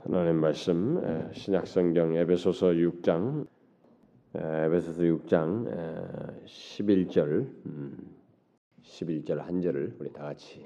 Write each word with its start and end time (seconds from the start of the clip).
하나님 0.00 0.36
말씀 0.36 1.32
신약성경 1.32 2.14
에베소서 2.14 2.68
6장 2.68 3.46
에베소서 4.32 5.02
6장 5.02 6.44
11절 6.44 7.50
11절 8.82 9.38
한 9.38 9.60
절을 9.60 9.96
우리 9.98 10.12
다 10.12 10.22
같이 10.22 10.64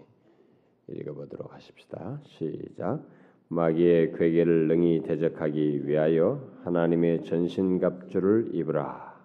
읽어보도록 0.86 1.54
하십시다. 1.54 2.20
시작. 2.24 3.08
마귀의 3.48 4.12
괴계를 4.12 4.68
능히 4.68 5.02
대적하기 5.02 5.88
위하여 5.88 6.46
하나님의 6.64 7.24
전신갑주를 7.24 8.50
입으라. 8.52 9.18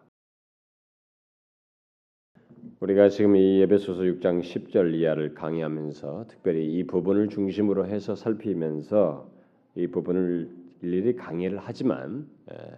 우리가 2.80 3.10
지금 3.10 3.36
이 3.36 3.62
에베소서 3.62 4.04
6장 4.04 4.42
10절 4.42 4.94
이하를 4.94 5.34
강의하면서 5.34 6.28
특별히 6.30 6.66
이 6.78 6.88
부분을 6.88 7.28
중심으로 7.28 7.88
해서 7.88 8.16
살피면서 8.16 9.37
이 9.78 9.88
부분을 9.88 10.50
일일이 10.82 11.16
강의를 11.16 11.60
하지만 11.62 12.28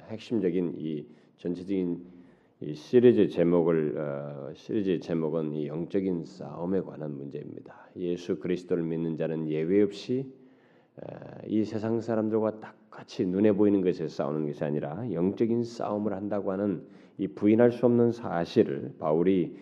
핵심적인 0.09 0.75
이 0.77 1.05
전체적인 1.37 2.03
이 2.61 2.73
시리즈 2.73 3.29
제목을 3.29 3.95
어, 3.97 4.51
시리즈 4.53 4.99
제목은 4.99 5.53
이 5.53 5.67
영적인 5.67 6.25
싸움에 6.25 6.81
관한 6.81 7.15
문제입니다. 7.15 7.87
예수 7.95 8.37
그리스도를 8.37 8.83
믿는 8.83 9.15
자는 9.15 9.47
예외 9.49 9.81
없이 9.81 10.29
이 11.47 11.63
세상 11.63 12.01
사람들과 12.01 12.59
똑같이 12.59 13.25
눈에 13.25 13.53
보이는 13.53 13.81
것에 13.81 14.09
싸우는 14.09 14.45
것이 14.47 14.61
아니라 14.65 15.09
영적인 15.09 15.63
싸움을 15.63 16.13
한다고 16.13 16.51
하는 16.51 16.83
이 17.17 17.27
부인할 17.27 17.71
수 17.71 17.85
없는 17.85 18.11
사실을 18.11 18.93
바울이 18.99 19.55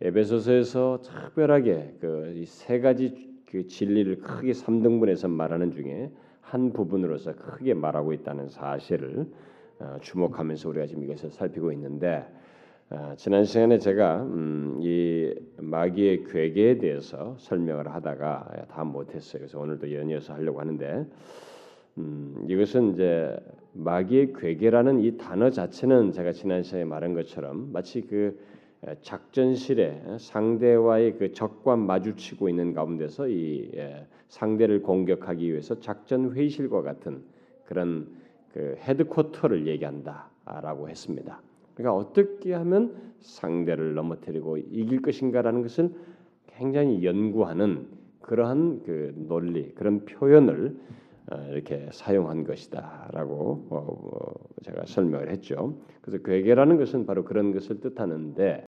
에베소서에서 0.00 1.02
특별하게 1.02 1.96
그 2.00 2.42
세 2.46 2.80
가지 2.80 3.28
그 3.44 3.66
진리를 3.66 4.20
크게 4.20 4.52
3등분해서 4.52 5.28
말하는 5.28 5.72
중에 5.72 6.10
한 6.50 6.72
부분으로서 6.72 7.34
크게 7.34 7.74
말하고 7.74 8.12
있다는 8.14 8.48
사실을 8.48 9.26
어, 9.80 9.98
주목하면서 10.00 10.68
우리가 10.70 10.86
지금 10.86 11.04
이것을 11.04 11.30
살피고 11.30 11.72
있는데 11.72 12.26
어, 12.90 13.12
지난 13.16 13.44
시간에 13.44 13.78
제가 13.78 14.22
음, 14.22 14.78
이 14.80 15.34
마귀의 15.58 16.24
괴계에 16.24 16.78
대해서 16.78 17.36
설명을 17.38 17.92
하다가 17.94 18.66
다 18.70 18.84
못했어요. 18.84 19.40
그래서 19.40 19.60
오늘도 19.60 19.92
연이어서 19.92 20.32
하려고 20.32 20.60
하는데 20.60 21.06
음, 21.98 22.46
이것은 22.48 22.94
이제 22.94 23.36
마귀의 23.74 24.32
괴계라는 24.32 25.00
이 25.00 25.18
단어 25.18 25.50
자체는 25.50 26.12
제가 26.12 26.32
지난 26.32 26.62
시간에 26.62 26.84
말한 26.84 27.12
것처럼 27.12 27.72
마치 27.72 28.00
그 28.00 28.40
작전실에 29.02 30.16
상대와의 30.18 31.18
그 31.18 31.32
적과 31.32 31.76
마주치고 31.76 32.48
있는 32.48 32.72
가운데서 32.72 33.28
이 33.28 33.70
상대를 34.28 34.82
공격하기 34.82 35.50
위해서 35.50 35.78
작전 35.80 36.32
회의실과 36.32 36.82
같은 36.82 37.22
그런 37.64 38.08
그 38.52 38.76
헤드쿼터를 38.78 39.66
얘기한다라고 39.66 40.88
했습니다. 40.88 41.40
그러니까 41.74 41.94
어떻게 41.94 42.54
하면 42.54 43.12
상대를 43.20 43.94
넘어뜨리고 43.94 44.56
이길 44.56 45.02
것인가라는 45.02 45.62
것을 45.62 45.90
굉장히 46.46 47.04
연구하는 47.04 47.86
그러한 48.20 48.82
그 48.84 49.14
논리, 49.16 49.72
그런 49.74 50.04
표현을 50.04 50.76
어, 51.30 51.48
이렇게 51.52 51.88
사용한 51.92 52.44
것이다라고 52.44 53.66
어, 53.70 53.76
어, 53.76 54.34
제가 54.62 54.84
설명을 54.86 55.30
했죠. 55.30 55.78
그래서 56.00 56.22
괴계라는 56.22 56.78
것은 56.78 57.06
바로 57.06 57.24
그런 57.24 57.52
것을 57.52 57.80
뜻하는데 57.80 58.64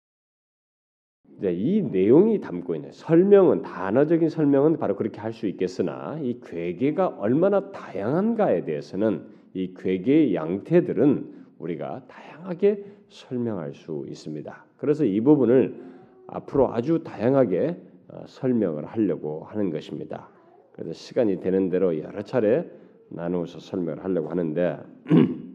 이제 1.39 1.53
이 1.53 1.83
내용이 1.83 2.41
담고 2.41 2.75
있는 2.75 2.91
설명은 2.91 3.63
단어적인 3.63 4.29
설명은 4.29 4.77
바로 4.77 4.97
그렇게 4.97 5.21
할 5.21 5.33
수 5.33 5.47
있겠으나 5.47 6.19
이 6.21 6.41
괴계가 6.45 7.17
얼마나 7.19 7.71
다양한가에 7.71 8.65
대해서는 8.65 9.23
이 9.55 9.73
괴계의 9.77 10.35
양태들은 10.35 11.39
우리가 11.59 12.03
다양하게 12.09 12.85
설명할 13.09 13.73
수 13.75 14.05
있습니다. 14.09 14.65
그래서 14.77 15.05
이 15.05 15.21
부분을 15.21 15.81
앞으로 16.27 16.73
아주 16.75 17.03
다양하게 17.05 17.77
어, 18.09 18.25
설명을 18.27 18.87
하려고 18.87 19.45
하는 19.45 19.71
것입니다. 19.71 20.29
그래서 20.73 20.93
시간이 20.93 21.41
되는 21.41 21.69
대로 21.69 21.99
여러 21.99 22.23
차례 22.23 22.69
나누어서 23.11 23.61
설명을 23.61 24.03
하려고 24.05 24.29
하는데 24.29 24.79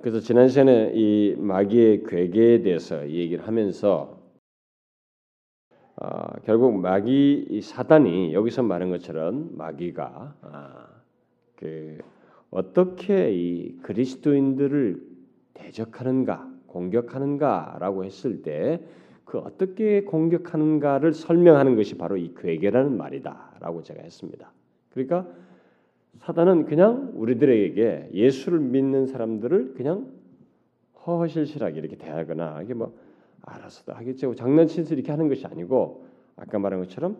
그래서 0.00 0.20
지난 0.20 0.48
시간에 0.48 0.92
이 0.94 1.34
마귀의 1.38 2.04
괴계에 2.04 2.62
대해서 2.62 3.08
얘기를 3.08 3.46
하면서 3.46 4.18
어, 5.96 6.40
결국 6.44 6.78
마귀 6.78 7.60
사단이 7.62 8.34
여기서 8.34 8.62
말한 8.62 8.90
것처럼 8.90 9.50
마귀가 9.56 10.34
아, 10.40 10.88
그 11.56 11.98
어떻게 12.50 13.32
이 13.32 13.76
그리스도인들을 13.82 15.00
대적하는가 15.54 16.50
공격하는가라고 16.66 18.04
했을 18.04 18.42
때 18.42 18.80
그 19.32 19.38
어떻게 19.38 20.02
공격하는가를 20.02 21.14
설명하는 21.14 21.74
것이 21.74 21.96
바로 21.96 22.18
이 22.18 22.34
괴계라는 22.36 22.98
말이다라고 22.98 23.82
제가 23.82 24.02
했습니다. 24.02 24.52
그러니까 24.90 25.26
사단은 26.18 26.66
그냥 26.66 27.12
우리들에게 27.14 28.10
예수를 28.12 28.60
믿는 28.60 29.06
사람들을 29.06 29.74
그냥 29.74 30.06
허허실실하게 31.04 31.80
이렇게 31.80 31.96
대하거나 31.96 32.62
이게 32.62 32.74
뭐 32.74 32.94
알아서도 33.42 33.92
하겠죠 33.92 34.34
장난치면서 34.34 34.94
이렇게 34.94 35.10
하는 35.10 35.28
것이 35.28 35.46
아니고 35.46 36.06
아까 36.36 36.58
말한 36.58 36.80
것처럼 36.80 37.16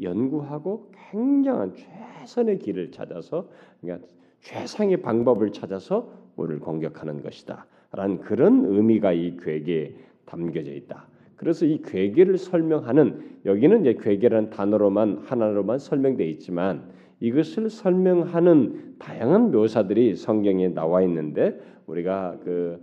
연구하고 0.00 0.90
굉장한 1.10 1.74
최선의 1.74 2.58
길을 2.58 2.90
찾아서 2.90 3.48
그러니까 3.80 4.06
최상의 4.40 4.98
방법을 4.98 5.52
찾아서 5.52 6.12
우리를 6.36 6.60
공격하는 6.60 7.22
것이다. 7.22 7.66
라는 7.92 8.18
그런 8.20 8.64
의미가 8.66 9.12
이 9.12 9.36
괴계에 9.36 9.94
담겨져 10.26 10.72
있다. 10.72 11.06
그래서 11.36 11.64
이 11.64 11.80
괴계를 11.82 12.38
설명하는 12.38 13.38
여기는 13.44 13.80
이제 13.80 13.94
괴계라는 13.94 14.50
단어로만 14.50 15.22
하나로만 15.24 15.78
설명되어 15.78 16.26
있지만 16.26 16.90
이것을 17.20 17.70
설명하는 17.70 18.96
다양한 18.98 19.50
묘사들이 19.50 20.16
성경에 20.16 20.68
나와 20.68 21.02
있는데 21.02 21.60
우리가 21.86 22.38
그 22.44 22.80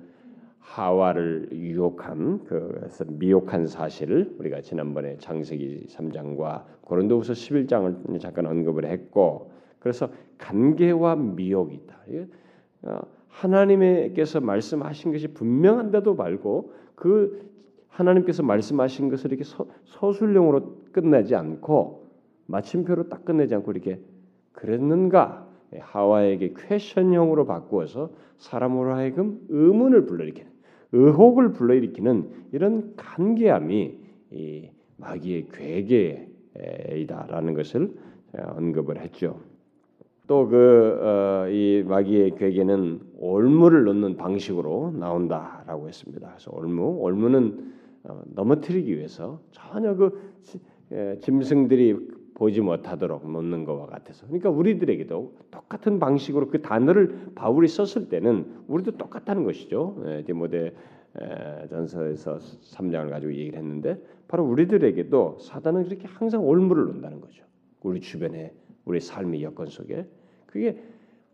하와를 0.59 1.49
유혹한 1.51 2.43
그래서 2.45 3.03
미혹한 3.07 3.67
사실을 3.67 4.35
우리가 4.39 4.61
지난번에 4.61 5.17
창세기 5.17 5.87
3장과 5.89 6.63
고린도후서 6.81 7.33
11장을 7.33 8.19
잠깐 8.19 8.45
언급을 8.45 8.85
했고 8.85 9.51
그래서 9.79 10.09
간계와 10.37 11.15
미혹이 11.15 11.75
있다. 11.75 11.97
어, 12.83 12.99
하나님께서 13.27 14.39
말씀하신 14.39 15.11
것이 15.11 15.27
분명한데도 15.29 16.15
말고 16.15 16.73
그 16.95 17.49
하나님께서 17.87 18.43
말씀하신 18.43 19.09
것을 19.09 19.31
이렇게 19.31 19.43
서, 19.43 19.65
서술형으로 19.85 20.83
끝내지 20.91 21.35
않고 21.35 22.09
마침표로 22.45 23.09
딱 23.09 23.25
끝내지 23.25 23.55
않고 23.55 23.71
이렇게 23.71 23.99
그랬는가? 24.53 25.47
하와에게 25.79 26.53
퀘션형으로 26.57 27.45
바꾸어서 27.45 28.11
사람으로 28.37 28.93
하여금 28.93 29.39
의문을 29.49 30.05
불러일으키는 30.05 30.51
의혹을 30.91 31.53
불러일으키는 31.53 32.29
이런 32.51 32.93
간계함이 32.97 33.99
이 34.31 34.69
마귀의 34.97 35.47
괴계이다라는 36.53 37.53
것을 37.53 37.93
언급을 38.33 38.99
했죠. 38.99 39.39
또 40.27 40.47
그이 40.47 41.81
어, 41.81 41.85
마귀의 41.87 42.35
괴계는 42.35 42.99
올무를 43.17 43.85
넣는 43.85 44.15
방식으로 44.15 44.93
나온다라고 44.97 45.87
했습니다. 45.87 46.29
그래서 46.29 46.51
올무, 46.53 46.99
올무는 46.99 47.73
어, 48.03 48.21
넘어뜨리기 48.33 48.95
위해서 48.95 49.41
전혀 49.51 49.95
그 49.95 50.31
짐승들이 51.21 51.97
보지 52.41 52.59
못하도록 52.59 53.29
놓는 53.29 53.65
것과 53.65 53.85
같아서 53.85 54.25
그러니까 54.25 54.49
우리들에게도 54.49 55.33
똑같은 55.51 55.99
방식으로 55.99 56.47
그 56.47 56.63
단어를 56.63 57.33
바울이 57.35 57.67
썼을 57.67 58.09
때는 58.09 58.63
우리도 58.67 58.97
똑같다는 58.97 59.43
것이죠. 59.43 60.03
예, 60.07 60.23
디모데 60.23 60.73
전서에서 61.69 62.37
3장을 62.37 63.11
가지고 63.11 63.31
얘기를 63.35 63.59
했는데 63.59 64.01
바로 64.27 64.43
우리들에게도 64.45 65.37
사단은 65.39 65.83
그렇게 65.83 66.07
항상 66.07 66.43
올무를 66.43 66.85
놓는다는 66.85 67.21
거죠. 67.21 67.43
우리 67.83 68.01
주변에 68.01 68.51
우리 68.85 68.99
삶의 68.99 69.43
여건 69.43 69.67
속에 69.67 70.07
그게 70.47 70.81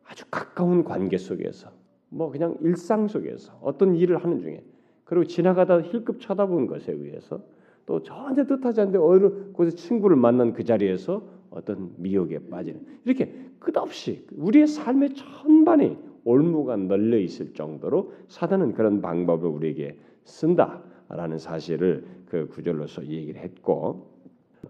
아주 0.03 0.25
가까운 0.29 0.83
관계 0.83 1.17
속에서 1.17 1.71
뭐 2.09 2.29
그냥 2.31 2.57
일상 2.59 3.07
속에서 3.07 3.57
어떤 3.61 3.95
일을 3.95 4.21
하는 4.21 4.41
중에 4.41 4.61
그리고 5.05 5.23
지나가다 5.23 5.83
힐끗 5.83 6.19
쳐다본 6.19 6.67
것에 6.67 6.91
의해서 6.91 7.41
또 7.87 8.03
전혀 8.03 8.45
뜻하지 8.45 8.81
않는데 8.81 8.99
어느 8.99 9.51
곳에 9.53 9.71
친구를 9.71 10.15
만난 10.15 10.53
그 10.53 10.63
자리에서 10.63 11.23
어떤 11.49 11.91
미혹에 11.97 12.37
빠지는 12.49 12.85
이렇게 13.05 13.33
끝없이 13.57 14.27
우리의 14.35 14.67
삶의 14.67 15.15
천반이 15.15 15.97
올무가 16.23 16.75
널려 16.75 17.17
있을 17.17 17.53
정도로 17.55 18.13
사단은 18.27 18.73
그런 18.73 19.01
방법을 19.01 19.49
우리에게 19.49 19.97
쓴다라는 20.25 21.39
사실을 21.39 22.05
그 22.27 22.47
구절로서 22.49 23.07
얘기를 23.07 23.41
했고 23.41 24.11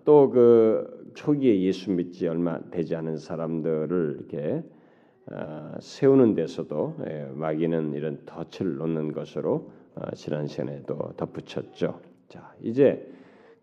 또 0.06 0.30
그 0.32 0.98
초기에 1.18 1.62
예수 1.62 1.92
믿지 1.92 2.28
얼마 2.28 2.60
되지 2.70 2.96
않은 2.96 3.18
사람들을 3.18 4.18
이렇게 4.20 4.64
어, 5.32 5.74
세우는 5.80 6.36
데서도 6.36 6.96
예, 7.10 7.28
마귀는 7.34 7.94
이런 7.94 8.22
덫을 8.26 8.78
놓는 8.78 9.12
것으로 9.12 9.72
어, 9.96 10.12
지난 10.14 10.46
시간에도 10.46 11.14
덧붙였죠. 11.18 12.00
자, 12.28 12.54
이제 12.62 13.12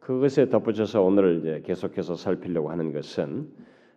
그것에 0.01 0.49
덧붙여서 0.49 1.03
오늘 1.03 1.39
이제 1.39 1.63
계속해서 1.65 2.17
살피려고 2.17 2.71
하는 2.71 2.93
것은 2.93 3.49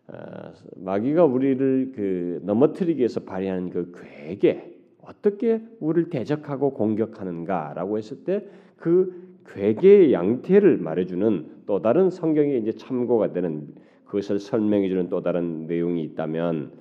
어, 0.07 0.53
마귀가 0.77 1.25
우리를 1.25 1.91
그 1.95 2.39
넘어뜨리기 2.43 2.99
위해서 2.99 3.19
발휘하는 3.21 3.69
그 3.69 3.91
괴계 3.95 4.73
어떻게 5.01 5.61
우리를 5.79 6.09
대적하고 6.09 6.73
공격하는가라고 6.73 7.97
했을 7.97 8.23
때 8.23 8.47
그 8.77 9.37
괴계의 9.47 10.13
양태를 10.13 10.77
말해주는 10.77 11.63
또 11.65 11.81
다른 11.81 12.09
성경에 12.09 12.57
이제 12.57 12.71
참고가 12.71 13.33
되는 13.33 13.67
그것을 14.05 14.39
설명해주는 14.39 15.09
또 15.09 15.21
다른 15.21 15.67
내용이 15.67 16.03
있다면 16.03 16.71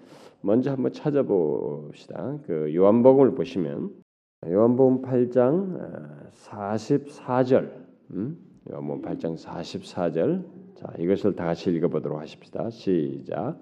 먼저 0.43 0.71
한번 0.71 0.93
찾아봅시다. 0.93 2.39
그 2.47 2.73
요한복음을 2.75 3.35
보시면 3.35 3.91
요한복음 4.45 5.01
8장 5.01 6.31
44절, 6.35 7.71
음? 8.11 8.37
요한복음 8.71 9.03
8장 9.03 9.35
44절. 9.35 10.45
자, 10.75 10.93
이것을 10.99 11.35
다 11.35 11.47
같이 11.47 11.71
읽어 11.71 11.89
보도록 11.89 12.21
하십시다. 12.21 12.69
시작. 12.69 13.59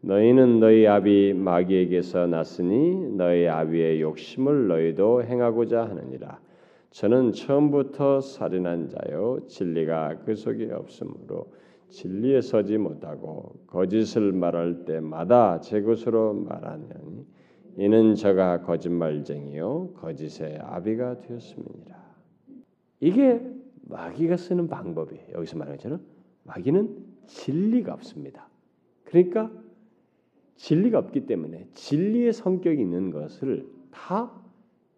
너희는 0.00 0.60
너희 0.60 0.86
아비 0.86 1.34
마귀에게서 1.34 2.26
났으니 2.26 3.16
너희 3.16 3.46
아비의 3.46 4.00
욕심을 4.00 4.66
너희도 4.66 5.24
행하고자 5.24 5.84
하느니라. 5.84 6.40
저는 6.90 7.32
처음부터 7.32 8.20
살인한 8.20 8.88
자요 8.88 9.40
진리가 9.46 10.20
그 10.24 10.34
속에 10.34 10.72
없으므로 10.72 11.52
진리에 11.88 12.40
서지 12.40 12.78
못하고 12.78 13.56
거짓을 13.66 14.32
말할 14.32 14.84
때마다 14.84 15.60
제 15.60 15.82
것으로 15.82 16.34
말하느니 16.34 17.26
이는 17.76 18.14
저가 18.14 18.62
거짓말쟁이요 18.62 19.94
거짓의 19.94 20.58
아비가 20.60 21.20
되었음이니라. 21.20 22.04
이게 23.00 23.40
마귀가 23.82 24.36
쓰는 24.36 24.68
방법이에요. 24.68 25.32
여기서 25.34 25.58
말하는 25.58 25.76
것처럼 25.76 26.00
마귀는 26.44 27.04
진리가 27.26 27.92
없습니다. 27.94 28.48
그러니까 29.04 29.50
진리가 30.56 30.98
없기 30.98 31.26
때문에 31.26 31.66
진리의 31.74 32.32
성격이 32.32 32.80
있는 32.80 33.10
것을 33.10 33.66
다 33.90 34.32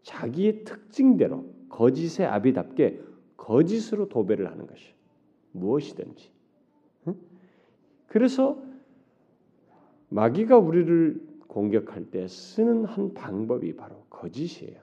자기의 0.03 0.65
특징대로 0.65 1.47
거짓의 1.69 2.27
아비답게 2.27 3.01
거짓으로 3.37 4.09
도배를 4.09 4.51
하는 4.51 4.67
것이 4.67 4.93
무엇이든지. 5.53 6.31
그래서 8.07 8.63
마귀가 10.11 10.59
우리를 10.59 11.26
공격할 11.49 12.11
때 12.11 12.27
쓰는 12.29 12.85
한 12.85 13.15
방법이 13.15 13.77
바로 13.77 14.05
거짓이에요. 14.11 14.77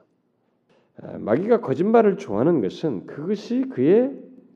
아, 1.01 1.17
마귀가 1.17 1.61
거짓말을 1.61 2.17
좋아하는 2.17 2.61
것은 2.61 3.05
그것이 3.05 3.65
그의 3.69 4.11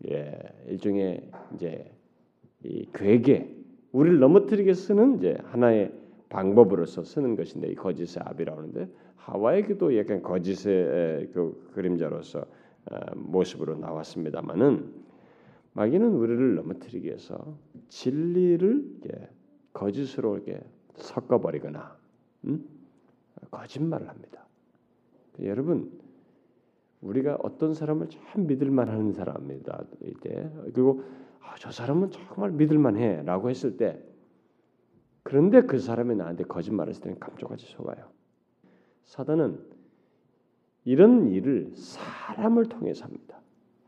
예, 0.10 0.40
일종의 0.68 1.30
이제 1.56 1.92
이 2.64 2.88
괴계, 2.94 3.56
우리를 3.92 4.20
넘어뜨리게 4.20 4.74
쓰는 4.74 5.18
이제 5.18 5.38
하나의 5.46 5.92
방법으로서 6.30 7.04
쓰는 7.04 7.36
것인데 7.36 7.70
이 7.70 7.76
거짓의 7.76 8.24
압이라고 8.26 8.60
하는데 8.60 8.88
하와에게도 9.16 9.98
약간 9.98 10.22
거짓의 10.22 11.30
그 11.34 11.70
그림자로서 11.74 12.46
어, 12.90 13.00
모습으로 13.16 13.76
나왔습니다만은 13.78 15.08
마귀는 15.74 16.08
우리를 16.14 16.56
넘어뜨리기 16.56 17.08
위해서 17.08 17.58
진리를 17.90 18.86
거짓으로 19.74 20.36
이렇게 20.36 20.60
섞어버리거나 20.98 21.98
음? 22.46 22.66
거짓말을 23.52 24.10
합니다. 24.10 24.46
여러분 25.42 25.92
우리가 27.02 27.38
어떤 27.42 27.74
사람을 27.74 28.10
참 28.10 28.48
믿을만 28.48 28.90
하는 28.90 29.14
사람입니다. 29.14 29.86
이때 30.02 30.52
그리고 30.74 31.04
아, 31.42 31.56
저 31.60 31.72
사람은 31.72 32.12
정말 32.12 32.52
믿을만해라고 32.52 33.50
했을 33.50 33.78
때 33.78 34.02
그런데 35.24 35.62
그 35.64 35.80
사람이 35.80 36.16
나한테 36.16 36.46
거짓말을 36.46 36.90
했을 36.90 37.04
때는 37.04 37.20
감쪽같이 37.20 37.66
속아요. 37.68 38.10
사단은 39.06 39.60
이런 40.86 41.28
일을 41.28 41.72
사람을 41.76 42.66
통해서 42.66 43.06
합니다. 43.06 43.40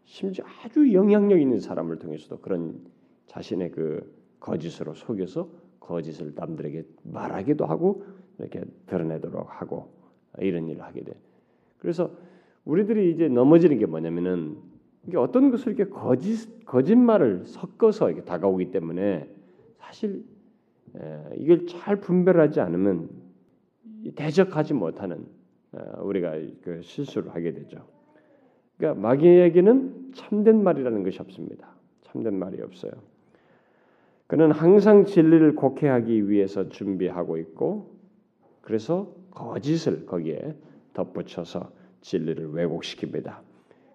심지어 0.04 0.44
아주 0.64 0.92
영향력 0.92 1.40
있는 1.40 1.60
사람을 1.60 2.00
통해서도 2.00 2.40
그런 2.42 2.86
자신의 3.28 3.72
그 3.72 4.14
거짓으로 4.40 4.94
속여서 4.96 5.50
거짓을 5.80 6.34
남들에게 6.36 6.84
말하기도 7.04 7.66
하고 7.66 8.04
이렇게 8.38 8.64
드러내도록 8.88 9.48
하고 9.62 9.90
이런 10.40 10.68
일을 10.68 10.82
하게 10.84 11.04
돼. 11.04 11.14
그래서 11.80 12.12
우리들이 12.66 13.12
이제 13.12 13.28
넘어지는 13.28 13.80
게 13.80 13.86
뭐냐면은 13.86 14.58
이게 15.08 15.18
어떤 15.18 15.50
것을 15.50 15.74
이렇게 15.74 15.90
거짓 15.90 16.66
거짓말을 16.66 17.46
섞어서 17.46 18.10
이렇게 18.10 18.24
다가오기 18.26 18.72
때문에 18.72 19.28
사실 19.78 20.24
이걸 21.38 21.66
잘 21.68 21.96
분별하지 21.98 22.60
않으면 22.60 23.10
대적하지 24.16 24.74
못하는 24.74 25.26
우리가 26.02 26.34
그 26.62 26.82
실수를 26.82 27.34
하게 27.34 27.54
되죠. 27.54 27.86
그러니까 28.78 29.02
마귀에게는 29.02 30.12
참된 30.14 30.64
말이라는 30.64 31.04
것이 31.04 31.20
없습니다. 31.22 31.70
참된 32.02 32.38
말이 32.38 32.62
없어요. 32.62 32.92
그는 34.30 34.52
항상 34.52 35.06
진리를 35.06 35.56
곡해하기 35.56 36.30
위해서 36.30 36.70
준비하고 36.70 37.38
있고 37.38 37.96
그래서 38.62 39.12
거짓을 39.32 40.06
거기에 40.06 40.56
덧붙여서 40.94 41.72
진리를 42.02 42.52
왜곡시킵니다. 42.52 43.40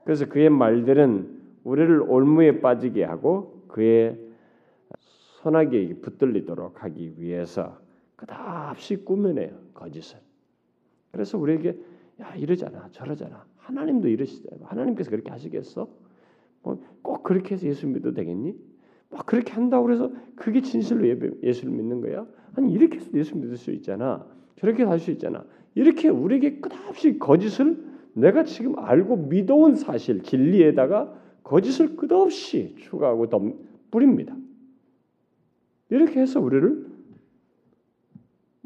그래서 0.02 0.26
그의 0.28 0.50
말들은 0.50 1.40
우리를 1.62 2.02
올무에 2.02 2.60
빠지게 2.60 3.04
하고 3.04 3.62
그의 3.68 4.18
선하게 5.40 6.00
붙들리도록 6.02 6.82
하기 6.82 7.14
위해서 7.18 7.78
끝없이 8.16 9.04
꾸며내요 9.04 9.56
거짓을. 9.72 10.18
그래서 11.12 11.38
우리에게 11.38 11.78
야 12.20 12.34
이러잖아 12.34 12.88
저러잖아 12.90 13.46
하나님도 13.58 14.08
이러시잖아 14.08 14.66
하나님께서 14.66 15.10
그렇게 15.12 15.30
하시겠어? 15.30 15.88
뭐 16.64 16.76
꼭 17.04 17.22
그렇게 17.22 17.54
해서 17.54 17.68
예수 17.68 17.86
믿어도 17.86 18.14
되겠니? 18.14 18.56
막 19.14 19.26
그렇게 19.26 19.52
한다고 19.52 19.86
그래서 19.86 20.10
그게 20.34 20.60
진실로 20.60 21.06
예수를 21.42 21.72
믿는 21.72 22.00
거야? 22.00 22.26
아니 22.56 22.72
이렇게 22.72 22.96
해서 22.98 23.08
예수 23.14 23.36
믿을 23.36 23.56
수 23.56 23.70
있잖아 23.70 24.26
저렇게 24.56 24.82
할 24.82 24.98
수 24.98 25.10
있잖아 25.12 25.44
이렇게 25.74 26.08
우리에게 26.08 26.60
끝없이 26.60 27.18
거짓을 27.18 27.82
내가 28.14 28.44
지금 28.44 28.78
알고 28.78 29.16
믿어온 29.28 29.74
사실 29.76 30.22
진리에다가 30.22 31.20
거짓을 31.42 31.96
끝없이 31.96 32.74
추가하고 32.78 33.28
덤 33.28 33.54
뿌립니다. 33.90 34.36
이렇게 35.90 36.20
해서 36.20 36.40
우리를 36.40 36.86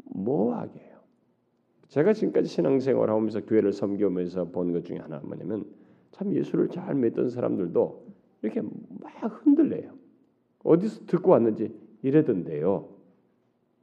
뭐하게 0.05 0.79
해요. 0.79 0.97
제가 1.87 2.13
지금까지 2.13 2.47
신앙생활 2.47 3.09
하면서 3.09 3.41
교회를 3.41 3.73
섬기면서 3.73 4.45
본 4.45 4.71
것 4.73 4.85
중에 4.85 4.97
하나 4.97 5.19
뭐냐면 5.23 5.65
참 6.11 6.33
예수를 6.33 6.69
잘 6.69 6.95
믿던 6.95 7.29
사람들도 7.29 8.05
이렇게 8.43 8.61
막 8.61 9.45
흔들려요. 9.45 9.93
어디서 10.63 11.05
듣고 11.07 11.31
왔는지 11.31 11.73
이래던데요. 12.01 12.87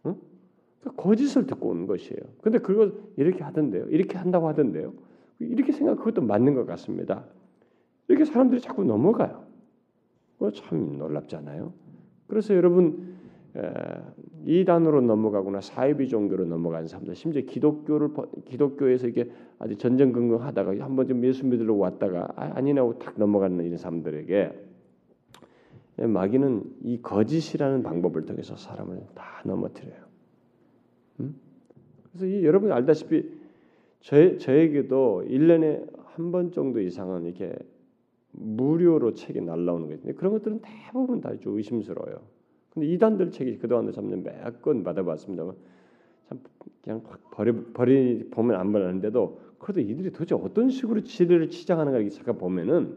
응? 0.06 0.16
거짓을 0.96 1.46
듣고 1.46 1.70
온 1.70 1.86
것이에요. 1.86 2.20
근데 2.42 2.58
그걸 2.58 2.94
이렇게 3.16 3.42
하던데요. 3.42 3.86
이렇게 3.88 4.16
한다고 4.16 4.48
하던데요. 4.48 4.92
이렇게 5.38 5.72
생각 5.72 5.96
그것도 5.96 6.22
맞는 6.22 6.54
것 6.54 6.66
같습니다. 6.66 7.24
이렇게 8.08 8.24
사람들이 8.24 8.60
자꾸 8.60 8.84
넘어가요. 8.84 9.44
참 10.54 10.98
놀랍잖아요. 10.98 11.72
그래서 12.26 12.54
여러분 12.54 13.16
이단으로 14.44 15.00
넘어가거나 15.00 15.60
사이비 15.60 16.08
종교로 16.08 16.44
넘어간 16.44 16.86
사람들, 16.86 17.14
심지어 17.14 17.42
기독교를 17.42 18.10
기독교에서 18.44 19.08
이게 19.08 19.30
아주 19.58 19.76
전전긍긍하다가 19.76 20.84
한번 20.84 21.08
좀 21.08 21.24
예수 21.24 21.46
믿으러 21.46 21.74
왔다가 21.74 22.28
아, 22.36 22.52
아니나 22.54 22.82
하고 22.82 22.98
탁 22.98 23.14
넘어가는 23.16 23.64
이런 23.64 23.78
사람들에게 23.78 24.65
마귀는 25.96 26.62
이 26.82 27.00
거짓이라는 27.02 27.82
방법을 27.82 28.26
통해서 28.26 28.56
사람을 28.56 29.00
다 29.14 29.42
넘어뜨려요. 29.44 30.04
음? 31.20 31.36
그래서 32.12 32.26
이 32.26 32.44
여러분 32.44 32.72
알다시피 32.72 33.30
저, 34.00 34.36
저에게도 34.38 35.24
1년에 35.28 35.96
한 36.16 36.30
번 36.32 36.50
정도 36.50 36.80
이상은 36.80 37.26
이렇게 37.26 37.54
무료로 38.32 39.12
책이 39.14 39.40
날라오는 39.42 39.86
거 39.88 39.94
있는데 39.94 40.14
그런 40.14 40.32
것들은 40.32 40.60
대부분 40.62 41.20
다 41.20 41.34
좀 41.38 41.56
의심스러워요. 41.56 42.20
근데 42.70 42.88
이단들 42.88 43.30
책이 43.30 43.58
그동안도 43.58 43.92
참몇 43.92 44.62
건 44.62 44.82
받아봤습니다만 44.84 45.54
참 46.28 46.40
그냥 46.82 47.02
버리 47.32 47.52
버리 47.72 48.28
보면 48.30 48.58
안 48.58 48.72
보는데도 48.72 49.40
그래도 49.58 49.80
이들이 49.80 50.10
도대체 50.10 50.34
어떤 50.34 50.68
식으로 50.70 51.02
진리를 51.02 51.48
치장하는가 51.50 51.98
이렇게 51.98 52.14
잠깐 52.14 52.36
보면은 52.38 52.96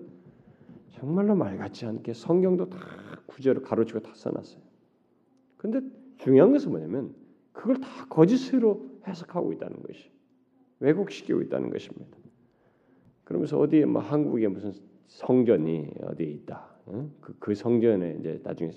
정말로 1.00 1.34
말 1.34 1.58
같지 1.58 1.86
않게 1.86 2.14
성경도 2.14 2.70
다 2.70 2.78
구절을 3.28 3.62
가로치고 3.62 4.02
다 4.02 4.12
써놨어요. 4.14 4.62
근데 5.56 5.80
중요한 6.18 6.52
것은 6.52 6.72
뭐냐면 6.72 7.16
그걸 7.54 7.80
다 7.80 7.88
거짓으로 8.10 9.00
해석하고 9.08 9.54
있다는 9.54 9.82
것이 9.84 10.12
왜곡시키고 10.82 11.42
있다는 11.44 11.70
것입니다. 11.70 12.18
그러면서 13.24 13.58
어디에 13.58 13.86
뭐 13.86 14.02
한국에 14.02 14.50
무슨 14.50 14.74
성전이 15.08 15.90
어디에 16.02 16.28
있다. 16.28 16.70
응? 16.90 17.12
그, 17.22 17.34
그 17.40 17.56
성전에 17.56 18.18
이제 18.20 18.42
나중에 18.44 18.72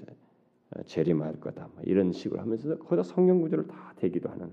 재림할 0.87 1.41
거다. 1.41 1.71
뭐 1.75 1.83
이런 1.85 2.12
식으로 2.12 2.41
하면서 2.41 2.79
거기다 2.79 3.02
성경 3.02 3.41
구절을 3.41 3.67
다 3.67 3.95
대기도 3.97 4.29
하는 4.29 4.52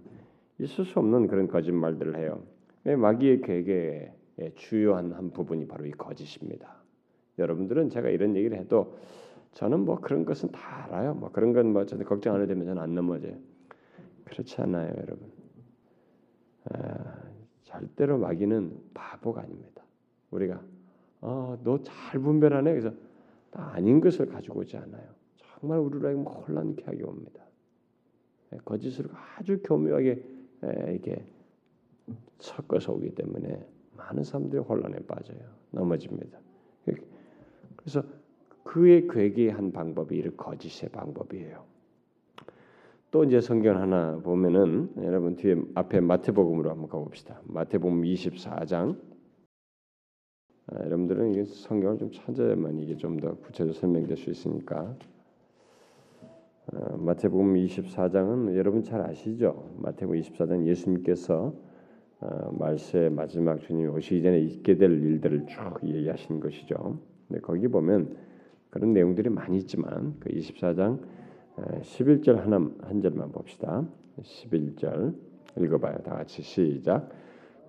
있을 0.59 0.85
수 0.85 0.97
없는 0.97 1.27
그런 1.27 1.47
거짓말들을 1.47 2.17
해요. 2.17 2.43
마귀의 2.83 3.41
계획의 3.41 4.13
주요한 4.55 5.11
한 5.11 5.29
부분이 5.29 5.67
바로 5.67 5.85
이 5.85 5.91
거짓입니다. 5.91 6.78
여러분들은 7.39 7.89
제가 7.89 8.09
이런 8.09 8.35
얘기를 8.35 8.57
해도 8.57 8.97
저는 9.53 9.81
뭐 9.81 9.99
그런 9.99 10.25
것은 10.25 10.51
다 10.51 10.85
알아요. 10.85 11.13
뭐 11.15 11.31
그런 11.31 11.53
건 11.53 11.67
뭐 11.73 11.85
저는 11.85 12.05
걱정 12.05 12.35
안 12.35 12.41
해도 12.41 12.49
되면 12.49 12.65
저는 12.65 12.81
안 12.81 12.93
넘어져요. 12.95 13.35
그렇지 14.25 14.61
않아요, 14.61 14.93
여러분. 14.97 15.31
아, 16.65 17.15
절대로 17.63 18.17
마귀는 18.17 18.91
바보가 18.93 19.41
아닙니다. 19.41 19.83
우리가 20.31 20.61
어, 21.21 21.57
너잘 21.63 22.19
분별하네. 22.21 22.71
그래서 22.71 22.91
다 23.51 23.71
아닌 23.73 23.99
것을 23.99 24.27
가지고 24.27 24.59
오지 24.59 24.77
않아요. 24.77 25.09
정말 25.37 25.79
우리를 25.79 26.15
혼란케 26.15 26.83
하게 26.85 27.03
옵니다. 27.03 27.43
예, 28.53 28.57
거짓을 28.63 29.05
아주 29.37 29.59
교묘하게 29.63 30.23
예, 30.63 30.91
이렇게 30.93 31.25
섞어서 32.39 32.93
오기 32.93 33.15
때문에 33.15 33.67
많은 33.97 34.23
사람들이 34.23 34.61
혼란에 34.61 34.99
빠져요. 34.99 35.39
넘어집니다. 35.71 36.39
그래서 37.89 38.07
그의 38.63 39.07
괴기한 39.07 39.71
방법이 39.71 40.19
이 40.19 40.37
거짓의 40.37 40.91
방법이에요. 40.91 41.63
또 43.09 43.23
이제 43.23 43.41
성경 43.41 43.81
하나 43.81 44.17
보면은 44.17 44.93
여러분 44.97 45.35
뒤에 45.35 45.55
앞에 45.73 45.99
마태복음으로 45.99 46.69
한번 46.69 46.87
가봅시다. 46.87 47.41
마태복음 47.45 48.03
24장. 48.03 48.95
아, 50.67 50.85
여러분들은 50.85 51.31
이게 51.31 51.45
성경을 51.45 51.97
좀 51.97 52.11
찾아야만 52.11 52.77
이게 52.77 52.95
좀 52.95 53.19
더 53.19 53.33
구체적으로 53.37 53.73
설명될 53.73 54.15
수 54.17 54.29
있으니까. 54.29 54.95
아, 56.67 56.95
마태복음 56.95 57.55
24장은 57.55 58.55
여러분 58.55 58.83
잘 58.83 59.01
아시죠? 59.01 59.73
마태복음 59.77 60.21
24장 60.21 60.67
예수님께서 60.67 61.55
아, 62.19 62.51
말세 62.51 63.09
마지막 63.09 63.59
주님이 63.59 63.87
오시기 63.87 64.21
전에 64.21 64.39
있게 64.41 64.77
될 64.77 64.91
일들을 64.91 65.47
쭉 65.47 65.79
얘기하신 65.83 66.39
것이죠. 66.39 66.99
근데 67.29 67.41
거기 67.41 67.67
보면 67.67 68.17
그런 68.71 68.91
내용들이 68.93 69.29
많이 69.29 69.57
있지만 69.59 70.15
그 70.19 70.29
24장 70.29 70.99
11절 71.81 72.37
하나 72.37 72.69
한 72.81 73.01
절만 73.01 73.31
봅시다. 73.31 73.87
11절 74.19 75.15
읽어봐요. 75.57 75.99
다 75.99 76.15
같이 76.15 76.41
시작. 76.41 77.09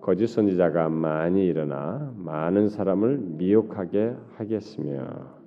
거짓 0.01 0.27
선지자가 0.27 0.89
많이 0.89 1.45
일어나 1.45 2.11
많은 2.17 2.69
사람을 2.69 3.19
미혹하게 3.19 4.15
하겠으며 4.35 5.39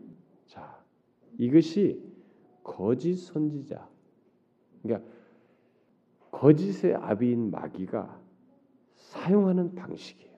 자 0.46 0.80
이것이 1.38 2.00
거짓 2.62 3.16
선지자 3.16 3.88
그러니까 4.82 5.10
거짓의 6.30 6.94
아비인 6.94 7.50
마귀가 7.50 8.20
사용하는 8.94 9.74
방식이에요. 9.74 10.33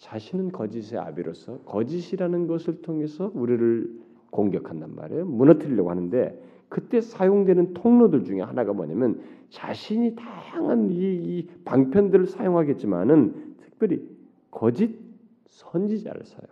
자신은 0.00 0.50
거짓의 0.50 0.98
아비로서 0.98 1.58
거짓이라는 1.60 2.46
것을 2.46 2.80
통해서 2.80 3.30
우리를 3.34 4.00
공격한단 4.30 4.94
말이에요. 4.94 5.26
무너뜨리려고 5.26 5.90
하는데 5.90 6.42
그때 6.70 7.00
사용되는 7.00 7.74
통로들 7.74 8.24
중에 8.24 8.40
하나가 8.40 8.72
뭐냐면 8.72 9.20
자신이 9.50 10.16
다양한 10.16 10.90
이, 10.90 10.94
이 10.96 11.48
방편들을 11.64 12.26
사용하겠지만은 12.26 13.56
특별히 13.60 14.02
거짓 14.50 14.98
선지자를 15.46 16.24
써요. 16.24 16.46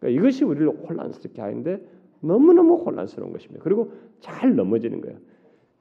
그러니까 0.00 0.18
이것이 0.18 0.44
우리를 0.44 0.66
혼란스럽게 0.68 1.42
하는데 1.42 1.86
너무너무 2.20 2.76
혼란스러운 2.76 3.32
것입니다. 3.32 3.62
그리고 3.64 3.92
잘 4.20 4.56
넘어지는 4.56 5.02
거예요. 5.02 5.18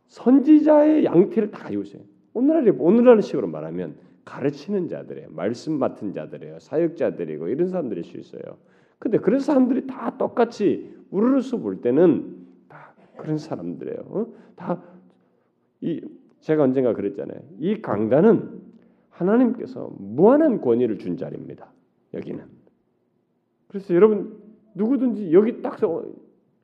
선지자의 0.07 1.05
양태를 1.05 1.51
다 1.51 1.63
가지고 1.63 1.83
있어요. 1.83 2.01
오늘날에 2.33 2.71
오늘날 2.77 3.21
식으로 3.21 3.47
말하면 3.47 3.95
가르치는 4.25 4.87
자들이에요. 4.87 5.29
말씀 5.31 5.73
맡은 5.73 6.11
자들이에요. 6.11 6.59
사역자들이고 6.59 7.47
이런 7.47 7.69
사람들일 7.69 8.03
수 8.03 8.17
있어요. 8.17 8.57
근데 8.99 9.19
그런 9.19 9.39
사람들이 9.39 9.87
다 9.87 10.17
똑같이 10.17 10.93
우르르서 11.11 11.57
볼 11.57 11.81
때는 11.81 12.35
다 12.67 12.93
그런 13.17 13.37
사람들이에요. 13.37 13.99
어? 14.07 14.27
다이 14.55 16.01
제가 16.39 16.63
언젠가 16.63 16.93
그랬잖아요. 16.93 17.39
이 17.59 17.81
강단은 17.81 18.61
하나님께서 19.09 19.91
무한한 19.97 20.59
권위를 20.59 20.97
준 20.97 21.17
자리입니다. 21.17 21.71
여기는. 22.13 22.43
그래서 23.67 23.93
여러분 23.93 24.37
누구든지 24.73 25.31
여기 25.33 25.61
딱 25.61 25.79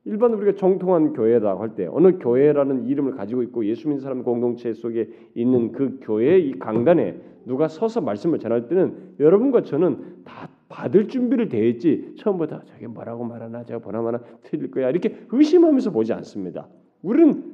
일반 0.04 0.34
우리가 0.34 0.56
정통한 0.56 1.12
교회다 1.12 1.58
할 1.58 1.74
때 1.74 1.86
어느 1.90 2.18
교회라는 2.18 2.86
이름을 2.86 3.12
가지고 3.12 3.42
있고 3.44 3.64
예수 3.66 3.88
믿는 3.88 4.00
사람 4.00 4.22
공동체 4.24 4.72
속에 4.72 5.08
있는 5.34 5.72
그 5.72 5.98
교회 6.02 6.38
이 6.38 6.58
강단에 6.58 7.20
누가 7.46 7.68
서서 7.68 8.00
말씀을 8.00 8.38
전할 8.38 8.68
때는 8.68 9.14
여러분과 9.20 9.62
저는 9.62 10.22
다 10.24 10.48
받을 10.68 11.08
준비를 11.08 11.48
돼 11.48 11.68
있지 11.68 12.14
처음부터 12.18 12.64
저게 12.64 12.86
뭐라고 12.86 13.24
말하나 13.24 13.64
제가 13.64 13.80
보나마나 13.80 14.20
틀릴 14.42 14.70
거야 14.70 14.90
이렇게 14.90 15.16
의심하면서 15.30 15.90
보지 15.92 16.12
않습니다. 16.14 16.68
우리는 17.02 17.44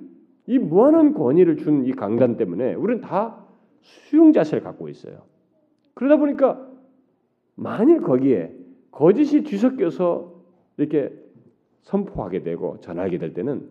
이 0.47 0.59
무한한 0.59 1.13
권위를 1.15 1.57
준 1.57 1.85
이 1.85 1.93
강단 1.93 2.37
때문에 2.37 2.75
우리는 2.75 3.01
다 3.03 3.45
수용 3.81 4.33
자세를 4.33 4.63
갖고 4.63 4.89
있어요. 4.89 5.23
그러다 5.95 6.17
보니까 6.17 6.67
만일 7.57 8.01
거기에 8.01 8.55
거짓이 8.91 9.43
뒤섞여서 9.43 10.33
이렇게 10.79 11.13
선포하게 11.83 12.43
되고 12.43 12.79
전하게 12.81 13.19
될 13.19 13.35
때는 13.35 13.69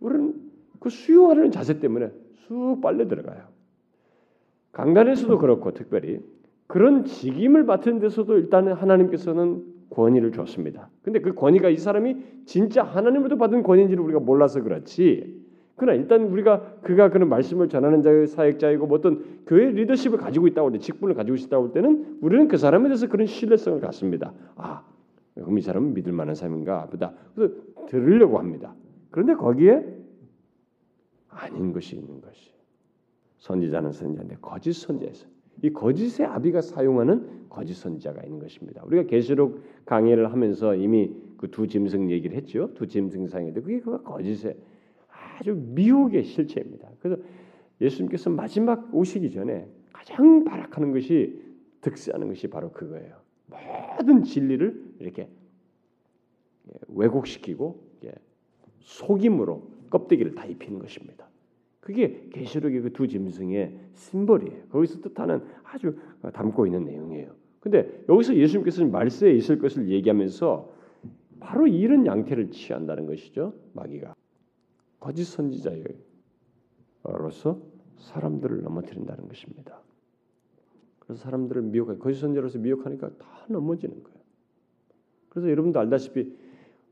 우리는 0.00 0.34
그 0.78 0.90
수용하려는 0.90 1.50
자세 1.50 1.80
때문에 1.80 2.10
쑥 2.46 2.80
빨려 2.80 3.06
들어가요. 3.06 3.42
강단에서도 4.72 5.38
그렇고 5.38 5.72
특별히 5.72 6.20
그런 6.66 7.04
직임을 7.04 7.64
맡은 7.64 7.98
데서도 7.98 8.38
일단은 8.38 8.72
하나님께서는 8.72 9.62
권위를 9.90 10.32
줬습니다. 10.32 10.88
근데 11.02 11.20
그 11.20 11.34
권위가 11.34 11.68
이 11.68 11.76
사람이 11.76 12.16
진짜 12.46 12.82
하나님으로부터 12.82 13.36
받은 13.36 13.62
권위인지를 13.62 14.02
우리가 14.02 14.20
몰라서 14.20 14.62
그렇지. 14.62 15.42
그러나 15.76 15.98
일단 15.98 16.22
우리가 16.22 16.78
그가 16.82 17.10
그런 17.10 17.28
말씀을 17.28 17.68
전하는 17.68 18.02
자의 18.02 18.26
사역자이고 18.26 18.86
뭐 18.86 18.98
어떤 18.98 19.22
교회 19.46 19.70
리더십을 19.70 20.18
가지고 20.18 20.46
있다고 20.46 20.68
할 20.68 20.72
때, 20.72 20.78
직분을 20.78 21.14
가지고 21.14 21.36
있다고 21.36 21.64
할 21.66 21.72
때는 21.72 22.18
우리는 22.20 22.48
그 22.48 22.56
사람에 22.56 22.88
대해서 22.88 23.08
그런 23.08 23.26
신뢰성을 23.26 23.80
갖습니다. 23.80 24.32
아, 24.56 24.84
그럼 25.34 25.58
이 25.58 25.62
사람은 25.62 25.94
믿을 25.94 26.12
만한 26.12 26.34
사람인가 26.34 26.86
보다. 26.86 27.14
그래서 27.34 27.54
들으려고 27.88 28.38
합니다. 28.38 28.74
그런데 29.10 29.34
거기에 29.34 29.84
아닌 31.28 31.72
것이 31.72 31.96
있는 31.96 32.20
것이. 32.20 32.52
선지자는 33.38 33.92
선지자인데 33.92 34.36
거짓 34.40 34.72
선지자에서 34.74 35.26
이 35.62 35.70
거짓의 35.70 36.26
아비가 36.26 36.60
사용하는 36.60 37.48
거짓 37.48 37.74
선지자가 37.74 38.22
있는 38.22 38.38
것입니다. 38.38 38.82
우리가 38.84 39.04
계시록 39.04 39.62
강의를 39.84 40.32
하면서 40.32 40.74
이미 40.74 41.14
그 41.36 41.50
두 41.50 41.66
짐승 41.66 42.10
얘기를 42.10 42.36
했죠. 42.36 42.72
두 42.74 42.86
짐승 42.86 43.26
상인데 43.26 43.60
그게 43.60 43.80
그 43.80 44.00
거짓의 44.02 44.56
아주 45.08 45.54
미혹의 45.54 46.22
실체입니다. 46.22 46.88
그래서 47.00 47.20
예수님께서 47.80 48.30
마지막 48.30 48.94
오시기 48.94 49.32
전에 49.32 49.68
가장 49.92 50.44
발악하는 50.44 50.92
것이 50.92 51.42
득세하는 51.80 52.28
것이 52.28 52.46
바로 52.48 52.70
그거예요. 52.70 53.16
모든 53.46 54.22
진리를 54.22 54.81
이렇게 55.02 55.28
왜곡시키고 56.88 57.92
속임으로 58.80 59.70
껍데기를 59.90 60.34
다 60.34 60.46
입히는 60.46 60.78
것입니다. 60.78 61.28
그게 61.80 62.28
계시록의 62.32 62.80
그 62.80 62.92
두 62.92 63.08
짐승의 63.08 63.78
심벌이에요. 63.94 64.68
거기서 64.68 65.00
뜻하는 65.00 65.42
아주 65.64 65.98
담고 66.32 66.66
있는 66.66 66.84
내용이에요. 66.84 67.34
근데 67.60 68.04
여기서 68.08 68.36
예수님께서는 68.36 68.90
말세에 68.90 69.32
있을 69.34 69.58
것을 69.58 69.88
얘기하면서 69.88 70.72
바로 71.40 71.66
이런 71.66 72.06
양태를 72.06 72.50
취한다는 72.50 73.06
것이죠. 73.06 73.54
마귀가 73.72 74.14
거짓 75.00 75.24
선지자로서 75.24 75.92
사람들을 77.98 78.62
넘어뜨린다는 78.62 79.28
것입니다. 79.28 79.80
그래서 81.00 81.22
사람들을 81.22 81.62
미혹하 81.62 81.96
거짓 81.98 82.20
선지자로서 82.20 82.58
미혹하니까 82.58 83.10
다 83.18 83.46
넘어지는 83.48 84.02
거예요. 84.02 84.21
그래서 85.32 85.48
여러분도 85.48 85.80
알다시피 85.80 86.36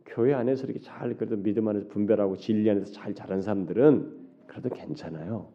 교회 0.06 0.32
안에서 0.32 0.64
이렇게 0.64 0.80
잘 0.80 1.14
그래도 1.14 1.36
믿음 1.36 1.68
안에서 1.68 1.88
분별하고 1.88 2.38
진리 2.38 2.70
안에서 2.70 2.90
잘 2.90 3.14
자란 3.14 3.42
사람들은 3.42 4.16
그래도 4.46 4.70
괜찮아요. 4.70 5.48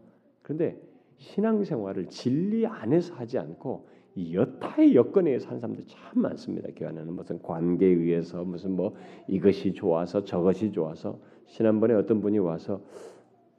그런데 0.43 0.79
신앙생활을 1.17 2.09
진리 2.09 2.67
안에서 2.67 3.15
하지 3.15 3.39
않고 3.39 3.87
이 4.13 4.35
여타의 4.35 4.93
여건에 4.93 5.31
의해서 5.31 5.49
한 5.49 5.59
사람들이 5.59 5.87
참 5.87 6.21
많습니다. 6.21 6.69
교회 6.75 6.89
안에는 6.89 7.11
무슨 7.11 7.41
관계에 7.41 7.89
의해서 7.89 8.43
무슨 8.43 8.75
뭐 8.75 8.95
이것이 9.27 9.73
좋아서 9.73 10.23
저것이 10.23 10.71
좋아서 10.71 11.19
지난번에 11.47 11.95
어떤 11.95 12.21
분이 12.21 12.37
와서 12.37 12.83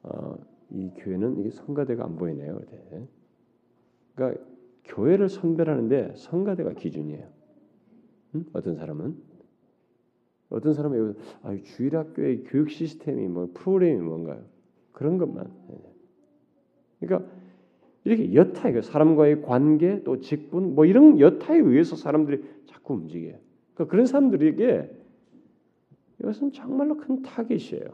어, 0.03 0.37
이 0.69 0.89
교회는 0.95 1.37
이게 1.41 1.49
성가대가 1.49 2.05
안 2.05 2.15
보이네요. 2.15 2.61
그러니까 4.15 4.41
교회를 4.85 5.27
선별하는데 5.27 6.13
성가대가 6.15 6.71
기준이에요. 6.75 7.36
응? 8.37 8.45
어떤 8.53 8.75
사람은 8.75 9.15
어떤 10.49 10.73
사람은 10.73 11.15
아, 11.43 11.55
주일학교의 11.55 12.43
교육 12.45 12.69
시스템이 12.69 13.27
뭐 13.27 13.49
프로그램이 13.53 13.99
뭔가요? 14.01 14.43
그런 14.93 15.17
것만. 15.17 15.51
그러니까 16.99 17.29
이렇게 18.03 18.33
여타의 18.33 18.81
사람과의 18.81 19.41
관계 19.41 20.01
또 20.03 20.21
직분 20.21 20.73
뭐 20.75 20.85
이런 20.85 21.19
여타에 21.19 21.57
의해서 21.57 21.95
사람들이 21.95 22.43
자꾸 22.65 22.93
움직여요. 22.93 23.37
그러니까 23.73 23.91
그런 23.91 24.05
사람들에게 24.05 24.91
이것은 26.21 26.51
정말로 26.51 26.97
큰 26.97 27.21
타겟이에요. 27.21 27.85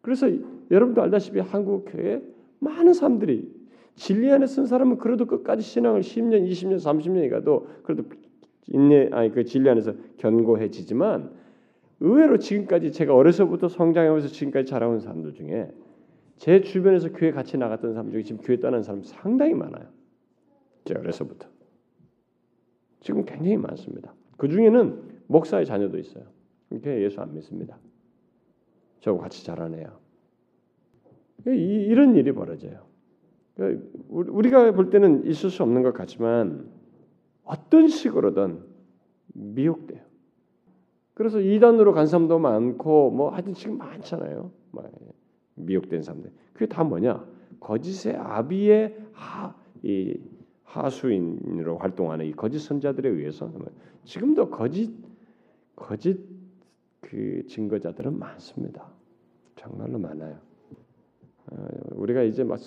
그래서 0.00 0.28
여러분도 0.70 1.02
알다시피 1.02 1.38
한국 1.38 1.84
교회 1.86 2.22
많은 2.58 2.92
사람들이 2.92 3.62
진리 3.94 4.30
안에 4.30 4.46
쓴 4.46 4.66
사람은 4.66 4.98
그래도 4.98 5.26
끝까지 5.26 5.62
신앙을 5.62 6.00
10년, 6.00 6.48
20년, 6.48 6.76
30년이 6.76 7.30
가도 7.30 7.68
그래도 7.82 8.04
인내 8.68 9.08
아니 9.12 9.30
그 9.30 9.44
진리 9.44 9.68
안에서 9.68 9.94
견고해지지만 10.18 11.32
의외로 12.00 12.38
지금까지 12.38 12.92
제가 12.92 13.14
어려서부터 13.14 13.68
성장하면서 13.68 14.28
지금까지 14.28 14.66
자라온 14.66 15.00
사람들 15.00 15.34
중에 15.34 15.70
제 16.36 16.60
주변에서 16.60 17.12
교회 17.12 17.30
같이 17.30 17.56
나갔던 17.56 17.94
사람 17.94 18.10
중에 18.10 18.22
지금 18.22 18.42
교회 18.42 18.58
떠난 18.58 18.82
사람 18.82 19.02
상당히 19.02 19.54
많아요. 19.54 19.86
제가 20.84 21.00
어려서부터 21.00 21.48
지금 23.00 23.24
굉장히 23.24 23.56
많습니다. 23.56 24.14
그 24.36 24.48
중에는 24.48 25.22
목사의 25.28 25.66
자녀도 25.66 25.98
있어요. 25.98 26.24
교회 26.82 27.02
예수 27.02 27.20
안 27.20 27.34
믿습니다. 27.34 27.78
저하고 29.00 29.20
같이 29.20 29.44
자라네요. 29.44 30.00
이런 31.46 32.16
일이 32.16 32.32
벌어져요. 32.32 32.86
그러니까 33.54 33.84
우리가 34.08 34.72
볼 34.72 34.90
때는 34.90 35.26
있을 35.26 35.50
수 35.50 35.62
없는 35.62 35.82
것 35.82 35.92
같지만 35.92 36.68
어떤 37.44 37.88
식으로든 37.88 38.60
미혹돼요. 39.34 40.02
그래서 41.14 41.40
이단으로 41.40 41.92
간 41.92 42.06
사람도 42.06 42.38
많고 42.38 43.10
뭐 43.10 43.30
하여튼 43.30 43.54
지금 43.54 43.78
많잖아요. 43.78 44.50
미혹된 45.54 46.02
사람들. 46.02 46.32
그게 46.52 46.66
다 46.66 46.84
뭐냐? 46.84 47.24
거짓의 47.60 48.16
아비의 48.16 48.96
하, 49.12 49.54
이 49.82 50.18
하수인으로 50.64 51.78
활동하는 51.78 52.26
이 52.26 52.32
거짓 52.32 52.60
선자들에 52.60 53.08
의해서 53.08 53.52
지금도 54.04 54.50
거짓 54.50 54.90
거짓 55.76 56.18
그 57.00 57.44
증거자들은 57.46 58.18
많습니다. 58.18 58.88
정말로 59.56 59.98
많아요. 59.98 60.38
어, 61.50 61.66
우리가 61.92 62.22
이제 62.22 62.42
막 62.42 62.58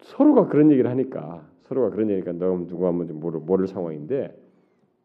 서로가 0.00 0.46
그런 0.46 0.70
얘기를 0.70 0.88
하니까 0.90 1.46
서로가 1.70 1.90
그런 1.90 2.10
얘기니까 2.10 2.32
너무 2.32 2.66
누구 2.66 2.88
한번 2.88 3.20
모를, 3.20 3.38
모를 3.38 3.68
상황인데 3.68 4.36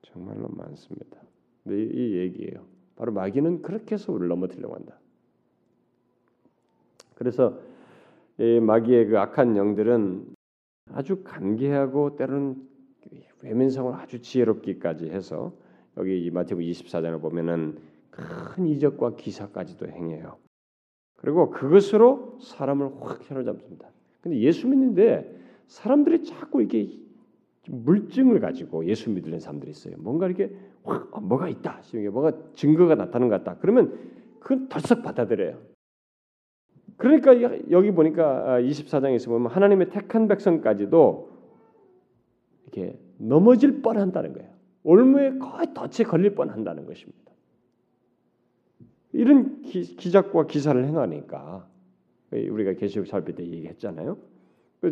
정말로 0.01 0.47
많습니다. 0.47 1.21
근데 1.63 1.83
이, 1.83 1.89
이 1.93 2.17
얘기예요. 2.17 2.65
바로 2.95 3.11
마귀는 3.11 3.61
그렇게 3.61 3.93
해서 3.93 4.11
우리를 4.11 4.27
넘어뜨리려고 4.29 4.73
한다. 4.73 4.97
그래서 7.13 7.59
이 8.39 8.59
마귀의 8.59 9.07
그 9.07 9.19
악한 9.19 9.55
영들은 9.55 10.25
아주 10.91 11.23
간계하고 11.23 12.15
때로는 12.15 12.67
외면성을 13.43 13.93
아주 13.93 14.19
지혜롭기까지 14.21 15.09
해서 15.09 15.53
여기 15.97 16.25
이 16.25 16.31
마태복 16.31 16.63
24장을 16.63 17.21
보면은 17.21 17.77
큰 18.09 18.65
이적과 18.65 19.15
기사까지도 19.17 19.87
행해요. 19.87 20.37
그리고 21.17 21.51
그것으로 21.51 22.39
사람을 22.41 22.89
확 23.01 23.23
사로잡습니다. 23.23 23.87
근데 24.21 24.39
예수 24.39 24.67
믿는데 24.67 25.44
사람들이 25.67 26.23
자꾸 26.23 26.61
이렇게 26.61 26.89
물증을 27.67 28.39
가지고 28.39 28.85
예수 28.85 29.09
믿는 29.09 29.39
사람들이 29.39 29.71
있어요. 29.71 29.95
뭔가 29.97 30.27
이렇게 30.27 30.55
확 30.83 31.17
어, 31.17 31.19
뭐가 31.19 31.49
있다, 31.49 31.81
뭔가 32.11 32.37
증거가 32.53 32.95
나타나는 32.95 33.29
것 33.29 33.43
같다. 33.43 33.59
그러면 33.59 33.97
그건 34.39 34.69
덜썩 34.69 35.01
받아들여요. 35.03 35.59
그러니까 36.97 37.33
여기 37.71 37.91
보니까 37.91 38.59
24장에서 38.61 39.27
아, 39.27 39.31
보면 39.31 39.51
하나님의 39.51 39.89
택한 39.89 40.27
백성까지도 40.27 41.31
이렇게 42.63 42.99
넘어질 43.17 43.81
뻔한다는 43.81 44.33
거예요. 44.33 44.49
올무에 44.83 45.37
거의 45.39 45.73
덫에 45.73 46.05
걸릴 46.05 46.35
뻔한다는 46.35 46.85
것입니다. 46.85 47.31
이런 49.13 49.61
기, 49.61 49.81
기작과 49.81 50.45
기사를 50.45 50.83
행하니까 50.85 51.67
우리가 52.31 52.73
계시록 52.73 53.07
살필 53.07 53.35
때 53.35 53.43
얘기했잖아요. 53.43 54.17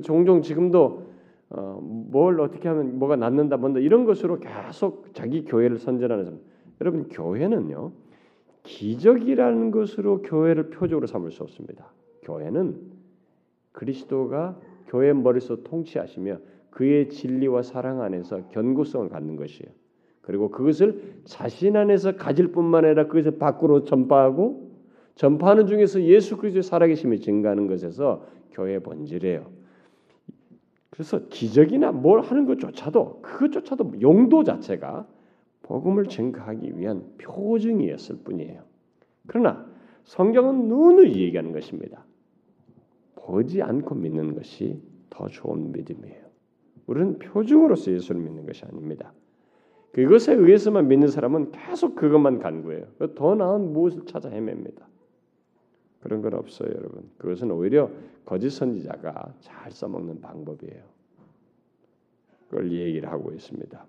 종종 0.01 0.41
지금도 0.41 1.03
어, 1.49 1.79
뭘 1.81 2.39
어떻게 2.41 2.67
하면 2.67 2.97
뭐가 2.97 3.15
낫는다 3.15 3.57
뭔다 3.57 3.79
이런 3.79 4.05
것으로 4.05 4.39
계속 4.39 5.13
자기 5.13 5.45
교회를 5.45 5.77
선전하는 5.77 6.25
사람. 6.25 6.39
여러분 6.81 7.09
교회는요 7.09 7.91
기적이라는 8.63 9.71
것으로 9.71 10.21
교회를 10.21 10.69
표적으로 10.69 11.05
삼을 11.05 11.31
수 11.31 11.43
없습니다. 11.43 11.91
교회는 12.23 12.75
그리스도가 13.71 14.57
교회 14.87 15.13
머릿속 15.13 15.63
통치하시며 15.63 16.37
그의 16.69 17.09
진리와 17.09 17.61
사랑 17.61 18.01
안에서 18.01 18.47
견고성을 18.49 19.09
갖는 19.09 19.35
것이에요. 19.35 19.71
그리고 20.21 20.49
그것을 20.49 21.15
자신 21.25 21.75
안에서 21.75 22.15
가질 22.15 22.51
뿐만 22.51 22.85
아니라 22.85 23.07
그것을 23.07 23.37
밖으로 23.37 23.83
전파하고 23.83 24.71
전파하는 25.15 25.67
중에서 25.67 26.01
예수 26.03 26.37
그리스도의 26.37 26.63
살아계심이 26.63 27.19
증가하는 27.19 27.67
것에서 27.67 28.25
교회의 28.51 28.81
본질이에요. 28.81 29.45
그래서 30.93 31.27
기적이나 31.27 31.91
뭘 31.91 32.21
하는 32.21 32.45
것조차도 32.45 33.21
그것조차도 33.23 33.93
용도 34.01 34.43
자체가 34.43 35.07
복음을 35.63 36.05
증가하기 36.05 36.77
위한 36.77 37.03
표징이었을 37.17 38.17
뿐이에요. 38.17 38.61
그러나 39.25 39.65
성경은 40.03 40.67
누누이 40.67 41.19
얘기하는 41.19 41.51
것입니다. 41.51 42.05
보지 43.15 43.63
않고 43.63 43.95
믿는 43.95 44.35
것이 44.35 44.83
더 45.09 45.27
좋은 45.27 45.71
믿음이에요. 45.71 46.25
우리는 46.85 47.17
표징으로서 47.17 47.91
예수를 47.91 48.21
믿는 48.21 48.45
것이 48.45 48.63
아닙니다. 48.65 49.13
그것에 49.93 50.35
의해서만 50.35 50.87
믿는 50.89 51.07
사람은 51.07 51.53
계속 51.53 51.95
그것만 51.95 52.37
간구해요. 52.37 52.85
더 53.15 53.33
나은 53.33 53.73
무엇을 53.73 54.05
찾아 54.05 54.29
헤맵니다. 54.29 54.87
그런 56.03 56.21
건 56.21 56.33
없어요, 56.33 56.69
여러분. 56.69 57.09
그것은 57.17 57.49
오히려 57.49 57.89
거짓 58.25 58.49
선지자가 58.49 59.35
잘 59.39 59.71
써먹는 59.71 60.19
방법이에요. 60.19 60.83
그걸 62.49 62.71
얘기를 62.73 63.09
하고 63.09 63.31
있습니다. 63.31 63.85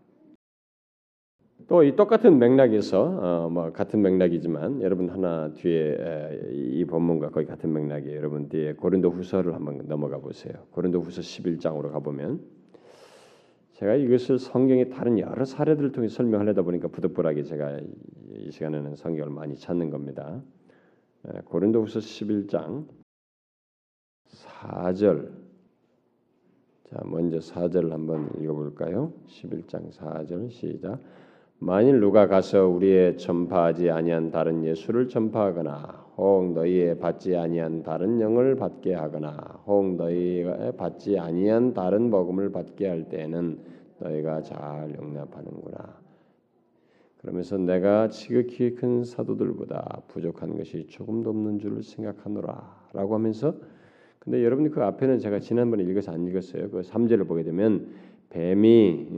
또 1.66 1.82
이 1.82 1.96
똑같은 1.96 2.38
맥락에서 2.38 3.02
어, 3.02 3.48
뭐 3.50 3.72
같은 3.72 4.00
맥락이지만 4.02 4.82
여러분 4.82 5.08
하나 5.08 5.52
뒤에 5.54 5.96
에, 5.98 6.50
이 6.52 6.84
본문과 6.84 7.30
거의 7.30 7.46
같은 7.46 7.72
맥락이에요. 7.72 8.16
여러분 8.16 8.48
뒤에 8.48 8.74
고린도 8.74 9.10
후서를 9.10 9.54
한번 9.54 9.82
넘어가 9.88 10.18
보세요. 10.18 10.54
고린도 10.70 11.00
후서 11.00 11.20
11장으로 11.20 11.90
가 11.90 11.98
보면 11.98 12.40
제가 13.72 13.96
이것을 13.96 14.38
성경의 14.38 14.90
다른 14.90 15.18
여러 15.18 15.44
사례들을 15.44 15.90
통해 15.90 16.06
설명하려다 16.06 16.62
보니까 16.62 16.88
부득불하게 16.88 17.42
제가 17.42 17.80
이 18.30 18.50
시간에는 18.52 18.94
성경을 18.94 19.32
많이 19.32 19.56
찾는 19.56 19.90
겁니다. 19.90 20.42
고린도후서 21.46 22.00
11장 22.00 22.86
4절 24.28 25.30
자 26.90 27.00
먼저 27.04 27.38
4절을 27.38 27.90
한번 27.90 28.30
읽어볼까요? 28.40 29.12
11장 29.28 29.90
4절 29.90 30.50
시작 30.50 31.00
만일 31.58 32.00
누가 32.00 32.26
가서 32.26 32.66
우리의 32.68 33.16
전파하지 33.16 33.90
아니한 33.90 34.30
다른 34.30 34.64
예수를 34.64 35.08
전파하거나 35.08 36.04
혹 36.16 36.52
너희의 36.52 36.98
받지 36.98 37.34
아니한 37.34 37.82
다른 37.82 38.20
영을 38.20 38.54
받게 38.56 38.94
하거나 38.94 39.62
혹 39.66 39.96
너희가 39.96 40.72
받지 40.72 41.18
아니한 41.18 41.72
다른 41.72 42.10
복음을 42.10 42.52
받게 42.52 42.86
할 42.86 43.08
때에는 43.08 43.58
너희가 43.98 44.42
잘 44.42 44.94
용납하는구나. 44.94 46.03
그러면서 47.24 47.56
내가 47.56 48.08
지극히 48.10 48.74
큰 48.74 49.02
사도들보다 49.02 50.02
부족한 50.08 50.58
것이 50.58 50.86
조금도 50.88 51.30
없는 51.30 51.58
줄 51.58 51.82
생각하노라라고 51.82 53.14
하면서 53.14 53.56
근데 54.18 54.44
여러분들 54.44 54.70
그 54.70 54.82
앞에는 54.82 55.18
제가 55.20 55.38
지난번에 55.40 55.84
읽어서 55.84 56.12
안 56.12 56.26
읽었어요. 56.26 56.68
그 56.68 56.82
3절을 56.82 57.26
보게 57.26 57.42
되면 57.42 57.88
뱀이 58.28 59.08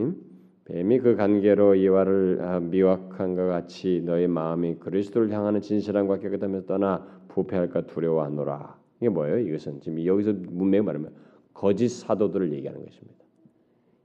뱀이 0.66 1.00
그 1.00 1.16
관계로 1.16 1.74
이와를 1.74 2.38
아, 2.42 2.60
미확한 2.60 3.34
것 3.34 3.46
같이 3.46 4.02
너희 4.04 4.28
마음이 4.28 4.76
그리스도를 4.76 5.32
향하는 5.32 5.60
진실함과 5.60 6.20
깨끗함에서 6.20 6.66
떠나 6.66 7.04
부패할까 7.26 7.88
두려워하노라. 7.88 8.78
이게 9.00 9.08
뭐예요? 9.08 9.38
이것은 9.38 9.80
지금 9.80 10.04
여기서 10.04 10.32
문맥 10.32 10.84
말하면 10.84 11.12
거짓 11.52 11.88
사도들을 11.88 12.52
얘기하는 12.52 12.84
것입니다. 12.84 13.24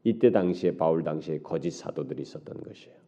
이때 0.04 0.32
당시에 0.32 0.76
바울 0.76 1.04
당시에 1.04 1.42
거짓 1.44 1.70
사도들이 1.70 2.24
있었던 2.24 2.58
것이에요. 2.64 3.01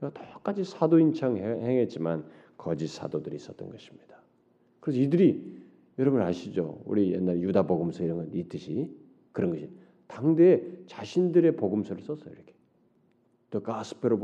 똑같이 0.00 0.64
사도인 0.64 1.12
척 1.12 1.36
행했지만 1.36 2.24
거짓 2.56 2.88
사도들이 2.88 3.36
있었던 3.36 3.70
것입니다. 3.70 4.22
그래서 4.80 5.00
이들이 5.00 5.58
여러분 5.98 6.20
아시죠? 6.22 6.80
우리 6.84 7.12
옛날 7.12 7.40
유다 7.40 7.66
복음서 7.66 8.04
이런 8.04 8.18
거 8.18 8.36
있듯이 8.36 8.94
그런 9.32 9.50
것이 9.50 9.70
당대 10.06 10.62
자신들의 10.86 11.56
복음서를 11.56 12.02
썼어요 12.02 12.32
이렇게. 12.32 12.54
The 13.50 13.64
Gospel 13.64 14.18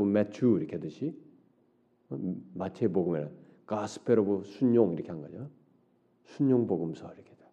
이렇게 0.57 0.75
하듯이 0.75 1.15
마태 2.53 2.87
복음에는 2.89 3.29
Gospel 3.67 4.43
순용 4.43 4.93
이렇게 4.93 5.09
한 5.09 5.21
거죠. 5.21 5.49
순용 6.23 6.67
복음서 6.67 7.05
이렇게 7.13 7.31
다. 7.35 7.45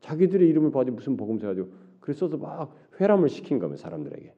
자기들의 0.00 0.48
이름을 0.48 0.70
봐도 0.70 0.92
무슨 0.92 1.16
복음서 1.16 1.46
가지고 1.46 1.68
그래서 2.00 2.28
막 2.28 2.76
회람을 3.00 3.28
시킨 3.28 3.58
거면 3.58 3.76
사람들에게. 3.76 4.34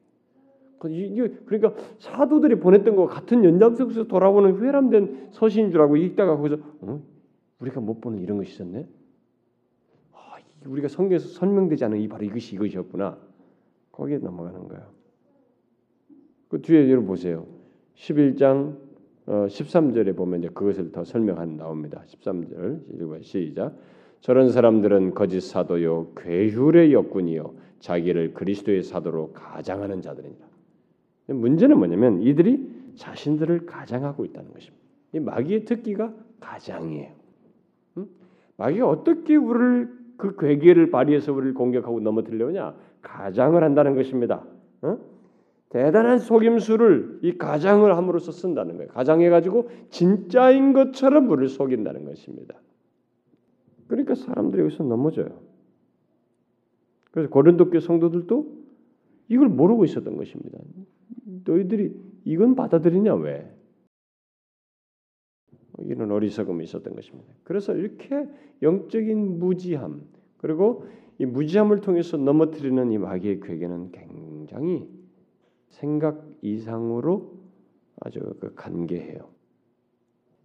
그러니까 0.79 1.73
사도들이 1.97 2.59
보냈던 2.59 2.95
거 2.95 3.07
같은 3.07 3.43
연장석에서 3.43 4.05
돌아오는 4.05 4.59
회람된 4.59 5.29
서신인 5.31 5.71
줄 5.71 5.81
알고 5.81 5.97
읽다가 5.97 6.37
거기서 6.37 6.57
어? 6.81 7.01
우리가 7.59 7.81
못 7.81 8.01
보는 8.01 8.19
이런 8.19 8.37
것이 8.37 8.53
있었네. 8.53 8.87
아, 10.13 10.35
우리가 10.65 10.87
성경에서 10.87 11.27
설명되지 11.29 11.85
않은 11.85 11.99
이 11.99 12.07
바로 12.07 12.23
이것이 12.23 12.55
이것이었구나. 12.55 13.17
거기에 13.91 14.19
넘어가는 14.19 14.67
거예요. 14.67 14.83
그 16.49 16.61
뒤에 16.61 16.89
여러분 16.89 17.07
보세요. 17.07 17.45
11장 17.95 18.77
어, 19.25 19.45
13절에 19.47 20.15
보면 20.15 20.39
이제 20.39 20.49
그것을 20.49 20.91
더 20.91 21.03
설명한 21.03 21.57
나옵니다. 21.57 22.03
13절 22.07 23.01
읽어 23.01 23.19
시작. 23.21 23.75
저런 24.21 24.49
사람들은 24.51 25.13
거짓 25.13 25.41
사도요 25.41 26.13
괴휼의 26.15 26.93
역군이요 26.93 27.53
자기를 27.79 28.33
그리스도의 28.33 28.83
사도로 28.83 29.33
가장하는 29.33 30.01
자들입니다. 30.01 30.46
문제는 31.27 31.77
뭐냐면 31.77 32.21
이들이 32.21 32.93
자신들을 32.95 33.65
가장하고 33.65 34.25
있다는 34.25 34.51
것입니다. 34.53 34.83
이 35.13 35.19
마귀의 35.19 35.65
특기가 35.65 36.13
가장이에요. 36.39 37.11
응? 37.97 38.07
마귀가 38.57 38.87
어떻게 38.87 39.35
우리를 39.35 39.97
그 40.17 40.35
괴계를 40.35 40.89
발휘해서 40.89 41.33
우리를 41.33 41.53
공격하고 41.53 41.99
넘어뜨리려냐? 41.99 42.75
가장을 43.01 43.61
한다는 43.61 43.95
것입니다. 43.95 44.43
응? 44.83 44.99
대단한 45.69 46.19
속임수를 46.19 47.19
이 47.23 47.37
가장을 47.37 47.95
함으로써 47.95 48.31
쓴다는 48.31 48.77
거예요. 48.77 48.89
가장해 48.91 49.29
가지고 49.29 49.69
진짜인 49.89 50.73
것처럼 50.73 51.29
우리를 51.29 51.49
속인다는 51.49 52.05
것입니다. 52.05 52.55
그러니까 53.87 54.15
사람들이 54.15 54.63
여기서 54.63 54.83
넘어져요. 54.83 55.27
그래서 57.11 57.29
고린도 57.29 57.69
교 57.69 57.79
성도들도 57.79 58.56
이걸 59.29 59.49
모르고 59.49 59.85
있었던 59.85 60.15
것입니다. 60.15 60.57
너희들이 61.45 61.93
이건 62.25 62.55
받아들이냐 62.55 63.15
왜? 63.15 63.53
이런 65.79 66.11
어리석음이 66.11 66.63
있었던 66.63 66.95
것입니다. 66.95 67.31
그래서 67.43 67.75
이렇게 67.75 68.27
영적인 68.61 69.39
무지함 69.39 70.07
그리고 70.37 70.85
이 71.19 71.25
무지함을 71.25 71.81
통해서 71.81 72.17
넘어뜨리는 72.17 72.91
이 72.91 72.97
마귀의 72.97 73.39
괴계는 73.41 73.91
굉장히 73.91 74.87
생각 75.69 76.25
이상으로 76.41 77.37
아주 77.99 78.19
그 78.39 78.53
간계해요. 78.55 79.29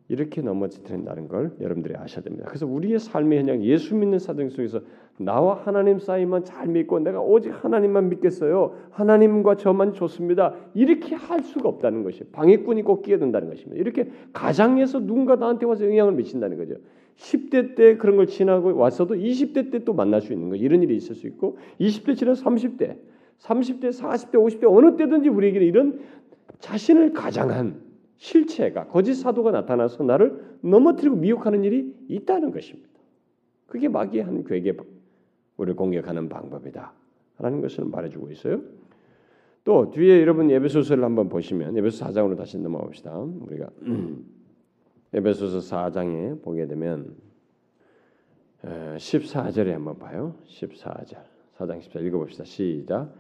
이렇게 0.09 0.43
넘어진다는 0.43 1.29
걸 1.29 1.57
여러분들이 1.61 1.97
아셔야 1.97 2.23
됩니다. 2.23 2.45
그래서 2.47 2.67
우리의 2.67 2.99
삶의 2.99 3.39
현장, 3.39 3.65
예수 3.65 3.95
믿는 3.95 4.19
사정 4.19 4.51
속에서 4.51 4.83
나와 5.25 5.55
하나님 5.55 5.99
사이만 5.99 6.45
잘 6.45 6.69
믿고 6.69 6.99
내가 7.01 7.21
오직 7.21 7.51
하나님만 7.51 8.09
믿겠어요. 8.09 8.75
하나님과 8.91 9.57
저만 9.57 9.95
좋습니다. 9.95 10.55
이렇게 10.75 11.15
할 11.15 11.43
수가 11.43 11.69
없다는 11.69 12.03
것이 12.03 12.25
방해꾼이 12.25 12.83
꼭 12.83 13.03
끼어든다는 13.03 13.49
것입니다. 13.49 13.81
이렇게 13.81 14.11
가장에서 14.33 15.01
누군가 15.01 15.37
나한테 15.37 15.67
와서 15.67 15.85
영향을 15.85 16.13
미친다는 16.15 16.57
거죠. 16.57 16.75
10대 17.17 17.77
때 17.77 17.97
그런 17.97 18.17
걸 18.17 18.27
지나고 18.27 18.77
왔어도 18.77 19.15
20대 19.15 19.71
때 19.71 19.85
또 19.85 19.93
만날 19.93 20.21
수 20.21 20.33
있는 20.33 20.49
거 20.49 20.57
이런 20.57 20.83
일이 20.83 20.97
있을 20.97 21.15
수 21.15 21.27
있고 21.27 21.59
20대 21.81 22.17
지나 22.17 22.33
30대, 22.33 22.97
30대, 23.39 23.91
40대, 23.91 24.33
50대 24.35 24.65
어느 24.67 24.97
때든지 24.97 25.29
우리에게 25.29 25.61
이런 25.61 26.01
자신을 26.59 27.13
가장한 27.13 27.81
실체가 28.17 28.87
거짓 28.87 29.15
사도가 29.15 29.51
나타나서 29.51 30.05
나를 30.05 30.59
넘어뜨리고 30.61 31.17
미혹하는 31.17 31.65
일이 31.65 31.93
있다는 32.09 32.53
것입니다. 32.53 32.89
그게 33.67 33.89
마귀의 33.89 34.25
한 34.25 34.45
괴계 34.45 34.77
우리를 35.63 35.77
공격하는 35.77 36.29
방법이다. 36.29 36.93
라는 37.39 37.61
것을 37.61 37.85
말해주고 37.85 38.31
있어요. 38.31 38.61
또 39.65 39.91
뒤에 39.91 40.21
여러분 40.21 40.51
에베소서를 40.51 41.05
한번 41.05 41.29
보시면 41.29 41.77
에베소 41.77 42.05
4장으로 42.05 42.37
다시 42.37 42.59
넘어가 42.59 42.85
봅시다. 42.85 43.17
우리가 43.17 43.71
에베소서 45.15 45.59
4장에 45.59 46.43
보게 46.43 46.67
되면 46.67 47.15
14절에 48.65 49.71
한번 49.71 49.99
봐요. 49.99 50.35
14절. 50.47 51.17
4장 51.59 51.81
14절 51.81 52.05
읽어봅시다. 52.07 52.45
시작. 52.45 53.13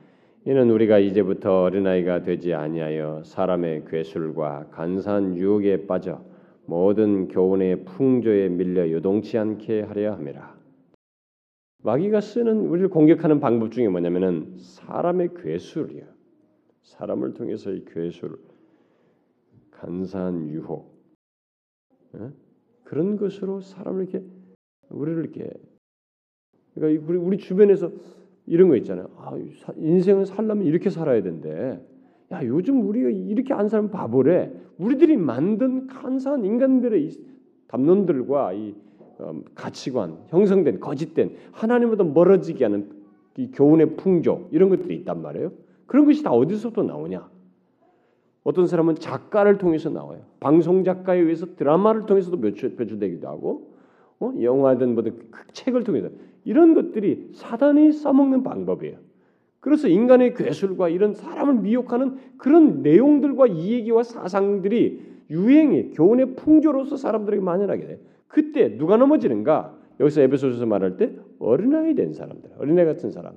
이는 0.44 0.70
우리가 0.70 0.98
이제부터 0.98 1.62
어린아이가 1.62 2.22
되지 2.22 2.54
아니하여 2.54 3.22
사람의 3.24 3.84
괴술과 3.86 4.68
간사한 4.72 5.36
유혹에 5.36 5.86
빠져 5.86 6.20
모든 6.66 7.28
교훈의 7.28 7.84
풍조에 7.84 8.48
밀려 8.48 8.90
요동치 8.90 9.38
않게 9.38 9.82
하려 9.82 10.14
함이라. 10.14 10.51
마귀가 11.82 12.20
쓰는 12.20 12.66
우리를 12.66 12.88
공격하는 12.88 13.40
방법 13.40 13.72
중에 13.72 13.88
뭐냐면은 13.88 14.54
사람의 14.56 15.30
괴술이야. 15.34 16.04
사람을 16.82 17.34
통해서 17.34 17.72
이 17.72 17.84
괴술, 17.84 18.38
간사한 19.70 20.48
유혹 20.50 20.92
에? 22.14 22.30
그런 22.84 23.16
것으로 23.16 23.60
사람을 23.60 24.08
이렇게 24.08 24.24
우리를 24.90 25.24
이렇게 25.24 25.50
그러니까 26.74 27.04
우리 27.06 27.18
우리 27.18 27.38
주변에서 27.38 27.90
이런 28.46 28.68
거 28.68 28.76
있잖아요. 28.76 29.08
아, 29.16 29.32
인생을 29.76 30.26
살려면 30.26 30.66
이렇게 30.66 30.90
살아야 30.90 31.22
된대. 31.22 31.80
야, 32.32 32.44
요즘 32.44 32.86
우리가 32.86 33.10
이렇게 33.10 33.54
안 33.54 33.68
살면 33.68 33.90
바보래. 33.90 34.52
우리들이 34.78 35.16
만든 35.16 35.86
간사한 35.86 36.44
인간들의 36.44 37.10
담론들과 37.68 38.52
이 38.52 38.68
음, 38.70 38.91
가치관, 39.54 40.16
형성된 40.28 40.80
거짓된 40.80 41.36
하나님보다 41.52 42.04
멀어지게 42.04 42.64
하는 42.64 42.90
이 43.36 43.50
교훈의 43.50 43.96
풍조 43.96 44.48
이런 44.50 44.68
것들이 44.68 44.94
있단 44.96 45.22
말이에요. 45.22 45.52
그런 45.86 46.04
것이 46.04 46.22
다 46.22 46.30
어디서부터 46.32 46.82
나오냐? 46.82 47.28
어떤 48.44 48.66
사람은 48.66 48.96
작가를 48.96 49.58
통해서 49.58 49.88
나와요. 49.88 50.22
방송 50.40 50.84
작가에 50.84 51.18
의해서 51.18 51.54
드라마를 51.54 52.06
통해서도 52.06 52.40
표출되기도 52.40 53.28
하고, 53.28 53.72
어? 54.18 54.32
영화든 54.40 54.94
뭐든 54.94 55.18
그 55.30 55.42
책을 55.52 55.84
통해서 55.84 56.08
이런 56.44 56.74
것들이 56.74 57.30
사단이 57.34 57.92
써먹는 57.92 58.42
방법이에요. 58.42 58.98
그래서 59.60 59.86
인간의 59.86 60.34
괴술과 60.34 60.88
이런 60.88 61.14
사람을 61.14 61.54
미혹하는 61.54 62.16
그런 62.36 62.82
내용들과 62.82 63.46
이야기와 63.46 64.02
사상들이 64.02 65.12
유행의 65.30 65.92
교훈의 65.92 66.34
풍조로서 66.34 66.96
사람들에게 66.96 67.42
만연하게 67.42 67.86
돼. 67.86 68.00
그때 68.32 68.76
누가 68.78 68.96
넘어지는가? 68.96 69.76
여기서 70.00 70.22
에베소서에서 70.22 70.64
말할 70.66 70.96
때 70.96 71.14
어린아이 71.38 71.94
된 71.94 72.14
사람들, 72.14 72.50
어린아이 72.58 72.86
같은 72.86 73.10
사람. 73.10 73.34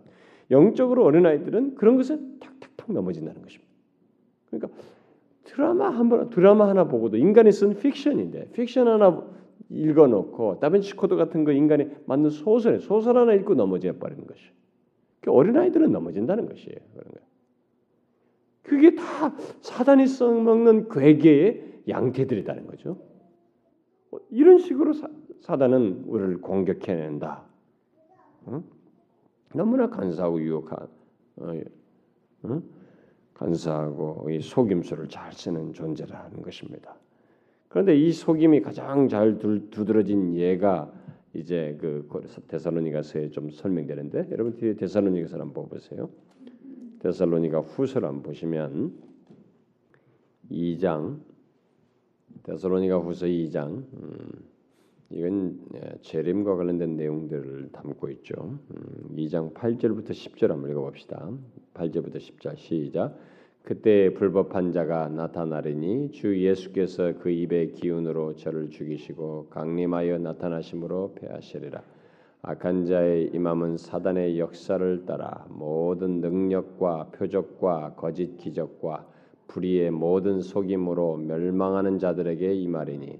영적으로 0.51 1.03
어린아이들은 1.03 1.75
그런 1.75 1.97
것에 1.97 2.17
탁탁탁 2.39 2.93
넘어진다는 2.93 3.41
것입니다. 3.41 3.71
그러니까 4.49 4.69
드라마 5.43 5.89
한 5.89 6.08
번 6.10 6.29
드라마 6.29 6.69
하나 6.69 6.86
보고도 6.88 7.17
인간이 7.17 7.51
쓴 7.51 7.77
픽션인데 7.77 8.51
픽션 8.53 8.88
하나 8.88 9.21
읽어놓고 9.69 10.60
다빈치 10.60 10.95
코드 10.95 11.15
같은 11.15 11.43
거 11.43 11.51
인간이 11.51 11.89
만든 12.05 12.29
소설 12.29 12.79
소설 12.79 13.17
하나 13.17 13.34
읽고 13.34 13.53
넘어져 13.55 13.91
버리는 13.97 14.25
것이. 14.25 14.41
그 15.19 15.31
어린 15.31 15.58
아이들은 15.58 15.91
넘어진다는 15.91 16.47
것이에요. 16.47 16.77
그런 16.93 17.12
거. 17.12 17.19
그게 18.63 18.95
다 18.95 19.36
사단이 19.62 20.08
써먹는 20.08 20.88
궤계의 20.89 21.81
양태들이라는 21.89 22.67
거죠. 22.67 22.97
어, 24.15 24.19
이런 24.30 24.58
식으로 24.58 24.93
사, 24.93 25.08
사단은 25.41 26.06
우리를 26.08 26.41
공격해낸다. 26.41 27.43
응? 28.49 28.63
너무나 29.54 29.89
간사하고 29.89 30.41
유혹한, 30.41 30.88
어, 31.38 31.51
응? 32.45 32.63
간사하고 33.34 34.28
속임수를 34.41 35.10
잘 35.10 35.34
쓰는 35.34 35.73
존재라는 35.73 36.41
것입니다. 36.41 36.95
그런데 37.67 37.97
이 37.97 38.12
속임이 38.12 38.62
가장 38.62 39.10
잘 39.10 39.38
두드러진 39.38 40.36
예가 40.36 40.91
이제 41.34 41.78
그 41.82 42.08
데살로니가서에 42.47 43.30
좀 43.32 43.49
설명되는데 43.49 44.30
여러분 44.32 44.56
뒤에 44.56 44.75
데살로니가서 44.75 45.38
한번 45.38 45.67
보세요. 45.67 46.10
데살로니가 46.99 47.60
후서를 47.60 48.08
한번 48.08 48.23
보시면 48.23 48.93
2장 50.49 51.19
데살로니가 52.45 52.99
후서 52.99 53.25
2장 53.25 53.84
음, 53.93 54.29
이건 55.10 55.60
예, 55.73 55.97
재림과 56.01 56.55
관련된 56.55 56.95
내용들을 56.95 57.69
담고 57.71 58.10
있죠. 58.12 58.60
음, 58.69 59.15
2장 59.15 59.53
8절부터 59.53 60.12
10절 60.12 60.49
한번 60.49 60.69
읽어봅시다. 60.69 61.31
8절부터 61.73 62.17
10절 62.17 62.58
시작. 62.58 63.17
그때 63.63 64.13
불법한 64.13 64.71
자가 64.73 65.10
나타나리니 65.10 66.12
주 66.12 66.39
예수께서 66.39 67.13
그 67.19 67.31
입의 67.31 67.71
기운으로 67.71 68.36
저를 68.36 68.69
죽이시고 68.69 69.47
강림하여 69.49 70.19
나타나심으로 70.19 71.15
패하시리라. 71.15 71.81
악한 72.43 72.86
자의 72.86 73.31
임함은 73.34 73.77
사단의 73.77 74.38
역사를 74.38 75.05
따라 75.08 75.47
모든 75.49 76.21
능력과 76.21 77.10
표적과 77.12 77.95
거짓 77.95 78.38
기적과 78.38 79.14
불의의 79.47 79.91
모든 79.91 80.41
속임으로 80.41 81.17
멸망하는 81.17 81.99
자들에게 81.99 82.53
임하리니 82.53 83.19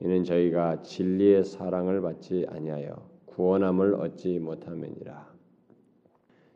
이는 0.00 0.24
저희가 0.24 0.82
진리의 0.82 1.44
사랑을 1.44 2.00
받지 2.00 2.46
아니하여 2.48 3.08
구원함을 3.26 3.94
얻지 3.94 4.38
못함이니라. 4.38 5.34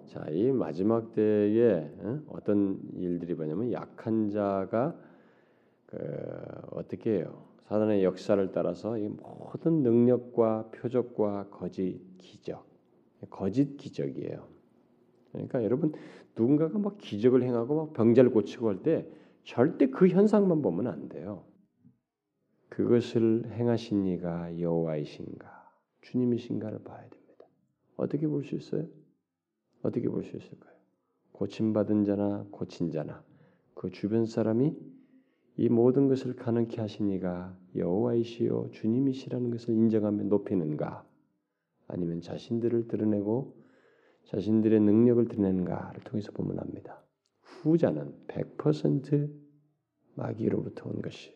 자, 0.06 0.26
이 0.30 0.50
마지막 0.52 1.12
때에 1.12 1.90
어떤 2.28 2.80
일들이 2.94 3.34
뭐냐면 3.34 3.72
약한 3.72 4.30
자가 4.30 4.96
그 5.86 5.98
어떻게 6.70 7.18
해요? 7.18 7.44
사단의 7.68 8.02
역사를 8.04 8.50
따라서 8.52 8.96
이 8.96 9.08
모든 9.08 9.82
능력과 9.82 10.70
표적과 10.72 11.48
거짓 11.50 12.00
기적, 12.16 12.66
거짓 13.28 13.76
기적이에요. 13.76 14.42
그러니까 15.32 15.62
여러분 15.62 15.92
누군가가 16.38 16.78
막 16.78 16.98
기적을 16.98 17.42
행하고 17.42 17.74
막 17.74 17.92
병자를 17.94 18.30
고치고 18.30 18.68
할 18.68 18.82
때 18.82 19.06
절대 19.44 19.88
그 19.88 20.08
현상만 20.08 20.62
보면 20.62 20.86
안 20.86 21.08
돼요. 21.08 21.44
그것을 22.68 23.50
행하신 23.52 24.06
이가 24.06 24.58
여호와이신가 24.60 25.70
주님이신가를 26.02 26.84
봐야 26.84 27.00
됩니다. 27.08 27.46
어떻게 27.96 28.28
볼 28.28 28.44
수 28.44 28.54
있어요? 28.54 28.86
어떻게 29.82 30.08
볼 30.08 30.22
수 30.24 30.36
있을까요? 30.36 30.74
고침 31.32 31.72
받은 31.72 32.04
자나 32.04 32.46
고친 32.50 32.90
자나 32.90 33.22
그 33.74 33.90
주변 33.90 34.26
사람이 34.26 34.76
이 35.56 35.68
모든 35.68 36.08
것을 36.08 36.36
가능케 36.36 36.80
하신 36.80 37.08
이가 37.10 37.56
여호와이시요 37.74 38.70
주님이시라는 38.72 39.50
것을 39.50 39.74
인정하며 39.74 40.24
높이는가 40.24 41.04
아니면 41.88 42.20
자신들을 42.20 42.86
드러내고 42.88 43.54
자신들의 44.28 44.80
능력을 44.80 45.26
드러내는가를 45.28 46.02
통해서 46.04 46.32
보면 46.32 46.58
합니다. 46.58 47.02
후자는 47.40 48.14
100% 48.28 49.30
마귀로부터 50.16 50.88
온 50.88 51.00
것이 51.00 51.32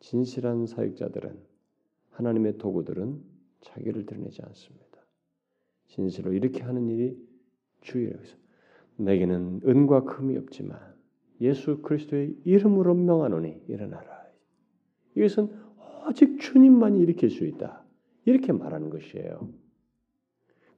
진실한 0.00 0.66
사역자들은 0.66 1.38
하나님의 2.10 2.58
도구들은 2.58 3.22
자기를 3.62 4.04
드러내지 4.04 4.42
않습니다. 4.42 4.84
진실로 5.86 6.32
이렇게 6.32 6.62
하는 6.62 6.88
일이 6.90 7.16
주의라고 7.80 8.22
해서 8.22 8.36
내게는 8.96 9.62
은과 9.64 10.04
금이 10.04 10.36
없지만 10.36 10.78
예수 11.40 11.80
그리스도의 11.80 12.36
이름으로 12.44 12.94
명하노니 12.94 13.64
일어나라. 13.68 14.24
이것은 15.16 15.48
오직 16.06 16.38
주님만이 16.38 17.00
일으킬 17.00 17.30
수 17.30 17.46
있다. 17.46 17.82
이렇게 18.26 18.52
말하는 18.52 18.90
것이에요. 18.90 19.63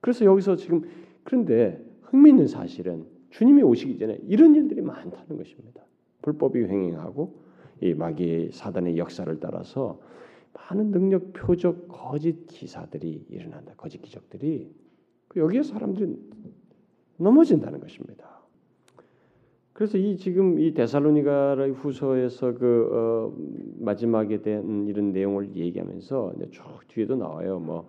그래서 0.07 0.25
여기서 0.25 0.55
지금 0.55 0.83
그런데 1.25 1.85
흥미있는 2.03 2.47
사실은 2.47 3.07
주님이 3.31 3.64
오시기 3.64 3.99
전에 3.99 4.21
이런 4.29 4.55
일들이 4.55 4.81
많다는 4.81 5.37
것입니다. 5.37 5.83
불법이 6.23 6.61
횡행하고 6.61 7.42
이 7.81 7.92
마귀의 7.92 8.53
사단의 8.53 8.99
역사를 8.99 9.40
따라서 9.40 10.01
많은 10.53 10.92
능력 10.92 11.33
표적 11.33 11.88
거짓 11.88 12.47
기사들이 12.47 13.27
일어난다. 13.31 13.75
거짓 13.77 14.01
기적들이 14.01 14.71
여기에 15.35 15.64
사람들이 15.64 16.16
넘어진다는 17.16 17.81
것입니다. 17.81 18.42
그래서 19.73 19.99
이 19.99 20.16
지금 20.19 20.61
이 20.61 20.73
데살로니가의 20.73 21.73
후서에서 21.73 22.55
그 22.55 22.90
어, 22.92 23.37
마지막에 23.81 24.40
대한 24.40 24.87
이런 24.87 25.11
내용을 25.11 25.57
얘기하면서 25.57 26.35
쭉 26.53 26.62
뒤에도 26.87 27.16
나와요. 27.16 27.59
뭐 27.59 27.88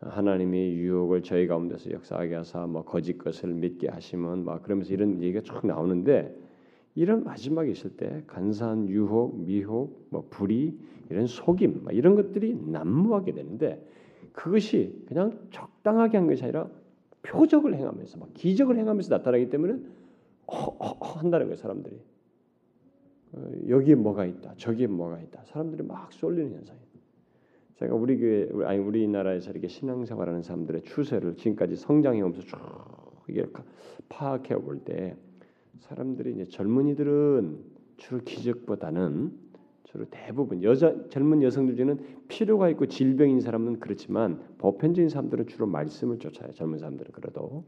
하나님이 0.00 0.72
유혹을 0.76 1.22
저희 1.22 1.46
가운데서 1.46 1.90
역사하게 1.90 2.36
하사 2.36 2.66
뭐 2.66 2.84
거짓 2.84 3.18
것을 3.18 3.52
믿게 3.52 3.88
하시면 3.88 4.44
막 4.44 4.62
그러면서 4.62 4.94
이런 4.94 5.22
얘기가 5.22 5.42
쭉 5.42 5.66
나오는데 5.66 6.34
이런 6.94 7.22
마지막에 7.24 7.70
있을 7.70 7.90
때 7.96 8.22
간사한 8.26 8.88
유혹, 8.88 9.38
미혹, 9.40 10.06
뭐 10.10 10.26
불의 10.30 10.74
이런 11.10 11.26
속임 11.26 11.84
이런 11.90 12.14
것들이 12.14 12.54
난무하게 12.66 13.32
되는데 13.32 13.86
그것이 14.32 15.04
그냥 15.06 15.38
적당하게 15.50 16.16
한 16.16 16.26
것이 16.26 16.42
아니라 16.44 16.68
표적을 17.22 17.74
행하면서 17.74 18.18
막 18.18 18.30
기적을 18.34 18.78
행하면서 18.78 19.16
나타나기 19.16 19.50
때문에 19.50 19.78
허허허 20.50 21.18
한다는 21.18 21.46
거예요 21.46 21.56
사람들이 21.56 22.00
어, 23.32 23.50
여기에 23.68 23.96
뭐가 23.96 24.24
있다 24.24 24.54
저기에 24.56 24.86
뭐가 24.86 25.20
있다 25.20 25.44
사람들이 25.44 25.82
막 25.82 26.12
쏠리는 26.12 26.52
현상이에요. 26.52 26.89
제가 27.80 27.94
우리 27.94 28.18
교회 28.18 28.46
아니 28.66 28.78
우리나라에서 28.78 29.50
이렇게 29.50 29.66
신앙생활하는 29.68 30.42
사람들의 30.42 30.82
추세를 30.82 31.36
지금까지 31.36 31.76
성장해 31.76 32.20
오면서 32.20 32.42
쭉 32.42 32.58
이게 33.26 33.46
파악해 34.08 34.56
볼 34.56 34.84
때 34.84 35.16
사람들이 35.78 36.32
이제 36.34 36.44
젊은이들은 36.44 37.58
주로 37.96 38.20
기적보다는 38.22 39.32
주로 39.84 40.04
대부분 40.10 40.62
여자 40.62 40.94
젊은 41.08 41.42
여성들 41.42 41.74
중에는 41.74 41.98
필요가 42.28 42.68
있고 42.68 42.86
질병인 42.86 43.40
사람은 43.40 43.80
그렇지만 43.80 44.40
보편적인 44.58 45.08
사람들은 45.08 45.46
주로 45.46 45.66
말씀을 45.66 46.18
쫓아요. 46.18 46.52
젊은 46.52 46.78
사람들은 46.78 47.12
그래도. 47.12 47.64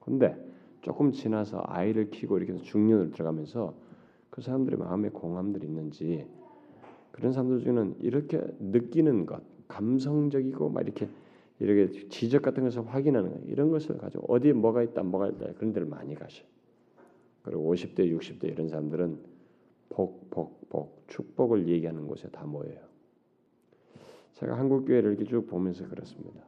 근데 0.00 0.36
조금 0.80 1.10
지나서 1.12 1.62
아이를 1.66 2.10
키고 2.10 2.38
이렇게 2.38 2.54
중년으로 2.62 3.10
들어가면서 3.10 3.74
그 4.30 4.40
사람들의 4.40 4.78
마음에 4.78 5.08
공감들이 5.08 5.66
있는지 5.66 6.26
그런 7.10 7.32
사람들 7.32 7.60
중에는 7.60 7.96
이렇게 8.00 8.40
느끼는 8.60 9.26
것, 9.26 9.42
감성적이고 9.68 10.70
막 10.70 10.82
이렇게 10.82 11.08
이렇게 11.58 12.08
지적 12.08 12.42
같은 12.42 12.64
것을 12.64 12.86
확인하는 12.86 13.32
것, 13.32 13.40
이런 13.46 13.70
것을 13.70 13.96
가지고 13.98 14.32
어디에 14.32 14.52
뭐가 14.52 14.82
있다, 14.82 15.02
뭐가 15.02 15.28
있다 15.28 15.52
그런 15.54 15.72
데를 15.72 15.88
많이 15.88 16.14
가셔. 16.14 16.44
그리고 17.42 17.72
50대, 17.72 18.00
60대 18.18 18.44
이런 18.44 18.68
사람들은 18.68 19.18
복, 19.88 20.28
복, 20.30 20.68
복, 20.68 21.04
축복을 21.08 21.68
얘기하는 21.68 22.06
곳에 22.06 22.28
다 22.28 22.44
모여요. 22.44 22.80
제가 24.34 24.58
한국 24.58 24.84
교회를 24.84 25.12
이렇게 25.12 25.24
쭉 25.24 25.46
보면서 25.46 25.88
그렇습니다. 25.88 26.44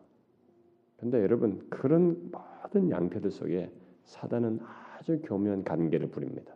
근데 0.99 1.23
여러분 1.23 1.65
그런 1.71 2.31
모든 2.31 2.91
양태들 2.91 3.31
속에 3.31 3.71
사단은 4.05 4.59
아주 4.99 5.21
교묘한 5.23 5.65
관계를 5.65 6.09
부립니다. 6.11 6.55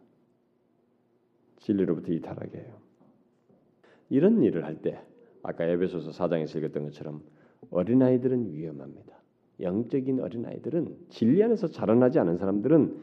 진리로부터 1.59 2.13
이탈하게 2.13 2.59
해요. 2.59 2.77
이런 4.11 4.43
일을 4.43 4.65
할 4.65 4.83
때 4.83 5.01
아까 5.43 5.65
에베소서 5.65 6.11
4장에서 6.11 6.59
읽었던 6.59 6.85
것처럼 6.85 7.23
어린아이들은 7.71 8.53
위험합니다. 8.53 9.17
영적인 9.61 10.21
어린아이들은 10.21 10.97
진리 11.09 11.43
안에서 11.43 11.69
자라나지 11.69 12.19
않은 12.19 12.37
사람들은 12.37 12.97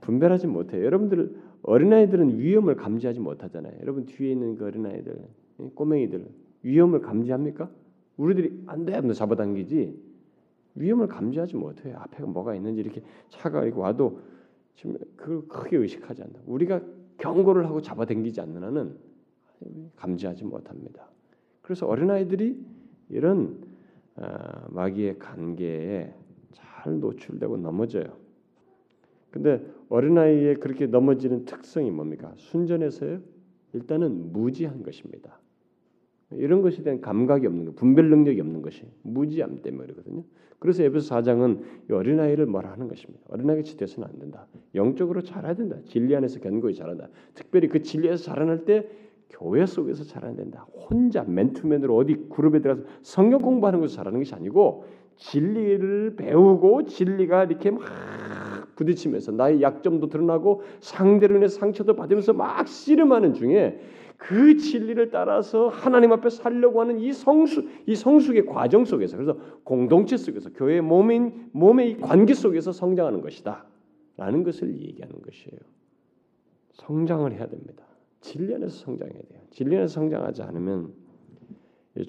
분별하지 0.00 0.46
못해요. 0.46 0.84
여러분들 0.84 1.34
어린아이들은 1.62 2.38
위험을 2.38 2.76
감지하지 2.76 3.20
못하잖아요. 3.20 3.74
여러분 3.80 4.04
뒤에 4.04 4.32
있는 4.32 4.56
그 4.56 4.66
어린아이들, 4.66 5.18
꼬맹이들 5.74 6.26
위험을 6.62 7.00
감지합니까? 7.00 7.70
우리들이 8.16 8.64
안돼 8.66 8.94
하면 8.94 9.14
잡아당기지 9.14 9.98
위험을 10.76 11.08
감지하지 11.08 11.56
못해요. 11.56 11.96
앞에 11.98 12.24
뭐가 12.24 12.54
있는지 12.54 12.80
이렇게 12.80 13.02
차가 13.28 13.64
이렇게 13.64 13.80
와도 13.80 14.20
지금 14.74 14.98
그걸 15.16 15.48
크게 15.48 15.76
의식하지 15.76 16.22
않는다. 16.22 16.42
우리가 16.46 16.82
경고를 17.18 17.66
하고 17.66 17.80
잡아당기지 17.80 18.40
않는 18.40 18.62
한은 18.62 18.96
감지하지 19.96 20.44
못합니다. 20.44 21.08
그래서 21.64 21.86
어린아이들이 21.86 22.62
이런 23.08 23.56
아, 24.16 24.66
마귀의 24.68 25.18
관계에 25.18 26.12
잘 26.52 27.00
노출되고 27.00 27.56
넘어져요. 27.56 28.18
근데 29.30 29.66
어린아이의 29.88 30.56
그렇게 30.56 30.86
넘어지는 30.86 31.46
특성이 31.46 31.90
뭡니까? 31.90 32.32
순전해서요. 32.36 33.20
일단은 33.72 34.30
무지한 34.32 34.82
것입니다. 34.82 35.40
이런 36.32 36.60
것에 36.60 36.82
대한 36.82 37.00
감각이 37.00 37.46
없는 37.46 37.64
것, 37.64 37.76
분별 37.76 38.10
능력이 38.10 38.40
없는 38.40 38.60
것이 38.60 38.84
무지함 39.02 39.62
때문이거든요. 39.62 40.22
그래서 40.58 40.82
에베소 40.82 41.14
4장은 41.14 41.90
어린아이를 41.90 42.44
뭐라 42.46 42.72
하는 42.72 42.88
것입니다. 42.88 43.24
어린아이가 43.30 43.62
짓돼서는 43.62 44.08
안 44.08 44.18
된다. 44.18 44.46
영적으로 44.74 45.22
자라야 45.22 45.54
된다. 45.54 45.78
진리 45.86 46.14
안에서 46.14 46.40
견고히 46.40 46.74
자란다. 46.74 47.08
특별히 47.34 47.68
그 47.68 47.82
진리에서 47.82 48.22
자라날 48.22 48.66
때 48.66 48.86
교회 49.38 49.66
속에서 49.66 50.04
자라야 50.04 50.34
된다. 50.34 50.66
혼자 50.72 51.24
맨투맨으로 51.24 51.96
어디 51.96 52.14
그룹에 52.28 52.60
들어가서 52.60 52.86
성경 53.02 53.40
공부하는 53.40 53.80
것을 53.80 53.96
자라는 53.96 54.20
것이 54.20 54.34
아니고 54.34 54.84
진리를 55.16 56.16
배우고 56.16 56.84
진리가 56.84 57.44
이렇게 57.44 57.70
막 57.70 57.82
부딪히면서 58.76 59.32
나의 59.32 59.62
약점도 59.62 60.08
드러나고 60.08 60.62
상대로 60.80 61.36
인해 61.36 61.48
상처도 61.48 61.94
받으면서 61.94 62.32
막 62.32 62.66
씨름하는 62.66 63.34
중에 63.34 63.80
그 64.16 64.56
진리를 64.56 65.10
따라서 65.10 65.68
하나님 65.68 66.12
앞에 66.12 66.30
살려고 66.30 66.80
하는 66.80 66.98
이 66.98 67.12
성수 67.12 67.68
이 67.86 67.94
성숙의 67.94 68.46
과정 68.46 68.84
속에서 68.84 69.16
그래서 69.16 69.36
공동체 69.64 70.16
속에서 70.16 70.50
교회 70.54 70.80
몸인 70.80 71.50
몸의 71.52 71.90
이 71.90 71.96
관계 71.98 72.34
속에서 72.34 72.72
성장하는 72.72 73.20
것이다. 73.20 73.66
라는 74.16 74.44
것을 74.44 74.76
얘기하는 74.80 75.20
것이에요. 75.22 75.58
성장을 76.72 77.32
해야 77.32 77.46
됩니다. 77.48 77.84
진리 78.24 78.54
안에서 78.54 78.74
성장해야 78.86 79.20
돼요. 79.28 79.40
진리 79.50 79.76
안에서 79.76 79.94
성장하지 80.00 80.42
않으면 80.44 80.94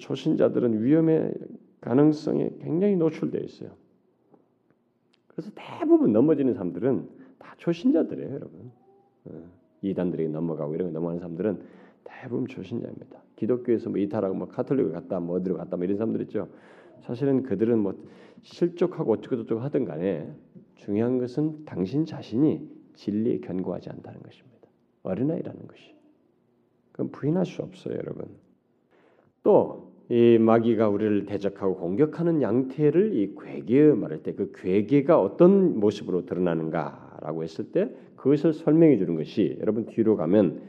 초신자들은 0.00 0.82
위험의 0.82 1.34
가능성에 1.82 2.52
굉장히 2.62 2.96
노출되어 2.96 3.42
있어요. 3.42 3.70
그래서 5.28 5.50
대부분 5.54 6.14
넘어지는 6.14 6.54
사람들은 6.54 7.06
다 7.38 7.54
초신자들이에요, 7.58 8.32
여러분. 8.32 8.72
어, 9.26 9.42
이단들에게 9.82 10.30
넘어가고 10.30 10.74
이런 10.74 10.88
거 10.88 10.94
넘어가는 10.94 11.20
사람들은 11.20 11.60
대부분 12.04 12.46
초신자입니다. 12.46 13.22
기독교에서 13.36 13.90
뭐 13.90 13.98
이탈하고 13.98 14.34
뭐 14.34 14.48
카톨릭을 14.48 14.92
갔다 14.92 15.20
뭐 15.20 15.36
어디로 15.36 15.58
갔다 15.58 15.76
뭐 15.76 15.84
이런 15.84 15.98
사람들 15.98 16.22
있죠. 16.22 16.48
사실은 17.00 17.42
그들은 17.42 17.78
뭐 17.78 17.92
실족하고 18.40 19.12
어쩌고 19.12 19.36
저쩌고 19.36 19.60
하든 19.60 19.84
간에 19.84 20.34
중요한 20.76 21.18
것은 21.18 21.66
당신 21.66 22.06
자신이 22.06 22.66
진리에 22.94 23.40
견고하지 23.40 23.90
않다는 23.90 24.22
것입니다. 24.22 24.66
어린아이라는 25.02 25.66
것이. 25.66 25.95
그건 26.96 27.10
부인할 27.10 27.46
수 27.46 27.62
없어요, 27.62 27.94
여러분. 27.94 28.26
또 29.42 29.96
이 30.08 30.38
마귀가 30.38 30.88
우리를 30.88 31.26
대적하고 31.26 31.76
공격하는 31.76 32.40
양태를 32.40 33.14
이 33.14 33.34
괴계 33.40 33.92
말할 33.92 34.22
때 34.22 34.32
그 34.36 34.52
괴계가 34.54 35.20
어떤 35.20 35.80
모습으로 35.80 36.26
드러나는가라고 36.26 37.42
했을 37.42 37.72
때 37.72 37.90
그것을 38.14 38.52
설명해 38.52 38.98
주는 38.98 39.16
것이 39.16 39.56
여러분 39.60 39.86
뒤로 39.86 40.16
가면 40.16 40.60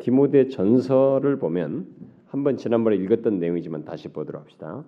디모데 0.00 0.48
전서를 0.48 1.38
보면 1.38 1.88
한번 2.28 2.56
지난번에 2.56 2.96
읽었던 2.96 3.40
내용이지만 3.40 3.84
다시 3.84 4.08
보도록 4.08 4.42
합시다. 4.42 4.84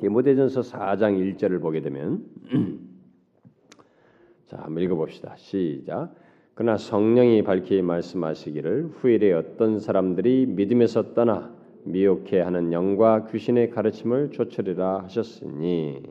디모데전서 0.00 0.60
4장 0.60 1.36
1절을 1.36 1.62
보게 1.62 1.80
되면 1.80 2.24
자, 4.46 4.58
한번 4.58 4.82
읽어 4.82 4.96
봅시다. 4.96 5.34
시작. 5.36 6.14
그러나 6.56 6.78
성령이 6.78 7.42
밝히 7.42 7.82
말씀하시기를 7.82 8.86
후일에 8.94 9.30
어떤 9.34 9.78
사람들이 9.78 10.46
믿음에서 10.46 11.12
떠나 11.12 11.54
미혹해 11.84 12.40
하는 12.40 12.72
영과 12.72 13.26
귀신의 13.26 13.68
가르침을 13.68 14.30
쫓으리라 14.30 15.02
하셨으니 15.02 16.02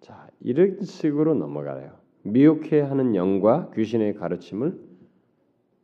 자, 0.00 0.26
이런 0.40 0.80
식으로 0.80 1.34
넘어가요. 1.34 1.90
미혹해 2.22 2.80
하는 2.80 3.14
영과 3.14 3.70
귀신의 3.74 4.14
가르침을 4.14 4.80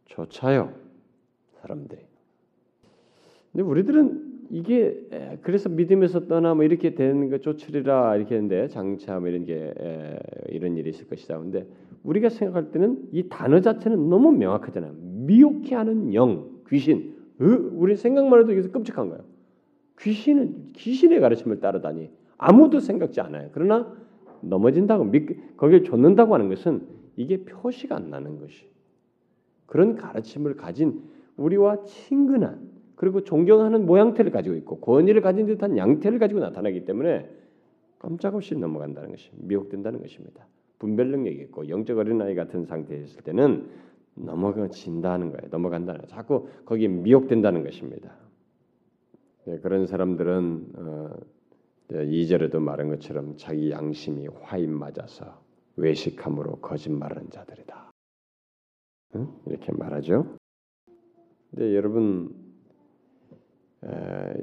쫓아요. 0.07 0.73
사람들이. 1.61 2.01
근데 3.53 3.63
우리들은 3.63 4.47
이게 4.51 5.39
그래서 5.43 5.69
믿음에서 5.69 6.27
떠나 6.27 6.55
뭐 6.55 6.65
이렇게 6.65 6.95
되는 6.95 7.29
거 7.29 7.37
쫓으리라 7.37 8.17
이렇게 8.17 8.35
했는데 8.35 8.69
장차 8.69 9.21
뭐 9.21 9.29
이런 9.29 9.45
게 9.45 9.75
이런 10.49 10.79
일이 10.79 10.89
있을 10.89 11.07
것이다. 11.07 11.39
근데 11.39 11.67
우리가 12.05 12.29
생각할 12.29 12.71
때는 12.73 13.09
이 13.13 13.29
단어 13.29 13.61
자체는 13.61 14.09
너무 14.09 14.33
명확하잖아요. 14.33 14.93
미혹해 14.99 15.75
하는 15.75 16.15
영, 16.15 16.51
귀신. 16.69 17.15
우리 17.39 17.97
생각만 17.97 18.41
해도 18.41 18.53
여기서 18.53 18.71
끔찍한 18.71 19.09
거예요. 19.09 19.25
귀신은 20.01 20.73
귀신의 20.75 21.21
가르침을 21.21 21.61
따르다니 21.61 22.11
아무도 22.37 22.81
생각지 22.81 23.21
않아요. 23.21 23.51
그러나 23.53 23.95
넘어진다고 24.41 25.05
믿, 25.05 25.57
거기에 25.57 25.83
쫓는다고 25.83 26.35
하는 26.35 26.49
것은 26.49 26.87
이게 27.17 27.45
표시가 27.45 27.97
안 27.97 28.11
나는 28.11 28.41
것이 28.41 28.67
그런 29.67 29.97
가르침을 29.97 30.57
가진 30.57 31.03
우리와 31.37 31.85
친근한 31.85 32.71
그리고 32.97 33.23
존경하는 33.23 33.87
모양태를 33.87 34.31
가지고 34.31 34.57
있고 34.57 34.81
권위를 34.81 35.23
가진 35.23 35.47
듯한 35.47 35.77
양태를 35.77 36.19
가지고 36.19 36.41
나타나기 36.41 36.85
때문에 36.85 37.29
깜짝없이 37.99 38.57
넘어간다는 38.57 39.11
것이 39.11 39.31
미혹된다는 39.35 40.01
것입니다. 40.01 40.47
분별 40.83 41.13
능력이 41.13 41.37
있고 41.43 41.69
영적 41.69 41.97
어린아이 41.97 42.35
같은 42.35 42.65
상태에 42.65 43.03
있을 43.05 43.23
때는 43.23 43.71
넘어진다는 44.17 45.31
거예요. 45.31 45.49
넘어간다는 45.49 46.01
거예요. 46.01 46.09
자꾸 46.09 46.49
거기에 46.65 46.89
미혹된다는 46.89 47.63
것입니다. 47.63 48.17
네, 49.45 49.61
그런 49.61 49.87
사람들은 49.87 50.73
어, 50.75 51.11
2절에도 51.89 52.59
말한 52.59 52.89
것처럼 52.89 53.37
자기 53.37 53.71
양심이 53.71 54.27
화인 54.41 54.77
맞아서 54.77 55.41
외식함으로 55.77 56.57
거짓말하는 56.57 57.31
자들이다. 57.31 57.93
응? 59.15 59.29
이렇게 59.47 59.71
말하죠. 59.71 60.37
근데 61.51 61.77
여러분 61.77 62.35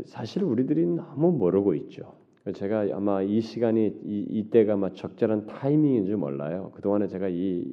사실 0.06 0.44
우리들이 0.44 0.86
너무 0.86 1.34
모르고 1.34 1.74
있죠. 1.76 2.16
제가 2.54 2.88
아마 2.94 3.22
이 3.22 3.42
시간이 3.42 4.00
이, 4.04 4.26
이때가 4.30 4.74
아마 4.74 4.92
적절한 4.92 5.48
타이밍인 5.48 6.06
줄 6.06 6.18
몰라요. 6.18 6.72
그 6.74 6.82
동안에 6.82 7.08
제가 7.08 7.28
이 7.30 7.72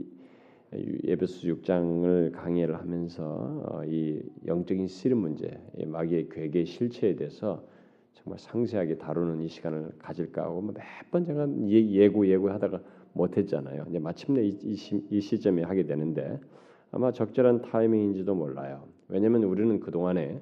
에베소 0.73 1.49
6장을 1.49 2.33
강의를 2.33 2.77
하면서 2.77 3.25
어, 3.67 3.85
이 3.85 4.21
영적인 4.47 4.89
씨름 4.89 5.19
문제, 5.19 5.59
마귀의 5.87 6.29
괴계 6.31 6.65
실체에 6.65 7.15
대해서 7.15 7.65
정말 8.15 8.39
상세하게 8.41 8.99
다루는 8.99 9.41
이 9.43 9.49
시간을 9.49 9.93
가질까 9.99 10.43
하고 10.43 10.61
뭐 10.61 10.75
몇번 10.75 11.25
제가 11.25 11.49
예고 11.69 12.27
예고하다가 12.27 12.81
못했잖아요. 13.13 13.87
이제 13.89 13.99
마침내 14.01 14.43
이, 14.43 14.59
이, 14.63 14.75
시, 14.75 15.03
이 15.11 15.21
시점에 15.21 15.63
하게 15.63 15.85
되는데 15.85 16.41
아마 16.91 17.13
적절한 17.13 17.63
타이밍인지도 17.63 18.35
몰라요. 18.35 18.89
왜냐하면 19.09 19.45
우리는 19.45 19.79
그 19.79 19.91
동안에 19.91 20.41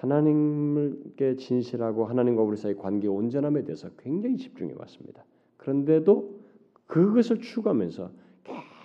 하나님께 0.00 1.36
진실하고 1.36 2.04
하나님과 2.04 2.42
우리 2.42 2.56
사이 2.56 2.74
관계 2.74 3.08
온전함에 3.08 3.64
대해서 3.64 3.88
굉장히 3.98 4.36
집중해 4.36 4.74
왔습니다. 4.76 5.24
그런데도 5.56 6.38
그것을 6.86 7.40
추구하면서 7.40 8.10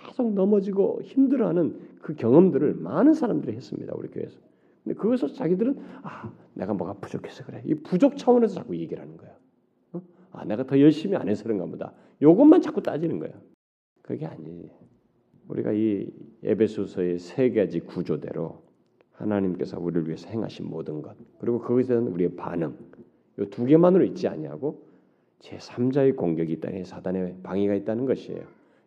계속 0.06 0.32
넘어지고 0.32 1.00
힘들어하는 1.02 1.78
그 2.00 2.14
경험들을 2.14 2.74
많은 2.74 3.14
사람들이 3.14 3.54
했습니다. 3.54 3.92
우리 3.96 4.08
교회에서. 4.08 4.38
근데 4.82 4.98
그것을 4.98 5.34
자기들은 5.34 5.78
아 6.02 6.32
내가 6.54 6.74
뭐가 6.74 6.94
부족해서 6.94 7.44
그래. 7.44 7.62
이 7.64 7.74
부족 7.74 8.16
차원에서 8.16 8.54
자꾸 8.54 8.76
얘기를 8.76 9.02
하는 9.02 9.16
거야. 9.16 9.30
어? 9.92 10.02
아 10.32 10.44
내가 10.44 10.64
더 10.64 10.80
열심히 10.80 11.14
안 11.16 11.28
해서 11.28 11.44
그런가 11.44 11.66
보다. 11.66 11.92
요것만 12.20 12.62
자꾸 12.62 12.82
따지는 12.82 13.18
거야. 13.18 13.30
그게 14.02 14.26
아니지. 14.26 14.70
우리가 15.48 15.72
이 15.72 16.10
에베소서의 16.42 17.18
세 17.18 17.52
가지 17.52 17.80
구조대로 17.80 18.62
하나님께서 19.22 19.80
우리를 19.80 20.06
위해서 20.06 20.28
행하신 20.28 20.68
모든 20.68 21.02
것 21.02 21.16
그리고 21.38 21.62
대한 21.86 22.08
우리의 22.08 22.36
반응 22.36 22.76
이 23.38 23.44
두 23.50 23.64
개만으로 23.64 24.04
있지 24.04 24.28
아니하고 24.28 24.82
제 25.40 25.56
3자의 25.56 26.16
공격이 26.16 26.52
있다는 26.54 26.84
사단의 26.84 27.36
방해가 27.42 27.74
있다는 27.74 28.06
것이에요. 28.06 28.42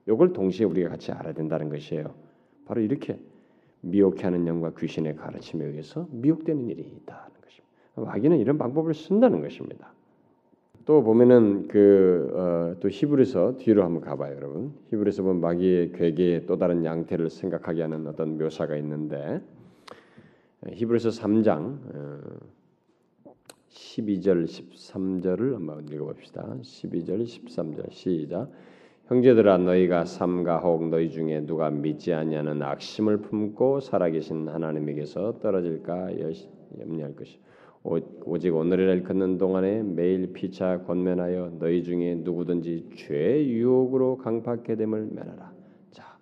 이걸 0.08 0.34
동시에 0.34 0.66
우리가 0.66 0.90
같이 0.90 1.12
알아야 1.12 1.34
된다는 1.34 1.70
것이에요. 1.70 2.14
바로 2.66 2.82
이렇게 2.82 3.20
미혹하는 3.82 4.48
영과 4.48 4.72
귀신의 4.78 5.16
가르침에 5.16 5.66
의해서 5.66 6.08
미혹되는 6.12 6.70
일이 6.70 6.82
있다는 6.82 7.24
것입니다. 7.42 7.74
마귀는 7.96 8.38
이런 8.40 8.58
방법을 8.58 8.94
쓴다는 8.94 9.42
것입니다. 9.42 9.94
또 10.86 11.04
보면은 11.04 11.68
그또 11.68 12.88
어, 12.88 12.90
히브리서 12.90 13.58
뒤로 13.58 13.84
한번 13.84 14.02
가봐요, 14.02 14.36
여러분. 14.36 14.74
히브리서 14.92 15.24
보면 15.24 15.42
마귀의 15.42 15.94
괴계의 15.94 16.46
또 16.46 16.58
다른 16.58 16.86
양태를 16.86 17.32
생각하게 17.32 17.82
하는 17.82 18.06
어떤 18.08 18.38
묘사가 18.38 18.78
있는데 18.78 19.42
히브리서 20.72 21.10
3장 21.10 21.78
12절 23.70 24.44
어, 24.44 24.46
13절을 24.46 25.54
한번 25.54 25.88
읽어봅시다. 25.88 26.58
12절 26.62 27.24
13절 27.24 27.92
시작. 27.92 28.50
형제들아 29.08 29.60
너희가 29.60 30.06
삼가 30.06 30.58
혹 30.58 30.90
너희 30.90 31.12
중에 31.12 31.46
누가 31.46 31.70
믿지 31.70 32.14
아니하는 32.14 32.64
악심을 32.64 33.18
품고 33.18 33.80
살아계신 33.82 34.50
하나님에게서 34.50 35.40
떨어질까 35.40 36.14
염려할 36.80 37.16
것이 37.16 37.40
오직 37.84 38.56
오늘을 38.56 39.04
걷는 39.04 39.38
동안에 39.38 39.84
매일 39.84 40.34
피차 40.34 40.80
권면하여 40.86 41.58
너희 41.60 41.84
중에 41.84 42.16
누구든지 42.16 42.90
죄 42.96 43.46
유혹으로 43.46 44.18
강팍해 44.18 44.76
됨을 44.76 45.10
면하라. 45.12 45.54
자, 45.92 46.18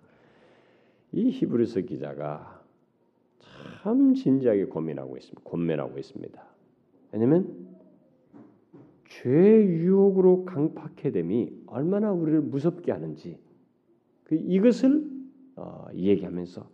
이 1.12 1.30
히브리서 1.30 1.80
기자가 1.80 2.53
참 3.82 4.14
진지하게 4.14 4.66
고민하고 4.66 5.16
있습니다. 5.16 5.42
고민하고 5.44 5.98
있습니다. 5.98 6.42
왜냐하면 7.12 7.74
죄 9.08 9.30
유혹으로 9.30 10.44
강팍해 10.44 11.12
됨이 11.12 11.52
얼마나 11.66 12.12
우리를 12.12 12.40
무섭게 12.42 12.92
하는지 12.92 13.38
그 14.24 14.34
이것을 14.34 15.04
어, 15.56 15.86
얘기하면서 15.94 16.66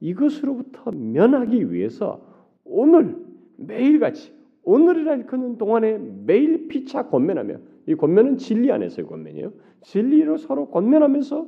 이것으로부터 0.00 0.90
면하기 0.90 1.72
위해서 1.72 2.20
오늘 2.64 3.16
매일같이 3.56 4.36
오늘이라 4.62 5.14
일컫는 5.16 5.56
동안에 5.56 5.98
매일 6.26 6.68
피차 6.68 7.08
권면하며 7.08 7.58
이 7.86 7.94
권면은 7.94 8.36
진리 8.36 8.70
안에서의 8.70 9.06
권면이에요. 9.06 9.52
진리로 9.80 10.36
서로 10.36 10.68
권면하면서 10.68 11.46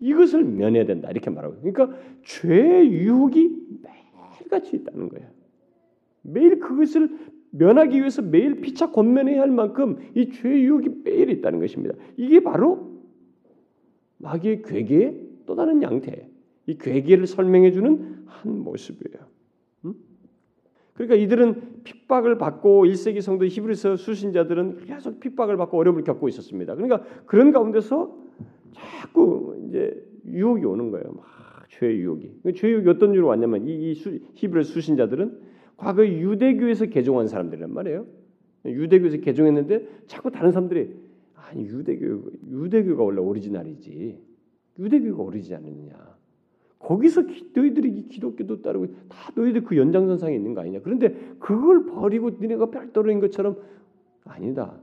이것을 0.00 0.44
면해야 0.44 0.86
된다 0.86 1.10
이렇게 1.10 1.30
말하고 1.30 1.56
그러니까 1.60 1.96
죄 2.22 2.86
유혹이 2.86 3.56
매일같이 3.82 4.76
있다는 4.76 5.08
거예요. 5.08 5.28
매일 6.22 6.60
그것을 6.60 7.10
면하기 7.50 7.96
위해서 7.98 8.22
매일 8.22 8.60
피차 8.60 8.90
권면해야 8.90 9.40
할 9.40 9.50
만큼 9.50 9.98
이 10.14 10.30
죄의 10.30 10.64
유혹이 10.64 11.02
매일 11.04 11.30
있다는 11.30 11.60
것입니다. 11.60 11.94
이게 12.16 12.40
바로 12.40 12.98
마귀의 14.18 14.62
괴계의 14.62 15.28
또 15.46 15.54
다른 15.54 15.82
양태, 15.82 16.28
이 16.66 16.76
괴계를 16.76 17.26
설명해 17.26 17.72
주는 17.72 18.24
한 18.26 18.58
모습이에요. 18.58 19.26
음? 19.86 19.94
그러니까 20.92 21.14
이들은 21.16 21.84
핍박을 21.84 22.36
받고 22.36 22.84
1세기 22.84 23.22
성도 23.22 23.46
히브리서 23.46 23.96
수신자들은 23.96 24.84
계속 24.84 25.20
핍박을 25.20 25.56
받고 25.56 25.78
어려움을 25.78 26.04
겪고 26.04 26.28
있었습니다. 26.28 26.74
그러니까 26.74 27.02
그런 27.24 27.52
가운데서 27.52 28.27
자꾸 28.72 29.56
이제 29.66 30.04
유혹이 30.26 30.64
오는 30.64 30.90
거예요. 30.90 31.12
막 31.14 31.24
죄의 31.70 31.98
유혹이. 31.98 32.40
그 32.42 32.52
죄의 32.52 32.74
유혹이 32.74 32.88
어떤 32.88 33.14
이유로 33.14 33.28
왔냐면 33.28 33.66
이, 33.66 33.90
이 33.90 33.94
수, 33.94 34.18
히브리 34.34 34.64
수신자들은 34.64 35.48
과거 35.76 36.06
유대교에서 36.06 36.86
개종한 36.86 37.28
사람들이란 37.28 37.72
말이에요. 37.72 38.06
유대교에서 38.66 39.18
개종했는데 39.18 39.86
자꾸 40.06 40.30
다른 40.30 40.50
사람들이 40.50 40.94
아니 41.34 41.64
유대교 41.64 42.30
유대교가 42.50 43.02
원래 43.02 43.20
오리지널이지 43.20 44.18
유대교가 44.78 45.22
오리지널이냐 45.22 46.18
거기서 46.78 47.26
기, 47.26 47.50
너희들이 47.54 48.08
기독교도 48.08 48.62
따르고 48.62 48.86
다 49.08 49.32
너희들 49.34 49.64
그 49.64 49.76
연장선상에 49.76 50.34
있는 50.34 50.54
거 50.54 50.60
아니냐 50.60 50.80
그런데 50.82 51.14
그걸 51.38 51.86
버리고 51.86 52.30
니네가 52.30 52.70
별도로인 52.70 53.20
것처럼 53.20 53.56
아니다 54.24 54.78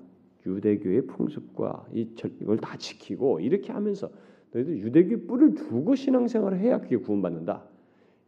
유대교의 0.45 1.07
풍습과 1.07 1.87
이 1.93 2.07
이걸 2.41 2.57
다 2.57 2.77
지키고 2.77 3.39
이렇게 3.39 3.71
하면서 3.71 4.09
너희들 4.51 4.79
유대교 4.79 5.27
뿔을 5.27 5.55
두고 5.55 5.95
신앙생활을 5.95 6.59
해야 6.59 6.79
그게 6.79 6.97
구원받는다 6.97 7.63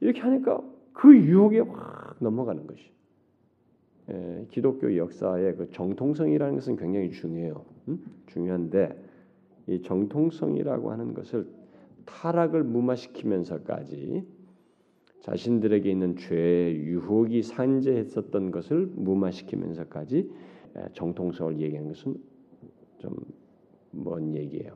이렇게 0.01 0.19
하니까 0.21 0.61
그 0.93 1.15
유혹에 1.15 1.59
확 1.59 2.15
넘어가는 2.19 2.65
것이 2.67 2.91
예, 4.09 4.47
기독교 4.51 4.95
역사의 4.95 5.55
그 5.57 5.69
정통성이라는 5.71 6.55
것은 6.55 6.77
굉장히 6.77 7.11
중요해요. 7.11 7.65
음? 7.89 8.03
중요한데 8.27 9.03
이 9.67 9.81
정통성이라고 9.81 10.91
하는 10.91 11.13
것을 11.13 11.47
타락을 12.05 12.63
무마시키면서까지 12.63 14.25
자신들에게 15.21 15.91
있는 15.91 16.15
죄의 16.15 16.77
유혹이 16.77 17.43
산재했었던 17.43 18.51
것을 18.51 18.89
무마시키면서까지 18.95 20.17
예, 20.17 20.56
정통성을 20.93 21.59
얘기하는 21.59 21.89
것은 21.89 22.15
좀 22.99 23.13
먼 23.91 24.35
얘기예요. 24.35 24.73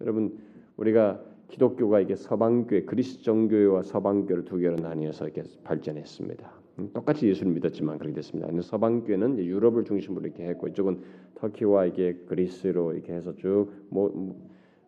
여러분 0.00 0.38
우리가 0.76 1.20
기독교가 1.48 2.00
이게 2.00 2.14
서방교회 2.14 2.84
그리스정교회와 2.84 3.82
서방교를 3.82 4.44
두 4.44 4.58
개로 4.58 4.76
나뉘어서 4.76 5.26
이렇게 5.26 5.42
발전했습니다. 5.64 6.52
음, 6.78 6.90
똑같이 6.92 7.28
예수를 7.28 7.52
믿었지만 7.52 7.98
그렇게 7.98 8.14
됐습니다. 8.14 8.48
서방교회는 8.62 9.38
유럽을 9.38 9.84
중심으로 9.84 10.26
이렇게 10.26 10.46
했고 10.46 10.68
이쪽은 10.68 11.02
터키와 11.34 11.86
이게 11.86 12.14
그리스로 12.26 12.92
이렇게 12.92 13.12
해서 13.12 13.34
쭉 13.34 13.68
모, 13.88 14.36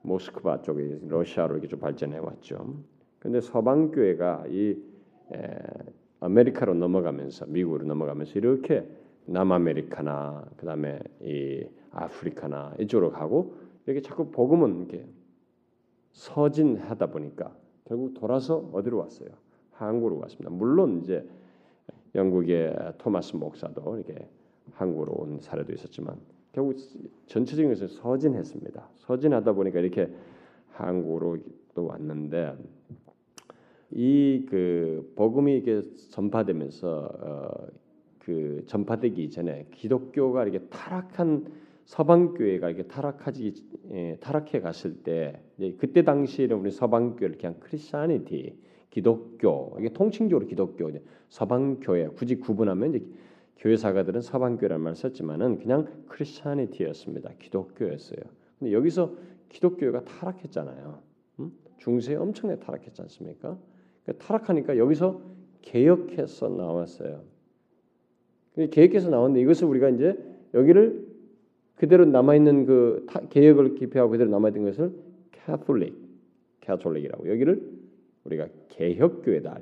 모스크바 0.03 0.63
쪽에 0.63 1.01
러시아로 1.09 1.55
이렇게 1.55 1.69
좀 1.69 1.81
발전해 1.81 2.19
왔죠. 2.19 2.77
근데 3.19 3.41
서방교회가 3.41 4.47
이 4.49 4.77
에, 5.35 5.59
아메리카로 6.21 6.75
넘어가면서 6.75 7.47
미국으로 7.47 7.85
넘어가면서 7.87 8.39
이렇게 8.39 8.87
남아메리카나 9.27 10.45
그다음에 10.57 11.01
이 11.21 11.65
아프리카나 11.91 12.75
이쪽으로 12.81 13.11
가고 13.11 13.55
이렇게 13.87 14.01
자꾸 14.01 14.31
복음은 14.31 14.79
이렇게 14.79 15.07
서진하다 16.13 17.07
보니까 17.07 17.55
결국 17.85 18.15
돌아서 18.15 18.69
어디로 18.73 18.99
왔어요? 18.99 19.29
한국으로 19.73 20.19
왔습니다. 20.21 20.51
물론 20.51 21.01
이제 21.03 21.27
영국의 22.15 22.95
토마스 22.99 23.37
목사도 23.37 23.97
이렇게 23.97 24.29
한국으로 24.73 25.13
온 25.13 25.41
사례도 25.41 25.73
있었지만 25.73 26.17
결국 26.53 26.77
전체적인 27.27 27.71
것을 27.71 27.89
서진했습니다. 27.89 28.89
서진하다 28.97 29.53
보니까 29.53 29.81
이렇게 29.81 30.13
한국으로 30.73 31.39
또 31.75 31.87
왔는데 31.87 32.57
이 33.93 34.47
그 34.49 35.13
복음이 35.17 35.57
이렇게 35.57 35.83
전파되면서 36.11 37.11
어, 37.21 37.67
그 38.25 38.63
전파되기 38.67 39.31
전에 39.31 39.67
기독교가 39.73 40.45
이렇게 40.45 40.61
타락한 40.69 41.45
서방 41.85 42.35
교회가 42.35 42.69
이렇게 42.69 42.85
타락하지 42.87 43.55
예, 43.91 44.17
타락해 44.21 44.61
갔을 44.61 45.03
때 45.03 45.43
그때 45.79 46.05
당시에는 46.05 46.57
우리 46.57 46.71
서방 46.71 47.17
교회를 47.17 47.37
그냥 47.37 47.57
크리스천니티 47.59 48.57
기독교 48.91 49.75
이게 49.81 49.89
통칭적으로 49.89 50.47
기독교 50.47 50.89
서방 51.31 51.81
교회 51.81 52.07
굳이 52.07 52.37
구분하면 52.37 52.95
이제 52.95 53.05
교회 53.57 53.77
사가들은 53.77 54.21
서방 54.21 54.57
교회라는 54.57 54.85
말을 54.85 54.95
썼지만은 54.95 55.59
그냥 55.59 55.89
크리스천니티였습니다. 56.09 57.33
기독교였어요. 57.41 58.21
근데 58.59 58.73
여기서 58.73 59.17
기독교가 59.49 60.05
타락했잖아요. 60.05 61.03
음? 61.41 61.53
중세에 61.79 62.15
엄청나게 62.15 62.61
타락했지 62.61 63.03
않습니까? 63.03 63.59
그러니까 64.05 64.25
타락하니까 64.25 64.79
여기서 64.79 65.21
개혁해서 65.63 66.49
나왔어요. 66.49 67.32
개혁해서 68.71 69.11
나왔는데 69.11 69.41
이것을 69.41 69.67
우리가 69.67 69.89
이제 69.91 70.17
여기를 70.55 71.13
그대로 71.77 72.05
남아 72.05 72.37
있는 72.37 72.67
그 72.67 73.07
개혁을 73.31 73.75
기표하고 73.75 74.13
그대로 74.13 74.31
남아 74.31 74.49
있는 74.49 74.65
것을 74.65 74.93
캐톨릭, 75.33 75.97
캐톨릭이라고 76.61 77.29
여기를 77.29 77.63
우리가 78.25 78.49
개혁교회다. 78.69 79.59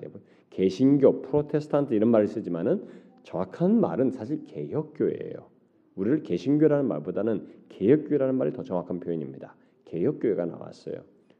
개신교, 0.51 1.23
프로테스탄트 1.23 1.95
이런 1.95 2.11
말을 2.11 2.27
쓰지만은 2.27 2.83
정확한 3.23 3.81
말은 3.81 4.11
사실 4.11 4.45
개혁교회예요. 4.47 5.49
우리를 5.97 6.23
개신교라는 6.23 6.87
말보다는 6.87 7.47
개혁교회라는 7.69 8.35
말이 8.35 8.53
더 8.53 8.63
정확한 8.63 9.01
표현입니다. 9.01 9.55
개혁교회가 9.85 10.47
나왔어요. 10.47 10.97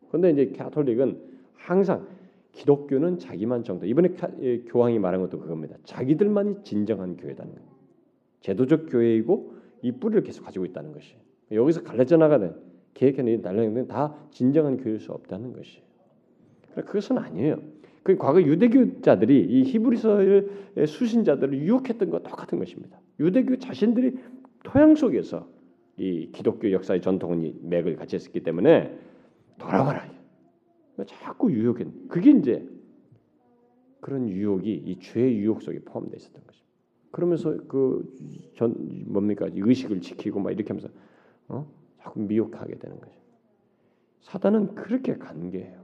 그런데 0.09 0.31
이제 0.31 0.53
캐톨릭은 0.53 1.19
항상 1.55 2.07
기독교는 2.53 3.19
자기만 3.19 3.65
정도. 3.65 3.87
이번에 3.87 4.15
교황이 4.67 4.99
말한 4.99 5.21
것도 5.23 5.39
그겁니다. 5.39 5.77
자기들만이 5.85 6.57
진정한 6.65 7.17
교회다는 7.17 7.55
거예요. 7.55 7.71
제도적 8.41 8.87
교회이고 8.91 9.55
이 9.83 9.93
뿌리를 9.93 10.23
계속 10.23 10.45
가지고 10.45 10.65
있다는 10.65 10.93
것이. 10.93 11.15
여기서 11.53 11.83
갈라져 11.83 12.17
나가는 12.17 12.55
계획해낸 12.95 13.43
달라는 13.43 13.87
다 13.89 14.15
진정한 14.31 14.77
교회일 14.77 14.99
수 14.99 15.13
없다는 15.13 15.53
것이. 15.53 15.83
그것은 16.75 17.19
아니에요. 17.19 17.61
그 18.03 18.17
과거 18.17 18.41
유대교자들이 18.43 19.41
이 19.41 19.63
히브리서의 19.65 20.87
수신자들을 20.87 21.59
유혹했던 21.59 22.11
것 22.11 22.23
똑같은 22.23 22.59
것입니다. 22.59 22.99
유대교 23.19 23.59
자신들이 23.59 24.17
토양 24.63 24.95
속에서 24.95 25.49
이 25.97 26.31
기독교 26.33 26.73
역사의 26.73 27.03
전통은 27.03 27.69
맥을 27.69 27.97
같이 27.97 28.17
했기 28.17 28.41
때문에 28.41 28.97
돌아와라. 29.59 30.20
자꾸 31.05 31.53
유혹했. 31.53 31.87
그게 32.09 32.31
이제 32.31 32.69
그런 34.01 34.29
유혹이 34.29 34.73
이 34.73 34.99
죄의 34.99 35.39
유혹 35.39 35.63
속에 35.63 35.81
포함되어 35.81 36.17
있었던 36.17 36.43
것입니다. 36.47 36.71
그러면서 37.11 37.57
그 37.67 38.05
전 38.61 38.75
뭡니까 39.07 39.49
의식을 39.55 40.03
지키고 40.03 40.39
막 40.39 40.51
이렇게 40.51 40.69
하면서 40.69 40.89
어? 41.49 41.67
자꾸 41.99 42.21
미혹하게 42.21 42.75
되는 42.79 43.01
거죠. 43.01 43.19
사단은 44.21 44.75
그렇게 44.75 45.15
간계해요. 45.17 45.81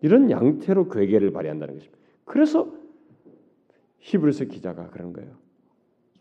이런 0.00 0.30
양태로 0.30 0.88
괴계를 0.88 1.30
발휘한다는 1.32 1.74
것입니다. 1.74 1.98
그래서 2.24 2.72
히브리서 3.98 4.46
기자가 4.46 4.88
그런 4.88 5.12
거예요. 5.12 5.36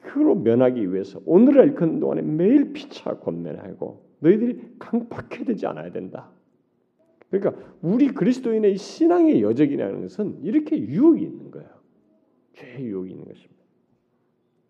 그로 0.01 0.35
면하기 0.35 0.91
위해서 0.91 1.21
오늘을 1.25 1.69
일컫는 1.69 2.01
동안에 2.01 2.23
매일 2.23 2.73
피차 2.73 3.19
권면하고 3.19 4.03
너희들이 4.19 4.75
강팍해 4.79 5.45
되지 5.45 5.65
않아야 5.65 5.93
된다. 5.93 6.29
그러니까 7.29 7.61
우리 7.81 8.07
그리스도인의 8.07 8.77
신앙의 8.77 9.41
여적이라는 9.41 10.01
것은 10.01 10.39
이렇게 10.43 10.77
유혹이 10.79 11.21
있는 11.21 11.51
거예요. 11.51 11.69
죄의 12.53 12.85
유혹이 12.85 13.11
있는 13.11 13.25
것입니다. 13.25 13.63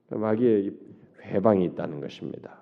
마귀의 0.10 0.74
회방이 1.22 1.66
있다는 1.66 2.02
것입니다. 2.02 2.60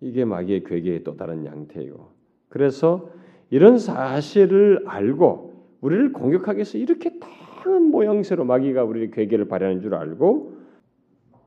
이게 0.00 0.24
마귀의 0.24 0.64
괴계의 0.64 1.02
또 1.02 1.16
다른 1.16 1.44
양태이고 1.44 2.08
그래서 2.48 3.10
이런 3.50 3.78
사실을 3.78 4.84
알고 4.86 5.78
우리를 5.80 6.12
공격하기 6.12 6.58
위해서 6.58 6.78
이렇게 6.78 7.18
다양한 7.18 7.90
모양새로 7.90 8.44
마귀가 8.44 8.84
우리의 8.84 9.10
괴계를 9.10 9.48
발휘하는 9.48 9.80
줄 9.80 9.94
알고 9.94 10.54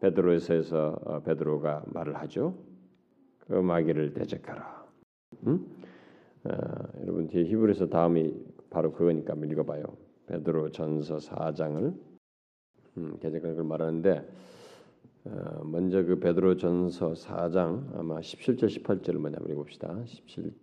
베드로에서 0.01 0.99
어, 1.05 1.19
베드로가 1.21 1.83
말을 1.87 2.15
하죠. 2.17 2.55
그 3.39 3.53
마귀를 3.53 4.13
대적하라. 4.13 4.85
음? 5.47 5.65
어, 6.43 6.51
여러분 7.01 7.27
뒤에 7.27 7.45
히브리서 7.45 7.87
다음이 7.89 8.33
바로 8.69 8.91
그거니까 8.91 9.33
한번 9.33 9.49
읽어봐요. 9.51 9.83
베드로 10.27 10.71
전서 10.71 11.17
4장을 11.17 11.93
음, 12.97 13.17
개혁을 13.19 13.63
말하는데 13.63 14.29
어, 15.25 15.63
먼저 15.63 16.03
그 16.03 16.19
베드로 16.19 16.57
전서 16.57 17.13
4장 17.13 17.97
아마 17.97 18.19
17절 18.19 18.65
18절을 18.65 19.17
먼저 19.17 19.37
한번 19.37 19.51
읽어봅시다. 19.51 20.03
17절 20.05 20.55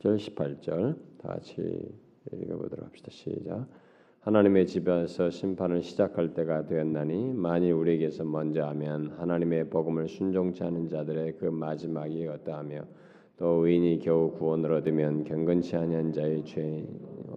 18절 0.00 0.96
다 1.18 1.28
같이 1.28 1.94
읽어보도록 2.32 2.86
합시다. 2.86 3.08
시작. 3.10 3.66
하나님의 4.20 4.66
집에서 4.66 5.30
심판을 5.30 5.82
시작할 5.82 6.34
때가 6.34 6.66
되었나니 6.66 7.32
만일 7.34 7.74
우리에게서 7.74 8.24
먼저 8.24 8.64
하면 8.64 9.12
하나님의 9.18 9.70
복음을 9.70 10.08
순종치 10.08 10.64
않은 10.64 10.88
자들의 10.88 11.36
그 11.38 11.44
마지막이 11.44 12.26
어떠하며 12.26 12.84
또 13.38 13.66
의인이 13.66 13.98
겨우 13.98 14.32
구원을 14.32 14.72
얻으면 14.72 15.24
경건치 15.24 15.76
아니한 15.76 16.12
자의 16.12 16.42
죄 16.44 16.86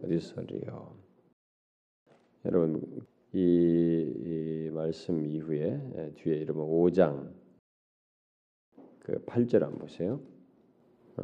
어디서리요? 0.01 0.95
여러분 2.45 2.81
이, 3.33 3.37
이 3.37 4.69
말씀 4.71 5.25
이후에 5.25 5.81
예, 5.97 6.13
뒤에 6.15 6.35
이러면 6.37 6.65
5장 6.67 7.31
그 8.99 9.25
8절 9.25 9.59
한번 9.59 9.79
보세요. 9.79 10.21
어, 11.17 11.23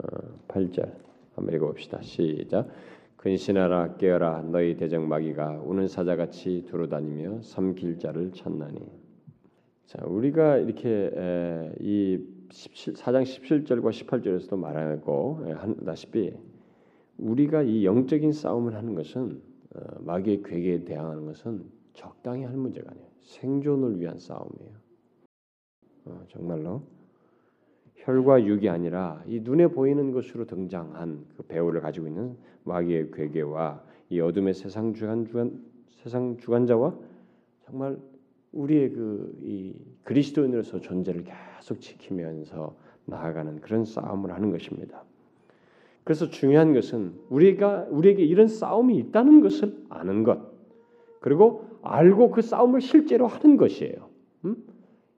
8절 0.50 0.94
한번 1.36 1.56
읽어봅시다. 1.56 2.02
시작. 2.02 2.68
근신하라 3.16 3.96
깨어라 3.96 4.42
너희 4.42 4.76
대적 4.76 5.04
마귀가 5.04 5.62
우는 5.64 5.88
사자같이 5.88 6.66
두루다니며 6.68 7.44
삼킬 7.44 7.98
자를 7.98 8.34
찾나니. 8.34 8.80
자 9.86 10.04
우리가 10.06 10.58
이렇게 10.58 11.12
에, 11.16 11.76
이 11.80 12.20
17, 12.20 12.35
4장 12.50 13.24
17절과 13.24 13.90
18절에서도 13.92 14.58
말하고 14.58 15.46
한다시피 15.56 16.34
우리가 17.18 17.64
이 17.64 17.86
영적인 17.86 18.32
싸움을 18.32 18.76
하는 18.76 18.96
것은 18.96 19.42
어, 19.76 19.80
마귀의 20.00 20.44
괴계에 20.44 20.84
대항하는 20.86 21.26
것은 21.26 21.66
적당히 21.94 22.44
할 22.44 22.56
문제가 22.56 22.92
아니에요. 22.92 23.08
생존을 23.22 24.00
위한 24.00 24.18
싸움이에요. 24.18 24.72
어, 26.06 26.22
정말로 26.30 26.84
혈과 27.96 28.46
육이 28.46 28.70
아니라 28.70 29.24
이 29.26 29.40
눈에 29.40 29.68
보이는 29.68 30.12
것으로 30.12 30.46
등장한 30.46 31.26
그 31.36 31.44
배우를 31.44 31.82
가지고 31.82 32.08
있는 32.08 32.38
마귀의 32.64 33.12
괴계와 33.12 33.84
이 34.10 34.20
어둠의 34.20 34.54
세상 34.54 34.94
주관 34.94 35.26
주관 35.26 35.66
세상 35.90 36.38
주관자와 36.38 36.96
정말 37.66 37.98
우리의 38.56 38.90
그이 38.92 39.76
그리스도인으로서 40.04 40.80
존재를 40.80 41.24
계속 41.24 41.80
지키면서 41.82 42.76
나아가는 43.06 43.62
그런 43.62 43.86
싸움을 43.86 44.34
하는 44.34 44.52
것입니다. 44.52 45.04
그래서 46.04 46.30
중요한 46.30 46.74
것은 46.74 47.14
우리가 47.30 47.88
우리에게 47.90 48.24
이런 48.24 48.48
싸움이 48.48 48.98
있다는 48.98 49.42
것을 49.42 49.76
아는 49.90 50.24
것, 50.24 50.40
그리고 51.20 51.66
알고 51.82 52.32
그 52.32 52.42
싸움을 52.42 52.82
실제로 52.82 53.28
하는 53.28 53.58
것이에요. 53.58 54.10
음? 54.46 54.56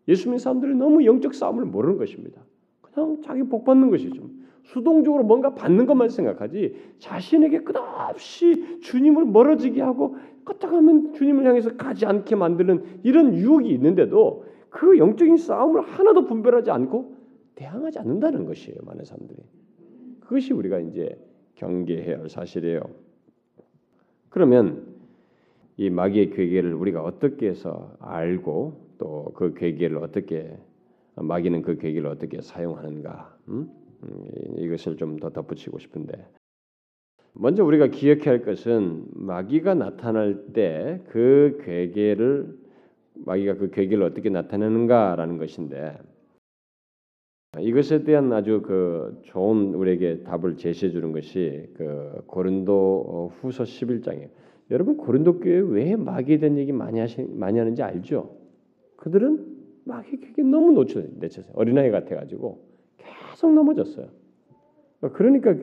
예수 0.08 0.30
믿는 0.30 0.40
사람들이 0.40 0.76
너무 0.76 1.06
영적 1.06 1.36
싸움을 1.36 1.66
모르는 1.66 1.98
것입니다. 1.98 2.42
그냥 2.82 3.22
자기 3.22 3.44
복 3.44 3.66
받는 3.66 3.90
것이죠. 3.90 4.30
수동적으로 4.64 5.24
뭔가 5.24 5.54
받는 5.54 5.86
것만 5.86 6.10
생각하지 6.10 6.76
자신에게 7.00 7.64
끝없이 7.64 8.80
주님을 8.82 9.26
멀어지게 9.26 9.82
하고 9.82 10.18
껐다가면 10.48 11.14
주님을 11.16 11.46
향해서 11.46 11.76
가지 11.76 12.06
않게 12.06 12.36
만드는 12.36 13.02
이런 13.04 13.34
유혹이 13.36 13.70
있는데도 13.70 14.46
그 14.70 14.98
영적인 14.98 15.38
싸움을 15.38 15.82
하나도 15.82 16.26
분별하지 16.26 16.72
않고 16.72 17.16
대항하지 17.56 18.00
않는다는 18.00 18.46
것이에요. 18.46 18.78
많은 18.84 19.04
사람들이. 19.04 19.40
그것이 20.22 20.54
우리가 20.54 20.80
이제 20.80 21.18
경계해야 21.56 22.20
할 22.20 22.30
사실이에요. 22.30 22.82
그러면 24.30 24.84
이 25.78 25.90
마귀의 25.90 26.32
괴계를 26.32 26.74
우리가 26.74 27.02
어떻게 27.04 27.48
해서 27.50 27.96
알고 28.00 28.88
또 28.98 29.32
그 29.36 29.54
괴계를 29.54 29.98
어떻게 29.98 30.58
마귀는 31.16 31.62
그 31.62 31.78
괴계를 31.78 32.10
어떻게 32.10 32.42
사용하는가 32.42 33.38
음? 33.50 33.70
음 34.04 34.56
이것을 34.58 34.98
좀 34.98 35.20
더 35.20 35.30
덧붙이고 35.30 35.80
싶은데 35.80 36.14
먼저 37.40 37.64
우리가 37.64 37.88
기억해야 37.88 38.32
할 38.32 38.42
것은 38.44 39.06
마귀가 39.14 39.76
나타날 39.76 40.54
때 40.54 41.02
그 41.10 41.60
괴계를 41.64 42.58
마귀가 43.26 43.56
그 43.56 43.70
괴계를 43.70 44.04
어떻게 44.04 44.30
나타내는가라는 44.30 45.38
것인데 45.38 45.98
이것에 47.60 48.04
대한 48.04 48.32
아주 48.34 48.62
그 48.62 49.20
좋은 49.24 49.74
우리에게 49.74 50.24
답을 50.24 50.58
제시해 50.58 50.92
주는 50.92 51.12
것이 51.12 51.70
그 51.76 52.22
고린도 52.28 53.32
후서 53.40 53.64
11장이에요. 53.64 54.30
여러분 54.70 54.98
고린도 54.98 55.40
교회 55.40 55.60
왜 55.60 55.96
마귀에 55.96 56.40
대한 56.40 56.58
얘기 56.58 56.72
많이 56.72 57.00
하시 57.00 57.24
많이 57.24 57.58
하는지 57.58 57.82
알죠? 57.82 58.36
그들은 58.98 59.46
마귀 59.86 60.20
에게 60.32 60.44
너무 60.44 60.72
놓쳐 60.74 61.02
내쳤어요. 61.20 61.54
어린아이 61.56 61.90
같아 61.90 62.16
가지고 62.16 62.66
계속 62.98 63.54
넘어졌어요. 63.54 64.08
그러니까 65.14 65.56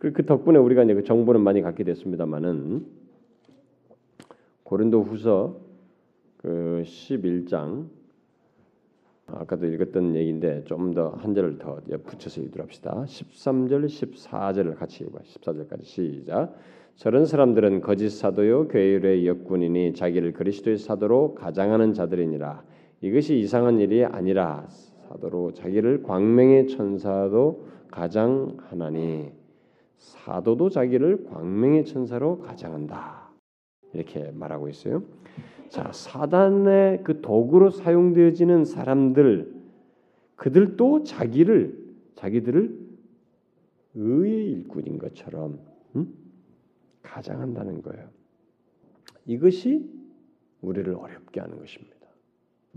그, 0.00 0.12
그 0.12 0.24
덕분에 0.24 0.58
우리가 0.58 0.82
이제 0.84 0.94
그 0.94 1.04
정보는 1.04 1.42
많이 1.42 1.60
갖게 1.60 1.84
됐습니다만은 1.84 2.86
고린도후서 4.64 5.56
그 6.38 6.82
11장 6.86 7.86
아까도 9.26 9.66
읽었던 9.66 10.16
얘기인데 10.16 10.64
좀 10.64 10.94
더 10.94 11.14
한 11.18 11.34
절을 11.34 11.58
더 11.58 11.78
붙여서 12.04 12.40
읽도록 12.40 12.66
합시다. 12.66 13.04
13절, 13.06 13.84
14절을 13.86 14.76
같이 14.76 15.04
읽어. 15.04 15.18
14절까지 15.18 15.84
시작. 15.84 16.54
저런 16.96 17.26
사람들은 17.26 17.82
거짓 17.82 18.08
사도요 18.10 18.68
교회의 18.68 19.26
역군이니 19.26 19.92
자기를 19.94 20.32
그리스도의 20.32 20.78
사도로 20.78 21.34
가장하는 21.34 21.92
자들이니라. 21.92 22.62
이것이 23.02 23.38
이상한 23.38 23.80
일이 23.80 24.04
아니라 24.04 24.66
사도로 25.08 25.52
자기를 25.52 26.02
광명의 26.02 26.68
천사도 26.68 27.66
가장하나니 27.90 29.39
사도도 30.00 30.70
자기를 30.70 31.24
광명의 31.24 31.84
천사로 31.84 32.40
가장한다. 32.40 33.30
이렇게 33.92 34.30
말하고 34.32 34.68
있어요. 34.68 35.02
자, 35.68 35.92
사단의 35.92 37.04
그 37.04 37.20
도구로 37.20 37.70
사용되어지는 37.70 38.64
사람들 38.64 39.54
그들도 40.36 41.04
자기를 41.04 41.78
자기들을 42.16 42.90
의의 43.94 44.50
일꾼인 44.50 44.98
것처럼 44.98 45.60
음? 45.96 46.14
가장한다는 47.02 47.82
거예요. 47.82 48.08
이것이 49.26 49.88
우리를 50.62 50.92
어렵게 50.94 51.40
하는 51.40 51.58
것입니다. 51.58 51.99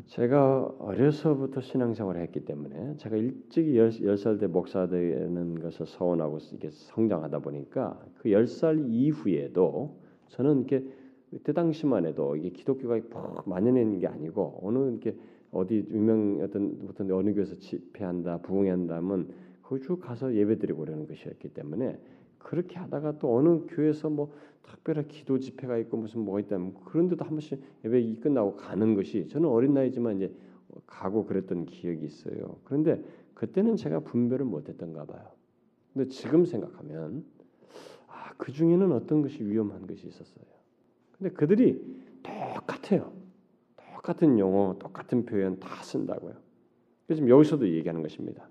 제가 0.08 0.76
어려서부터 0.80 1.62
신앙생활을 1.62 2.22
했기 2.22 2.44
때문에 2.46 2.98
제가 2.98 3.16
일찍 3.16 3.76
열살 3.76 4.40
때 4.40 4.48
목사 4.48 4.88
되는 4.88 5.60
것을 5.60 5.86
서원하고 5.86 6.40
이게 6.54 6.70
성장하다 6.72 7.40
보니까 7.40 8.04
그 8.18 8.32
열 8.32 8.48
살 8.48 8.80
이후에도 8.90 9.96
저는 10.30 10.60
이렇게 10.66 10.84
그때 11.30 11.54
당시만 11.54 12.06
해도 12.06 12.36
이게 12.36 12.50
기독교가 12.50 13.00
만연한 13.46 14.00
게 14.00 14.08
아니고 14.08 14.60
어느 14.64 14.90
이렇게 14.90 15.16
어디 15.52 15.86
유명 15.92 16.40
어떤 16.42 16.88
어떤 16.90 17.12
어느 17.12 17.34
교회에서 17.34 17.56
집회한다 17.58 18.40
부흥한다면 18.42 19.30
거기 19.62 19.82
쭉 19.84 20.00
가서 20.00 20.34
예배드리고 20.34 20.80
그러는 20.80 21.08
것이었기 21.08 21.50
때문에 21.50 22.00
그렇게 22.44 22.78
하다가 22.78 23.20
또 23.20 23.36
어느 23.36 23.66
교회에서 23.68 24.10
뭐 24.10 24.34
특별한 24.64 25.08
기도 25.08 25.40
집회가 25.40 25.78
있고 25.78 25.98
무슨 25.98 26.22
뭐가 26.22 26.40
있다면 26.42 26.74
그런데도 26.86 27.24
한 27.24 27.32
번씩 27.32 27.62
예배 27.86 28.16
끝나고 28.22 28.56
가는 28.56 28.96
것이 28.96 29.28
저는 29.28 29.50
어린 29.50 29.74
나이지만 29.74 30.18
이제 30.18 30.34
가고 30.86 31.26
그랬던 31.26 31.66
기억이 31.66 32.06
있어요. 32.06 32.58
그런데 32.64 33.04
그때는 33.34 33.76
제가 33.76 34.02
분별을 34.02 34.46
못했던가 34.46 35.06
봐요. 35.06 35.28
근데 35.94 36.10
지금 36.10 36.46
생각하면 36.46 37.26
아, 38.08 38.34
그 38.38 38.52
중에는 38.52 38.92
어떤 38.92 39.22
것이 39.22 39.44
위험한 39.44 39.86
것이 39.86 40.08
있었어요. 40.08 40.46
근데 41.18 41.34
그들이 41.34 41.82
똑같아요. 42.24 43.14
똑같은 43.76 44.40
용어, 44.40 44.76
똑같은 44.80 45.26
표현 45.26 45.60
다 45.60 45.84
쓴다고요. 45.84 46.34
지금 47.08 47.30
여기서도 47.30 47.70
얘기하는 47.70 48.02
것입니다. 48.02 48.48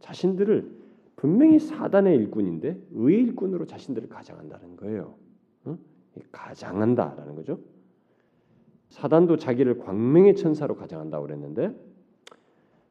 자신들을 0.00 0.83
분명히 1.16 1.58
사단의 1.58 2.16
일꾼인데 2.16 2.78
의의 2.92 3.22
일꾼으로 3.22 3.66
자신들을 3.66 4.08
가장한다는 4.08 4.76
거예요. 4.76 5.14
응? 5.66 5.78
가장한다라는 6.32 7.34
거죠. 7.34 7.60
사단도 8.88 9.36
자기를 9.38 9.78
광명의 9.78 10.36
천사로 10.36 10.76
가장한다고 10.76 11.26
그랬는데 11.26 11.74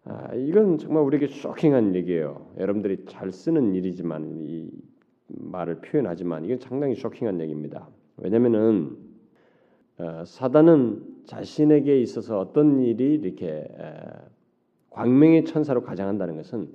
아, 0.05 0.33
이건 0.35 0.77
정말 0.77 1.03
우리에게 1.03 1.27
쇼킹한 1.27 1.95
얘기예요. 1.95 2.51
여러분들이 2.57 3.05
잘 3.05 3.31
쓰는 3.31 3.73
일이지만 3.73 4.35
이 4.41 4.69
말을 5.27 5.79
표현하지만 5.79 6.43
이건 6.43 6.57
상당히 6.59 6.95
쇼킹한 6.95 7.39
얘기입니다. 7.39 7.87
왜냐하면은 8.17 8.97
어, 9.99 10.23
사단은 10.25 11.23
자신에게 11.25 12.01
있어서 12.01 12.39
어떤 12.39 12.81
일이 12.81 13.13
이렇게 13.13 13.47
에, 13.47 13.93
광명의 14.89 15.45
천사로 15.45 15.83
가장한다는 15.83 16.35
것은 16.35 16.67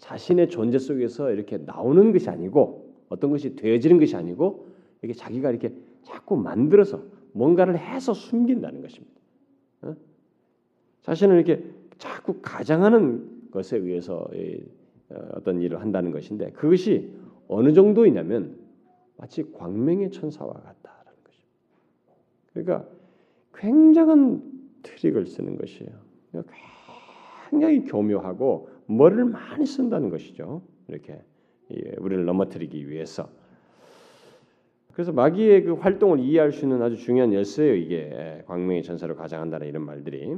자신의 0.00 0.48
존재 0.48 0.78
속에서 0.78 1.30
이렇게 1.30 1.58
나오는 1.58 2.10
것이 2.12 2.28
아니고 2.28 2.90
어떤 3.08 3.30
것이 3.30 3.54
되어지는 3.54 4.00
것이 4.00 4.16
아니고 4.16 4.66
이게 5.02 5.12
자기가 5.12 5.50
이렇게 5.50 5.72
자꾸 6.02 6.36
만들어서 6.36 7.02
뭔가를 7.32 7.78
해서 7.78 8.14
숨긴다는 8.14 8.80
것입니다. 8.82 9.20
어? 9.82 9.96
자신을 11.02 11.36
이렇게 11.36 11.64
자꾸 11.98 12.36
가장하는 12.40 13.50
것에 13.50 13.76
의해서 13.76 14.26
어, 15.10 15.28
어떤 15.34 15.60
일을 15.60 15.80
한다는 15.80 16.12
것인데 16.12 16.50
그것이 16.52 17.12
어느 17.46 17.72
정도이냐면 17.72 18.56
마치 19.18 19.42
광명의 19.52 20.10
천사와 20.12 20.52
같다라는 20.52 21.12
것입니다. 21.24 22.14
그러니까 22.52 22.88
굉장한 23.54 24.42
트릭을 24.82 25.26
쓰는 25.26 25.58
것이에요. 25.58 25.90
굉장히 27.50 27.84
교묘하고 27.84 28.70
머리를 28.90 29.24
많이 29.26 29.66
쓴다는 29.66 30.10
것이죠. 30.10 30.62
이렇게 30.88 31.20
예, 31.72 31.94
우리를 31.98 32.24
넘어뜨리기 32.24 32.88
위해서. 32.88 33.28
그래서 34.92 35.12
마귀의 35.12 35.64
그 35.64 35.72
활동을 35.74 36.18
이해할 36.18 36.52
수 36.52 36.64
있는 36.64 36.82
아주 36.82 36.96
중요한 36.96 37.32
열쇠예요. 37.32 37.74
이게 37.76 38.42
광명의 38.46 38.82
전사로 38.82 39.14
가장한다는 39.16 39.68
이런 39.68 39.84
말들이 39.84 40.36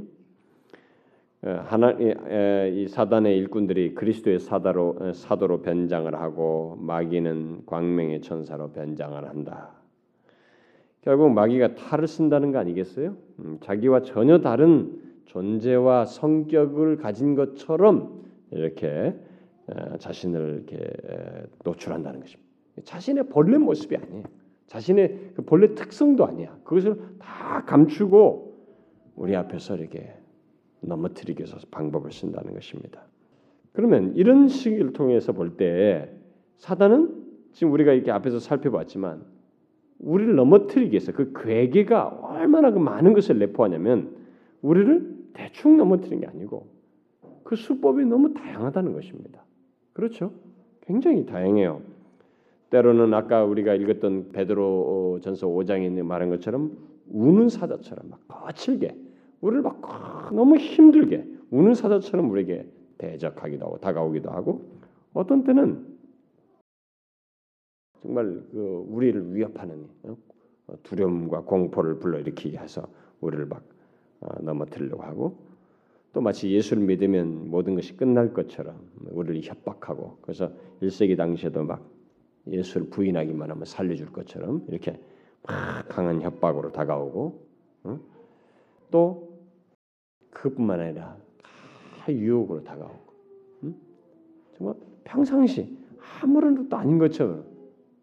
어, 1.44 1.64
하나 1.64 1.90
이 1.90 2.86
사단의 2.86 3.36
일꾼들이 3.38 3.94
그리스도의 3.94 4.38
사다로 4.38 4.96
어, 5.00 5.12
사도로 5.12 5.62
변장을 5.62 6.14
하고 6.14 6.76
마귀는 6.80 7.62
광명의 7.66 8.20
천사로 8.20 8.72
변장을 8.72 9.28
한다. 9.28 9.70
결국 11.00 11.32
마귀가 11.32 11.74
탈을 11.74 12.06
쓴다는 12.06 12.52
거 12.52 12.58
아니겠어요? 12.58 13.16
음, 13.40 13.58
자기와 13.60 14.02
전혀 14.02 14.38
다른 14.40 15.00
존재와 15.24 16.04
성격을 16.04 16.98
가진 16.98 17.34
것처럼 17.34 18.22
이렇게 18.52 19.14
어, 19.66 19.96
자신을 19.98 20.64
이렇게 20.68 20.90
노출한다는 21.64 22.20
것입니다. 22.20 22.50
자신의 22.84 23.28
본래 23.28 23.58
모습이 23.58 23.96
아니에요. 23.96 24.24
자신의 24.66 25.32
그 25.34 25.42
본래 25.42 25.74
특성도 25.74 26.24
아니야. 26.24 26.56
그것을 26.64 26.96
다 27.18 27.64
감추고 27.66 28.52
우리 29.16 29.36
앞에서 29.36 29.76
이렇게 29.76 30.14
넘어뜨리기 30.80 31.42
위해서 31.42 31.58
방법을 31.70 32.12
쓴다는 32.12 32.54
것입니다. 32.54 33.02
그러면 33.72 34.14
이런 34.16 34.48
시기를 34.48 34.92
통해서 34.92 35.32
볼 35.32 35.56
때 35.56 36.10
사단은 36.58 37.22
지금 37.52 37.72
우리가 37.72 37.92
이렇게 37.92 38.10
앞에서 38.10 38.38
살펴봤지만 38.38 39.22
우리를 39.98 40.34
넘어뜨리기 40.34 40.92
위해서 40.92 41.12
그 41.12 41.32
괴계가 41.34 42.20
얼마나 42.22 42.70
그 42.70 42.78
많은 42.78 43.12
것을 43.12 43.38
내포하냐면 43.38 44.16
우리를 44.62 45.16
대충 45.34 45.76
넘어뜨리는 45.76 46.20
게 46.20 46.26
아니고 46.26 46.71
그 47.44 47.56
수법이 47.56 48.04
너무 48.04 48.32
다양하다는 48.34 48.92
것입니다. 48.92 49.44
그렇죠? 49.92 50.32
굉장히 50.82 51.26
다양해요. 51.26 51.82
때로는 52.70 53.12
아까 53.12 53.44
우리가 53.44 53.74
읽었던 53.74 54.32
베드로 54.32 55.20
전서 55.22 55.46
5장에 55.46 56.02
말한 56.02 56.30
것처럼 56.30 56.76
우는 57.08 57.48
사자처럼 57.48 58.08
막 58.08 58.20
거칠게 58.28 58.96
우리를 59.42 59.62
막 59.62 60.30
너무 60.32 60.56
힘들게 60.56 61.26
우는 61.50 61.74
사자처럼 61.74 62.30
우리에게 62.30 62.66
대적하기도 62.96 63.66
하고 63.66 63.78
다가오기도 63.78 64.30
하고 64.30 64.62
어떤 65.12 65.44
때는 65.44 65.92
정말 68.00 68.42
그 68.50 68.86
우리를 68.88 69.34
위협하는 69.34 69.86
어? 70.04 70.16
두려움과 70.82 71.42
공포를 71.42 71.98
불러일으키게 71.98 72.56
해서 72.56 72.88
우리를 73.20 73.46
막 73.46 73.62
어, 74.20 74.28
넘어뜨리려고 74.40 75.02
하고 75.02 75.51
또 76.12 76.20
마치 76.20 76.50
예수를 76.50 76.82
믿으면 76.84 77.50
모든 77.50 77.74
것이 77.74 77.96
끝날 77.96 78.32
것처럼 78.34 78.90
우리를 79.10 79.42
협박하고 79.42 80.18
그래서 80.20 80.52
1세기 80.82 81.16
당시에도 81.16 81.64
막 81.64 81.88
예수를 82.46 82.90
부인하기만 82.90 83.50
하면 83.50 83.64
살려줄 83.64 84.12
것처럼 84.12 84.64
이렇게 84.68 85.00
막 85.42 85.88
강한 85.88 86.20
협박으로 86.20 86.72
다가오고 86.72 87.46
어? 87.84 88.00
또 88.90 89.38
그뿐만 90.30 90.80
아니라 90.80 91.16
다 92.00 92.12
유혹으로 92.12 92.62
다가오고 92.62 93.12
응? 93.64 93.74
정말 94.56 94.74
평상시 95.04 95.78
아무런 96.20 96.56
것도 96.56 96.76
아닌 96.76 96.98
것처럼 96.98 97.44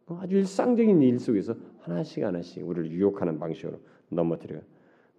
아주 0.07 0.37
일상적인 0.37 1.01
일 1.01 1.19
속에서 1.19 1.55
하나씩 1.81 2.23
하나씩 2.23 2.67
우리를 2.67 2.91
유혹하는 2.91 3.39
방식으로 3.39 3.79
넘어뜨려 4.09 4.61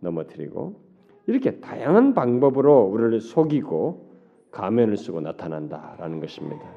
넘어뜨리고 0.01 0.90
이렇게 1.31 1.61
다양한 1.61 2.15
방법으로 2.15 2.83
우리를 2.87 3.21
속이고 3.21 4.11
가면을 4.51 4.97
쓰고 4.97 5.21
나타난다라는 5.21 6.21
것입니다. 6.21 6.69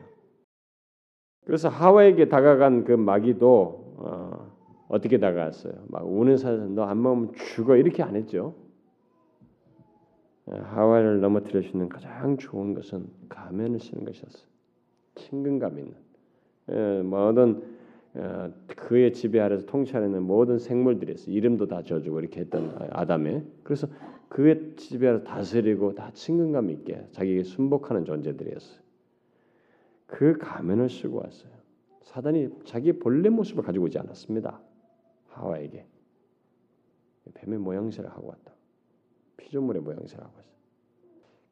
그래서 1.46 1.70
하와에게 1.70 2.30
다가간 2.30 2.84
그 2.84 2.92
마귀도 2.92 3.96
어, 3.98 4.52
어떻게 4.88 5.20
다가갔어요? 5.20 5.74
막 5.88 6.04
우는 6.06 6.38
사람 6.38 6.76
너안 6.76 7.02
먹으면 7.02 7.34
죽어 7.34 7.76
이렇게 7.76 8.04
안 8.04 8.16
했죠. 8.16 8.54
하와를 10.46 11.22
넘어뜨릴 11.22 11.64
수 11.64 11.70
있는 11.70 11.90
가장 11.90 12.38
좋은 12.38 12.74
것은 12.74 13.08
가면을 13.30 13.80
쓰는 13.80 14.06
것이었어요. 14.06 14.44
친근감 15.16 15.80
있는 15.80 15.94
예, 16.72 17.02
모든 17.02 17.64
어, 18.16 18.52
그의 18.68 19.14
지배 19.14 19.40
아래서 19.40 19.66
통치하는 19.66 20.22
모든 20.22 20.60
생물들이었어 20.60 21.32
이름도 21.32 21.68
다 21.68 21.82
져주고 21.82 22.20
이렇게 22.20 22.42
했던 22.42 22.76
아담의 22.92 23.44
그래서 23.64 23.88
그의 24.34 24.74
아래 25.08 25.24
다스리고 25.24 25.94
다 25.94 26.10
친근감 26.12 26.72
있게 26.72 27.08
자기에게 27.12 27.44
순복하는 27.44 28.04
존재들이었어요. 28.04 28.80
그 30.08 30.40
가면을 30.40 30.90
쓰고 30.90 31.22
왔어요. 31.22 31.52
사단이 32.02 32.50
자기의 32.66 32.98
본래 32.98 33.30
모습을 33.30 33.64
가지고 33.64 33.86
오지 33.86 34.00
않았습니다. 34.00 34.60
하와에게 35.28 35.86
뱀의 37.36 37.60
모양새를 37.60 38.10
하고 38.10 38.30
왔다. 38.30 38.54
피조물의 39.38 39.84
모양새를 39.84 40.24
하고 40.24 40.36
왔어요. 40.36 40.54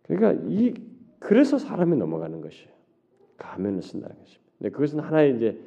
그러니까 0.01 0.43
이 0.49 0.73
그래서 1.19 1.59
사람이 1.59 1.95
넘어가는 1.97 2.41
것이에요. 2.41 2.71
가면을 3.37 3.83
쓴다는 3.83 4.17
것입니다. 4.17 4.51
근데 4.57 4.69
그것은 4.71 4.99
하나의 5.01 5.35
이제 5.37 5.59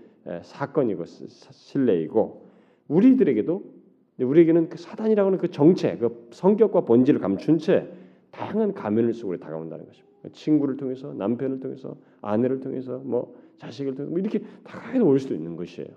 사건이고 0.42 1.04
신뢰이고 1.04 2.48
우리들에게도 2.88 3.73
우리에게는 4.18 4.68
그 4.68 4.78
사단이라고 4.78 5.26
하는 5.26 5.38
그 5.38 5.50
정체, 5.50 5.96
그 5.96 6.28
성격과 6.30 6.82
본질을 6.82 7.20
감춘 7.20 7.58
채 7.58 7.88
다양한 8.30 8.74
가면을 8.74 9.12
쓰고 9.12 9.36
다가온다는 9.38 9.86
것입니다. 9.86 10.28
친구를 10.32 10.76
통해서, 10.76 11.12
남편을 11.12 11.60
통해서, 11.60 11.96
아내를 12.22 12.60
통해서, 12.60 12.98
뭐 12.98 13.34
자식을 13.58 13.94
통해서 13.94 14.10
뭐 14.10 14.18
이렇게 14.18 14.40
다가해 14.62 14.98
올 15.00 15.18
수도 15.18 15.34
있는 15.34 15.56
것이에요. 15.56 15.88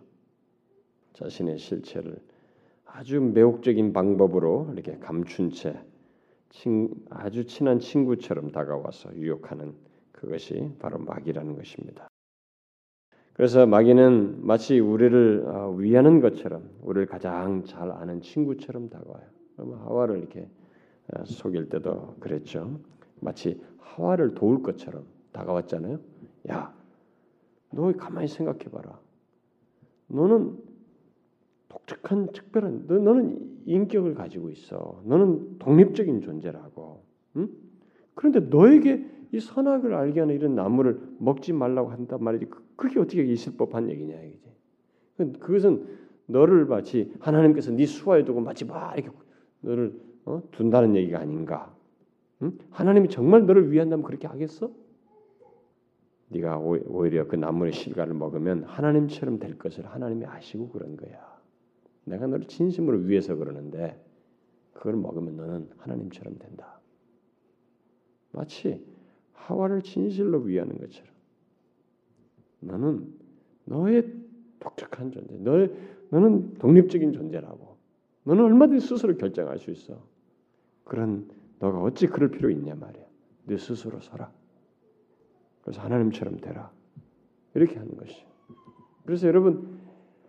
자신의 1.13 1.57
실체를 1.57 2.17
아주 2.85 3.21
매혹적인 3.21 3.93
방법으로 3.93 4.69
이렇게 4.73 4.97
감춘 4.99 5.51
채 5.51 5.79
친, 6.49 6.89
아주 7.09 7.45
친한 7.45 7.79
친구처럼 7.79 8.51
다가와서 8.51 9.15
유혹하는 9.15 9.73
그것이 10.11 10.71
바로 10.79 10.97
마귀라는 10.99 11.55
것입니다. 11.55 12.07
그래서 13.37 13.67
마귀는 13.67 14.47
마치 14.47 14.79
우리를 14.79 15.43
어, 15.45 15.71
위하는 15.77 16.21
것처럼 16.21 16.71
우리를 16.81 17.05
가장 17.05 17.63
잘 17.65 17.91
아는 17.91 18.19
친구처럼 18.19 18.89
다가와요. 18.89 19.27
하와를 19.57 20.17
이렇게 20.17 20.49
어, 21.13 21.23
속일 21.23 21.69
때도 21.69 22.15
그랬죠. 22.19 22.79
마치 23.19 23.61
하와를 23.77 24.33
도울 24.33 24.63
것처럼 24.63 25.05
다가왔잖아요. 25.33 25.99
야, 26.49 26.73
너 27.71 27.91
가만히 27.93 28.27
생각해봐라. 28.27 28.99
너는 30.07 30.57
독특한 31.69 32.31
특별한 32.31 32.87
너, 32.87 32.97
너는 32.97 33.61
인격을 33.67 34.15
가지고 34.15 34.49
있어. 34.49 35.03
너는 35.05 35.59
독립적인 35.59 36.21
존재라고. 36.21 37.03
응? 37.35 37.49
그런데 38.15 38.39
너에게 38.39 39.05
이 39.31 39.39
선악을 39.39 39.93
알게 39.93 40.21
하는 40.21 40.35
이런 40.35 40.55
나무를 40.55 40.99
먹지 41.19 41.53
말라고 41.53 41.89
한단 41.89 42.23
말이지. 42.23 42.45
그, 42.45 42.63
그게 42.75 42.99
어떻게 42.99 43.23
있을 43.23 43.53
법한 43.57 43.89
얘기냐 43.89 44.15
이게. 44.21 45.37
그것은 45.39 45.85
너를 46.27 46.65
마치 46.65 47.13
하나님께서 47.19 47.71
네 47.71 47.85
수하에 47.85 48.23
두고 48.23 48.41
마치 48.41 48.65
막 48.65 48.97
이렇게 48.97 49.15
너를 49.61 49.99
어? 50.25 50.41
둔다는 50.51 50.95
얘기가 50.95 51.19
아닌가. 51.19 51.73
응? 52.41 52.57
하나님이 52.69 53.09
정말 53.09 53.45
너를 53.45 53.71
위한다면 53.71 54.03
그렇게 54.03 54.27
하겠어? 54.27 54.71
네가 56.29 56.57
오히려 56.59 57.25
그 57.27 57.35
나무의 57.37 57.71
실과를 57.71 58.13
먹으면 58.13 58.63
하나님처럼 58.63 59.39
될 59.39 59.57
것을 59.57 59.85
하나님이 59.87 60.25
아시고 60.25 60.69
그런 60.69 60.97
거야. 60.97 61.37
내가 62.03 62.27
너를 62.27 62.45
진심으로 62.47 62.99
위해서 62.99 63.35
그러는데 63.35 64.01
그걸 64.73 64.95
먹으면 64.97 65.37
너는 65.37 65.69
하나님처럼 65.77 66.37
된다. 66.37 66.79
마치 68.31 68.85
하와를 69.37 69.81
진실로 69.81 70.39
위하는 70.39 70.77
것처럼 70.77 71.09
너는 72.59 73.13
너의 73.65 74.11
독특한 74.59 75.11
존재, 75.11 75.35
너의 75.37 75.71
너는 76.09 76.55
독립적인 76.55 77.13
존재라고. 77.13 77.77
너는 78.23 78.43
얼마든지 78.43 78.85
스스로 78.85 79.15
결정할 79.15 79.59
수 79.59 79.71
있어. 79.71 80.01
그런 80.83 81.27
너가 81.59 81.81
어찌 81.81 82.07
그럴 82.07 82.29
필요 82.29 82.49
있냐 82.49 82.75
말이야. 82.75 83.03
네 83.45 83.57
스스로 83.57 83.99
서라. 83.99 84.31
그래서 85.61 85.81
하나님처럼 85.81 86.37
되라. 86.37 86.71
이렇게 87.55 87.77
하는 87.77 87.95
것이. 87.95 88.23
그래서 89.05 89.27
여러분 89.27 89.79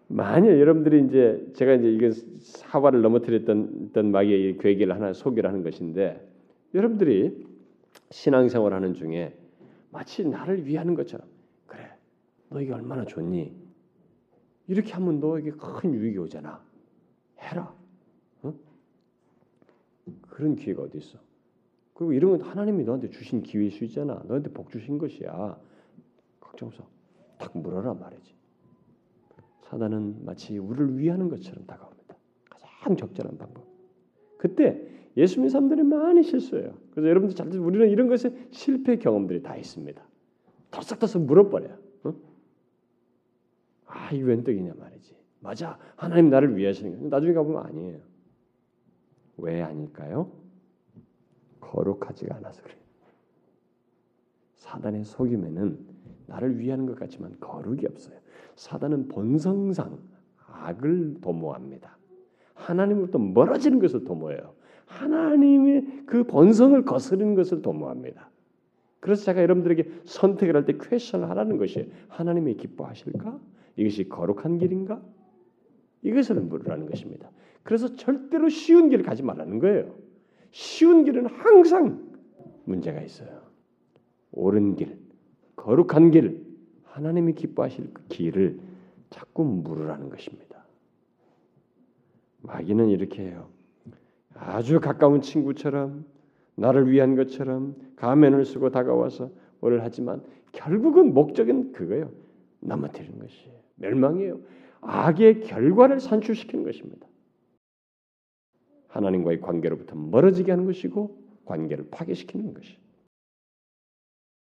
만일 0.06 0.58
여러분들이 0.58 1.04
이제 1.04 1.50
제가 1.54 1.74
이제 1.74 1.92
이건 1.92 2.12
사과를 2.38 3.02
넘어뜨렸던 3.02 4.10
마귀의 4.10 4.58
괴계를 4.58 4.94
하나 4.94 5.12
소개를 5.12 5.50
하는 5.50 5.62
것인데 5.62 6.26
여러분들이 6.74 7.46
신앙생활 8.10 8.72
하는 8.72 8.94
중에 8.94 9.38
마치 9.90 10.24
나를 10.24 10.66
위하는 10.66 10.94
것처럼 10.94 11.26
그래 11.66 11.90
너에게 12.50 12.72
얼마나 12.72 13.04
좋니 13.04 13.54
이렇게 14.66 14.92
하면 14.92 15.20
너에게 15.20 15.50
큰 15.52 15.94
유익이 15.94 16.18
오잖아 16.18 16.62
해라 17.38 17.74
어? 18.42 18.54
그런 20.28 20.56
기회가 20.56 20.82
어디 20.82 20.98
있어 20.98 21.18
그리고 21.94 22.12
이런 22.12 22.38
건 22.38 22.48
하나님이 22.48 22.84
너한테 22.84 23.10
주신 23.10 23.42
기회일 23.42 23.70
수 23.70 23.84
있잖아 23.84 24.22
너한테 24.26 24.50
복 24.52 24.70
주신 24.70 24.98
것이야 24.98 25.58
걱정 26.40 26.68
없어 26.68 26.98
탁 27.38 27.56
물어라 27.56 27.94
말이지. 27.94 28.34
사단은 29.62 30.24
마치 30.24 30.58
우리를 30.58 30.98
위하는 30.98 31.28
것처럼 31.28 31.64
다가옵니다. 31.66 32.16
가장 32.50 32.96
적절한 32.96 33.38
방법. 33.38 33.67
그때 34.38 34.80
예수님 35.16 35.50
사람들이 35.50 35.82
많이 35.82 36.22
실수해요. 36.22 36.74
그래서 36.92 37.08
여러분들 37.08 37.36
잘 37.36 37.48
우리는 37.58 37.90
이런 37.90 38.08
것에 38.08 38.32
실패 38.50 38.96
경험들이 38.96 39.42
다 39.42 39.56
있습니다. 39.56 40.00
털썩털썩 40.70 41.22
물어버려요. 41.22 41.76
어? 42.04 42.14
아, 43.86 44.12
이웬 44.12 44.44
떡이냐 44.44 44.74
말이지. 44.78 45.16
맞아. 45.40 45.78
하나님 45.96 46.30
나를 46.30 46.56
위하시는 46.56 46.98
거. 46.98 47.08
나중에 47.08 47.32
가보면 47.32 47.66
아니에요. 47.66 47.98
왜 49.38 49.60
아닐까요? 49.62 50.30
거룩하지가 51.60 52.36
않아서 52.36 52.62
그래요. 52.62 52.78
사단의 54.56 55.04
속임에는 55.04 55.78
나를 56.26 56.58
위하는 56.58 56.86
것 56.86 56.96
같지만 56.98 57.38
거룩이 57.40 57.86
없어요. 57.86 58.18
사단은 58.54 59.08
본성상 59.08 59.98
악을 60.46 61.20
도모합니다. 61.20 61.97
하나님으로부터 62.58 63.18
멀어지는 63.18 63.78
것을 63.78 64.04
도모해요. 64.04 64.54
하나님의 64.86 66.02
그 66.06 66.24
본성을 66.24 66.84
거스르는 66.84 67.34
것을 67.34 67.62
도모합니다. 67.62 68.30
그래서 69.00 69.24
제가 69.24 69.42
여러분들에게 69.42 69.90
선택을 70.04 70.56
할 70.56 70.64
때 70.64 70.76
퀘션을 70.76 71.28
하라는 71.30 71.56
것이 71.56 71.90
하나님이 72.08 72.54
기뻐하실까? 72.56 73.38
이것이 73.76 74.08
거룩한 74.08 74.58
길인가? 74.58 75.00
이것을 76.02 76.36
물으라는 76.40 76.86
것입니다. 76.86 77.30
그래서 77.62 77.94
절대로 77.94 78.48
쉬운 78.48 78.88
길을 78.88 79.04
가지 79.04 79.22
말라는 79.22 79.58
거예요. 79.58 79.94
쉬운 80.50 81.04
길은 81.04 81.26
항상 81.26 82.08
문제가 82.64 83.00
있어요. 83.02 83.42
옳은 84.32 84.76
길, 84.76 84.98
거룩한 85.56 86.10
길, 86.10 86.44
하나님이 86.84 87.34
기뻐하실 87.34 87.90
그 87.92 88.02
길을 88.08 88.58
자꾸 89.10 89.44
물으라는 89.44 90.08
것입니다. 90.10 90.47
마귀는 92.48 92.88
이렇게 92.88 93.22
해요. 93.22 93.48
아주 94.34 94.80
가까운 94.80 95.20
친구처럼 95.20 96.04
나를 96.54 96.90
위한 96.90 97.14
것처럼 97.14 97.76
가면을 97.96 98.44
쓰고 98.44 98.70
다가와서 98.70 99.30
뭐를 99.60 99.82
하지만 99.82 100.22
결국은 100.52 101.12
목적은 101.14 101.72
그거예요. 101.72 102.10
넘어뜨리는 102.60 103.18
것이에요. 103.18 103.54
멸망이에요. 103.76 104.40
악의 104.80 105.42
결과를 105.42 106.00
산출시키는 106.00 106.64
것입니다. 106.64 107.06
하나님과의 108.88 109.40
관계로부터 109.40 109.94
멀어지게 109.94 110.50
하는 110.50 110.64
것이고 110.64 111.16
관계를 111.44 111.88
파괴시키는 111.90 112.54
것이. 112.54 112.78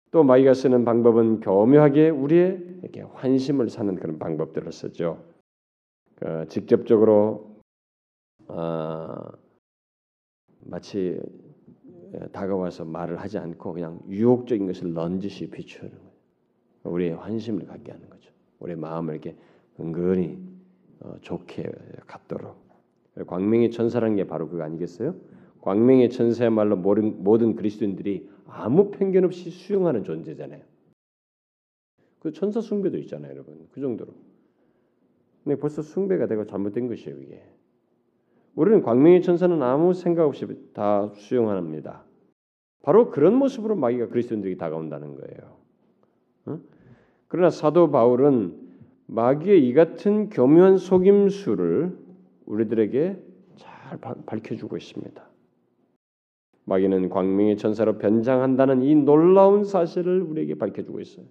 또 0.09 0.23
마귀가 0.23 0.53
쓰는 0.53 0.83
방법은 0.83 1.39
교묘하게 1.39 2.09
우리의 2.09 2.79
이렇게 2.81 3.01
환심을 3.01 3.69
사는 3.69 3.95
그런 3.95 4.19
방법들을 4.19 4.71
쓰죠. 4.71 5.23
그 6.15 6.45
직접적으로 6.49 7.50
어, 8.47 9.15
마치 10.61 11.19
다가와서 12.31 12.85
말을 12.85 13.17
하지 13.17 13.37
않고 13.37 13.73
그냥 13.73 13.99
유혹적인 14.09 14.67
것을 14.67 14.93
넌지시 14.93 15.49
비추는 15.49 15.91
거예요. 15.91 16.11
우리의 16.83 17.15
환심을 17.15 17.65
갖게 17.65 17.91
하는 17.91 18.09
거죠. 18.09 18.31
우리의 18.59 18.77
마음을 18.77 19.13
이렇게 19.13 19.35
은근히 19.79 20.39
어, 20.99 21.15
좋게 21.21 21.71
갖도록. 22.05 22.61
광명의 23.27 23.71
천사라는 23.71 24.15
게 24.15 24.25
바로 24.25 24.47
그거 24.47 24.63
아니겠어요? 24.63 25.15
광명의 25.61 26.09
천사야말로 26.09 26.75
모든, 26.75 27.23
모든 27.23 27.55
그리스도인들이 27.55 28.29
아무 28.47 28.91
편견 28.91 29.23
없이 29.25 29.49
수용하는 29.49 30.03
존재잖아요. 30.03 30.61
그 32.19 32.31
천사 32.31 32.61
숭배도 32.61 32.97
있잖아요, 32.99 33.31
여러분. 33.31 33.67
그 33.71 33.81
정도로. 33.81 34.13
근데 35.43 35.59
벌써 35.59 35.81
숭배가 35.81 36.27
되고 36.27 36.45
잘못된 36.45 36.87
것이에요, 36.87 37.19
이게. 37.19 37.43
우리는 38.55 38.81
광명의 38.81 39.21
천사는 39.21 39.61
아무 39.61 39.93
생각 39.93 40.25
없이 40.25 40.45
다 40.73 41.09
수용합니다. 41.13 42.03
바로 42.83 43.09
그런 43.09 43.35
모습으로 43.35 43.75
마귀가 43.75 44.07
그리스도인들에게 44.07 44.57
다가온다는 44.57 45.15
거예요. 45.15 45.57
어? 46.45 46.59
그러나 47.27 47.49
사도 47.49 47.91
바울은 47.91 48.57
마귀의 49.07 49.67
이 49.67 49.73
같은 49.73 50.29
교묘한 50.29 50.77
속임수를 50.77 51.97
우리들에게 52.45 53.23
잘 53.55 53.97
밝혀주고 54.25 54.77
있습니다. 54.77 55.23
마귀는 56.65 57.09
광명의 57.09 57.57
천사로 57.57 57.97
변장한다는 57.97 58.81
이 58.81 58.95
놀라운 58.95 59.63
사실을 59.63 60.21
우리에게 60.21 60.55
밝혀주고 60.55 60.99
있어요. 61.01 61.25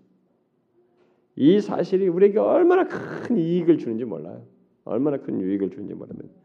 이 1.36 1.60
사실이 1.60 2.08
우리에게 2.08 2.38
얼마나 2.38 2.86
큰 2.86 3.38
이익을 3.38 3.78
주는지 3.78 4.04
몰라요. 4.04 4.44
얼마나 4.84 5.18
큰 5.18 5.40
유익을 5.40 5.70
주는지 5.70 5.94
모릅니다. 5.94 6.39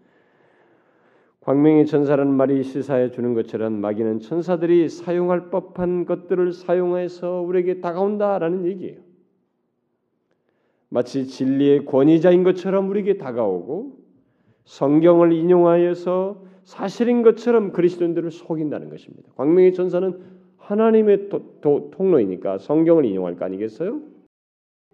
광명의 1.46 1.86
천사라는 1.86 2.34
말이 2.34 2.64
시사해 2.64 3.12
주는 3.12 3.36
것처럼 3.36 3.74
마귀는 3.74 4.20
천사들이 4.20 4.89
사용할 4.89 5.52
법한 5.52 6.06
것들을 6.06 6.52
사용해서 6.54 7.41
우리에게 7.41 7.82
다가온다라는 7.82 8.66
얘기예요. 8.66 8.98
마치 10.89 11.28
진리의 11.28 11.86
권위자인 11.86 12.43
것처럼 12.43 12.89
우리에게 12.89 13.20
다가오고 13.20 13.96
성경을 14.64 15.34
인용하여서 15.34 16.43
사실인 16.64 17.22
것처럼 17.22 17.74
그리스도인들을 17.74 18.32
속인다는 18.32 18.89
것입니다. 18.89 19.30
광명의 19.36 19.74
천사는 19.74 20.20
하나님의 20.58 21.30
도, 21.30 21.60
도, 21.62 21.91
통로이니까 21.91 22.58
성경을 22.58 23.06
인용할 23.06 23.36
거 23.36 23.46
아니겠어요? 23.46 24.02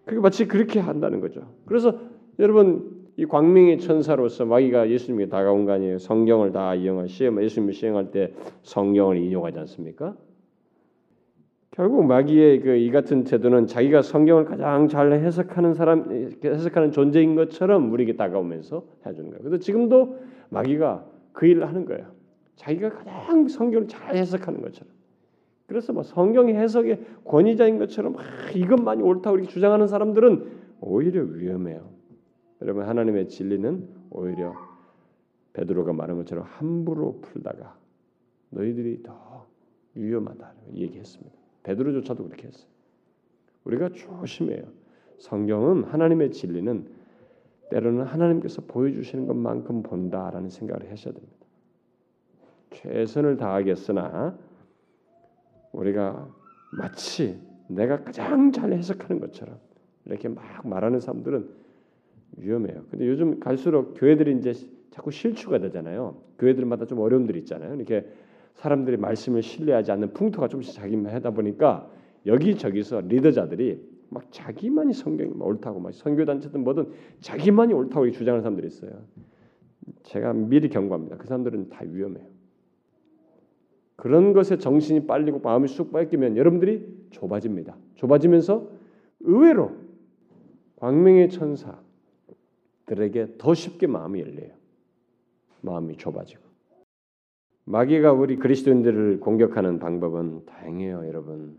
그게 0.04 0.20
마치 0.20 0.50
그렇게 0.50 0.82
한다는 0.82 1.22
거죠. 1.22 1.54
그래서 1.66 1.98
여러분 2.40 3.01
이 3.18 3.26
광명의 3.26 3.80
천사로서 3.80 4.46
마귀가 4.46 4.90
예수님에게 4.90 5.30
다가온 5.30 5.66
거 5.66 5.74
아니에요? 5.74 5.98
성경을 5.98 6.52
다 6.52 6.76
이용할 6.76 7.10
시험 7.10 7.42
예수님을 7.42 7.74
시행할 7.74 8.12
때 8.12 8.34
성경을 8.64 9.18
인용하지 9.18 9.60
않습니까? 9.60 10.16
결국 11.72 12.06
마귀의 12.06 12.62
그 12.62 12.78
이 12.78 12.92
같은 12.92 13.24
태도는 13.24 13.68
자기가 13.68 14.02
성경을 14.02 14.46
가장 14.46 14.88
잘 14.88 15.14
해석하는 15.14 15.74
사람 15.74 16.38
해석하는 16.44 16.92
존재인 16.92 17.36
것처럼 17.36 17.92
우리에게 17.92 18.16
다가오면서 18.16 18.84
해주는 19.06 19.30
거예요. 19.30 19.42
그래서 19.42 19.58
지금도 19.58 20.18
마귀가 20.50 21.06
그 21.32 21.46
일을 21.46 21.68
하는 21.68 21.86
거예요. 21.86 22.08
자기가 22.56 22.90
가장 22.90 23.48
성경을 23.48 23.88
잘 23.88 24.16
해석하는 24.16 24.62
것처럼. 24.62 24.92
그래서 25.66 25.94
뭐 25.94 26.04
성경 26.04 26.50
해석의 26.50 27.00
권위자인 27.24 27.80
것처럼 27.80 28.18
아, 28.18 28.52
이것만이 28.54 29.02
옳다고 29.02 29.38
이렇게 29.38 29.50
주장하는 29.50 29.88
사람들은 29.88 30.46
오히려 30.82 31.24
위험해요. 31.24 31.91
여러분 32.62 32.84
하나님의 32.84 33.28
진리는 33.28 33.88
오히려 34.12 34.54
베드로가 35.54 35.94
말한 35.94 36.18
것처럼 36.18 36.46
함부로 36.46 37.20
풀다가 37.22 37.78
너희들이 38.52 39.04
더 39.04 39.48
위험하다 39.96 40.54
얘기했습니다. 40.74 41.36
베드로조차도 41.64 42.24
그렇게 42.24 42.48
했어요. 42.48 42.70
우리가 43.64 43.90
조심해요. 43.90 44.64
성경은 45.20 45.84
하나님의 45.84 46.32
진리는 46.32 46.88
때로는 47.70 48.06
하나님께서 48.06 48.62
보여주시는 48.64 49.28
것만큼 49.28 49.84
본다라는 49.84 50.50
생각을 50.50 50.92
하셔야 50.92 51.14
됩니다. 51.14 51.36
최선을 52.72 53.38
다하겠으나 53.38 54.38
우리가 55.72 56.28
마치 56.74 57.40
내가 57.68 58.04
가장 58.04 58.52
잘 58.52 58.74
해석하는 58.74 59.20
것처럼 59.20 59.58
이렇게 60.06 60.28
막 60.28 60.44
말하는 60.68 61.00
사람들은 61.00 61.61
위험해요. 62.38 62.84
근데 62.90 63.08
요즘 63.08 63.40
갈수록 63.40 63.94
교회들이 63.96 64.38
이제 64.38 64.54
자꾸 64.92 65.12
실추가 65.12 65.60
되잖아요. 65.60 66.16
교회들마다 66.40 66.86
좀 66.86 67.00
어려움들이 67.00 67.40
있잖아요. 67.40 67.76
이렇게 67.76 68.06
사람들이 68.56 68.98
말씀을 68.98 69.42
신뢰하지 69.42 69.92
않는 69.92 70.14
풍토가 70.14 70.48
좀씩 70.48 70.76
자기만 70.76 71.14
하다 71.14 71.32
보니까 71.32 71.90
여기저기서 72.26 73.02
리더자들이 73.02 73.82
막 74.10 74.30
자기만이 74.32 74.94
성경이 74.94 75.32
옳다고 75.40 75.80
막 75.80 75.94
선교 75.94 76.26
단체든 76.26 76.64
뭐든 76.64 76.90
자기만이 77.22 77.74
옳다고 77.74 78.12
주장하는 78.12 78.42
사람들이 78.42 78.68
있어요. 78.68 78.92
제가 80.04 80.34
미리 80.34 80.70
경고합니다. 80.70 81.18
그 81.18 81.28
사람들은 81.28 81.70
다 81.70 81.84
위험해요. 81.88 82.26
그런 83.96 84.34
것에 84.34 84.58
정신이 84.58 85.06
빨리고 85.06 85.40
마음이 85.40 85.68
쑥 85.68 85.94
뺏기면 85.94 86.36
여러분들이 86.36 86.86
좁아집니다. 87.12 87.78
좁아지면서 87.96 88.68
의외로 89.22 89.72
광명의 90.78 91.30
천사 91.30 91.80
들에게 92.86 93.36
더 93.38 93.54
쉽게 93.54 93.88
마음이 93.88 94.20
열려요. 94.22 94.52
마음이 95.62 95.98
좁아지고 95.98 96.42
마귀가 97.66 98.12
우리 98.12 98.38
그리스도인들을 98.38 99.20
공격하는 99.20 99.80
방법은 99.80 100.46
다양해요, 100.46 101.06
여러분. 101.08 101.58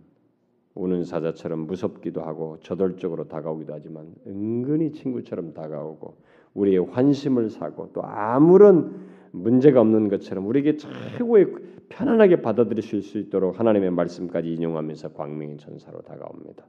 우는 0.75 1.05
사자처럼 1.05 1.67
무섭기도 1.67 2.23
하고 2.23 2.59
저돌적으로 2.61 3.29
다가오기도 3.29 3.75
하지만 3.75 4.15
은근히 4.27 4.93
친구처럼 4.93 5.53
다가오고 5.53 6.17
우리의 6.55 6.79
환심을 6.87 7.51
사고 7.51 7.91
또 7.93 8.03
아무런 8.03 9.07
문제가 9.33 9.81
없는 9.81 10.09
것처럼 10.09 10.47
우리에게 10.47 10.77
최고의 10.77 11.47
편안하게 11.89 12.41
받아들일 12.41 12.83
수 12.83 13.19
있도록 13.19 13.61
하나님의 13.61 13.91
말씀까지 13.91 14.53
인용하면서 14.53 15.13
광명의 15.13 15.59
전사로 15.59 16.01
다가옵니다. 16.03 16.65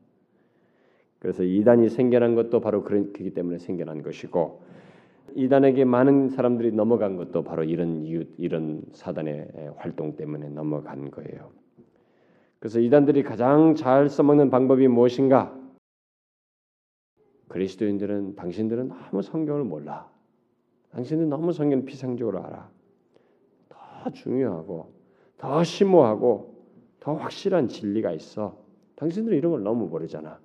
그래서 1.24 1.42
이단이 1.42 1.88
생겨난 1.88 2.36
것도 2.36 2.60
바로 2.60 2.84
그렇기 2.84 3.34
때문에 3.34 3.58
생겨난 3.58 4.04
것이고 4.04 4.62
이단에게 5.36 5.86
많은 5.86 6.28
사람들이 6.28 6.74
넘어간 6.74 7.16
것도 7.16 7.46
바로 7.46 7.64
이런 7.64 8.04
이유, 8.04 8.26
이런 8.38 8.82
사단의 8.92 9.72
활동 9.78 10.18
때문에 10.18 10.50
넘어간 10.50 11.10
거예요. 11.12 11.52
그래서 12.60 12.82
이단들이 12.82 13.24
가장 13.24 13.74
잘 13.74 14.10
써먹는 14.10 14.50
방법이 14.50 14.90
무엇인가? 14.90 15.58
그리스도인들은 17.48 18.36
당신들은 18.36 18.90
너무 18.90 19.22
성경을 19.22 19.64
몰라. 19.64 20.12
당신은 20.92 21.30
너무 21.30 21.54
성경 21.54 21.86
피상적으로 21.86 22.44
알아. 22.44 22.70
더 23.70 24.12
중요하고 24.12 24.92
더 25.38 25.64
심오하고 25.64 26.66
더 27.00 27.14
확실한 27.14 27.70
진리가 27.70 28.12
있어. 28.12 28.58
당신들은 28.98 29.38
이런 29.38 29.54
걸 29.54 29.64
너무 29.64 29.88
모르잖아. 29.88 30.43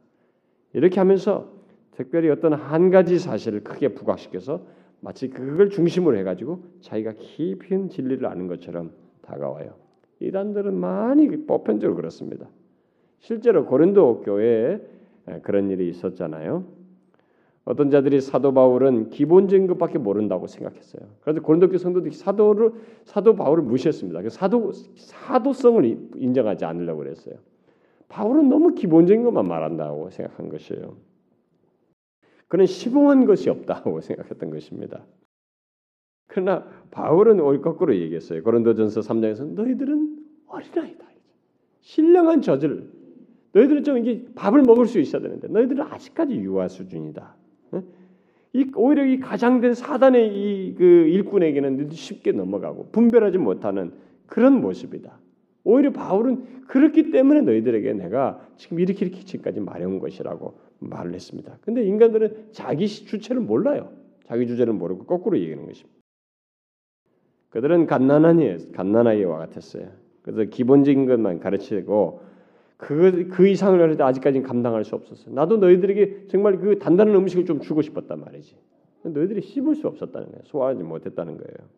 이렇게 0.73 1.01
하면서 1.01 1.49
특별히 1.93 2.31
어떤 2.31 2.53
한 2.53 2.91
가지 2.91 3.19
사실을 3.19 3.65
크게 3.65 3.89
부각시켜서 3.89 4.63
마치 5.01 5.29
그걸 5.29 5.71
중심으로 5.71 6.17
해가지고 6.19 6.63
자기가 6.81 7.15
있는 7.39 7.89
진리를 7.89 8.25
아는 8.27 8.47
것처럼 8.47 8.93
다가와요. 9.23 9.75
이단들은 10.21 10.75
많이 10.75 11.29
보편적으로 11.47 11.97
그렇습니다. 11.97 12.49
실제로 13.21 13.65
고린도 13.65 14.21
교회에 14.23 14.81
그런 15.43 15.71
일이 15.71 15.89
있었잖아요. 15.89 16.65
어떤 17.65 17.91
자들이 17.91 18.21
사도 18.21 18.55
바울은 18.55 19.11
기본적인 19.11 19.67
것밖에 19.67 19.99
모른다고 19.99 20.47
생각했어요. 20.47 21.03
그래서 21.21 21.43
고린도교 21.43 21.77
성도들이 21.77 22.15
사도를 22.15 22.73
사도 23.05 23.35
바울을 23.35 23.63
무시했습니다. 23.63 24.29
사도 24.31 24.73
사도성을 24.73 25.99
인정하지 26.17 26.65
않으려고 26.65 27.01
그랬어요. 27.01 27.35
바울은 28.09 28.49
너무 28.49 28.75
기본적인 28.75 29.23
것만 29.25 29.47
말한다고 29.47 30.11
생각한 30.11 30.49
것이에요. 30.49 30.97
그는 32.49 32.67
심오한 32.67 33.27
것이 33.27 33.51
없다고 33.51 34.01
생각했던 34.01 34.51
것입니다. 34.51 35.05
그러나 36.27 36.67
바울은 36.91 37.41
올 37.41 37.61
거꾸로 37.61 37.95
얘기했어요. 37.97 38.43
고린도전서 38.43 39.01
3장에서 39.01 39.47
너희들은 39.55 40.19
어린아이다. 40.47 41.05
신령한 41.81 42.43
젖을 42.43 42.91
너희들은 43.53 43.83
좀 43.85 43.99
이게 43.99 44.27
밥을 44.35 44.63
먹을 44.63 44.87
수 44.87 44.99
있어야 44.99 45.23
되는데 45.23 45.49
너희들은 45.49 45.83
아직까지 45.83 46.35
유아 46.35 46.69
수준이다. 46.69 47.37
이 48.55 48.71
오히려 48.75 49.05
이 49.05 49.21
가장된 49.21 49.75
사단의 49.75 50.29
이 50.35 50.75
그 50.77 50.85
일꾼에게는 50.85 51.91
쉽게 51.91 52.33
넘어가고 52.33 52.89
분별하지 52.93 53.39
못하는 53.39 53.93
그런 54.27 54.61
모습이다. 54.61 55.19
오히려 55.69 55.93
바울은 55.93 56.65
그렇기 56.67 57.11
때문에 57.11 57.43
너희들에게 57.43 57.93
내가 57.93 58.41
지금 58.57 58.81
이렇게 58.81 59.05
이렇게 59.05 59.23
지금까지 59.23 59.61
말해온 59.61 59.99
것이라고 59.99 60.59
말을 60.79 61.13
했습니다. 61.13 61.59
근데 61.61 61.85
인간들은 61.85 62.49
자기 62.53 62.89
주체를 62.89 63.43
몰라요. 63.43 63.93
자기 64.25 64.47
주제를 64.47 64.73
모르고 64.73 65.05
거꾸로 65.05 65.39
얘기하는 65.39 65.67
것입니다. 65.67 65.99
그들은 67.51 67.87
갓난아이 67.87 68.73
갓난아이와 68.73 69.37
같았어요. 69.39 69.91
그래서 70.23 70.45
기본적인 70.45 71.05
것만 71.05 71.39
가르치고 71.41 72.23
그, 72.79 73.29
그 73.29 73.49
이상을 73.49 73.79
할때 73.79 74.03
아직까지는 74.03 74.47
감당할 74.47 74.85
수 74.87 74.95
없었어요. 74.95 75.35
나도 75.35 75.59
너희들에게 75.59 76.29
정말 76.29 76.59
그 76.59 76.79
단단한 76.79 77.15
음식을 77.15 77.45
좀 77.45 77.61
주고 77.61 77.83
싶었단 77.83 78.21
말이지. 78.21 78.57
너희들이 79.03 79.43
씹을 79.43 79.75
수 79.75 79.87
없었다는 79.87 80.29
거예요. 80.29 80.43
소화하지 80.45 80.83
못했다는 80.83 81.37
거예요. 81.37 81.69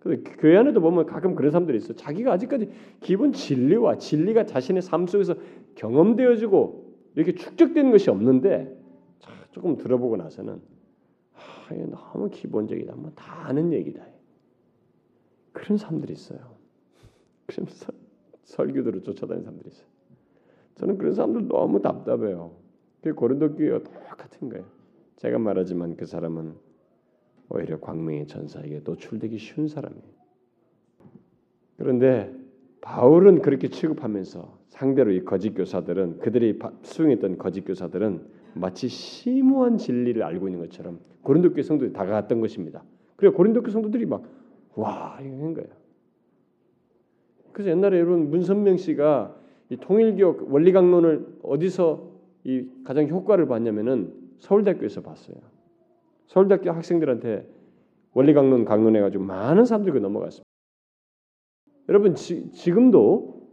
그 0.00 0.22
교회 0.38 0.56
안에도 0.56 0.80
보면 0.80 1.06
가끔 1.06 1.34
그런 1.34 1.50
사람들이 1.50 1.76
있어. 1.78 1.94
자기가 1.94 2.32
아직까지 2.32 2.70
기본 3.00 3.32
진리와 3.32 3.98
진리가 3.98 4.46
자신의 4.46 4.82
삶 4.82 5.06
속에서 5.06 5.34
경험되어지고 5.74 6.94
이렇게 7.16 7.34
축적되는 7.34 7.90
것이 7.90 8.10
없는데 8.10 8.76
조금 9.52 9.76
들어보고 9.76 10.16
나서는 10.16 10.60
아, 11.34 11.74
이게 11.74 11.84
너무 11.86 12.30
기본적이다. 12.30 12.94
뭐 12.94 13.12
다 13.14 13.46
아는 13.46 13.72
얘기다. 13.72 14.04
그런 15.52 15.76
사람들이 15.76 16.12
있어요. 16.12 16.38
그러면서 17.46 17.92
설교들을 18.44 19.02
쫓아다니는 19.02 19.44
사람들이 19.44 19.68
있어요. 19.70 19.86
저는 20.76 20.96
그런 20.98 21.14
사람들 21.14 21.48
너무 21.48 21.82
답답해요. 21.82 22.52
그 23.02 23.12
고린도 23.14 23.54
교회와 23.56 23.80
똑같은 23.80 24.48
거예요. 24.48 24.64
제가 25.16 25.38
말하지만 25.38 25.96
그 25.96 26.06
사람은 26.06 26.54
오히려 27.50 27.78
광명의 27.80 28.26
전사에게 28.26 28.80
노출되기 28.84 29.38
쉬운 29.38 29.68
사람이에요. 29.68 30.20
그런데 31.76 32.32
바울은 32.80 33.42
그렇게 33.42 33.68
취급하면서 33.68 34.58
상대로 34.68 35.10
이 35.10 35.24
거짓 35.24 35.54
교사들은 35.54 36.20
그들이 36.20 36.58
수용했던 36.82 37.38
거짓 37.38 37.62
교사들은 37.62 38.22
마치 38.54 38.88
심오한 38.88 39.76
진리를 39.76 40.22
알고 40.22 40.48
있는 40.48 40.60
것처럼 40.60 41.00
고린도 41.22 41.52
교회 41.52 41.62
성도들이 41.62 41.92
다가갔던 41.92 42.40
것입니다. 42.40 42.82
그리고 43.16 43.36
고린도 43.36 43.62
교회 43.62 43.72
성도들이 43.72 44.06
막와 44.06 45.18
이거 45.20 45.44
한 45.44 45.54
거예요. 45.54 45.68
그래서 47.52 47.70
옛날에 47.70 47.98
여러분 47.98 48.30
문선명 48.30 48.76
씨가 48.76 49.36
이 49.70 49.76
통일교 49.76 50.48
원리강론을 50.50 51.40
어디서 51.42 52.10
이 52.44 52.66
가장 52.84 53.08
효과를 53.08 53.46
봤냐면은 53.46 54.14
서울대학교에서 54.38 55.02
봤어요. 55.02 55.36
서울대학교 56.30 56.70
학생들한테 56.70 57.44
원리 58.12 58.32
강론 58.34 58.64
강론해 58.64 59.00
가지고 59.00 59.24
많은 59.24 59.64
사람들이 59.64 59.92
그 59.92 59.98
넘어갔습니다. 59.98 60.44
여러분 61.88 62.14
지, 62.14 62.50
지금도 62.52 63.50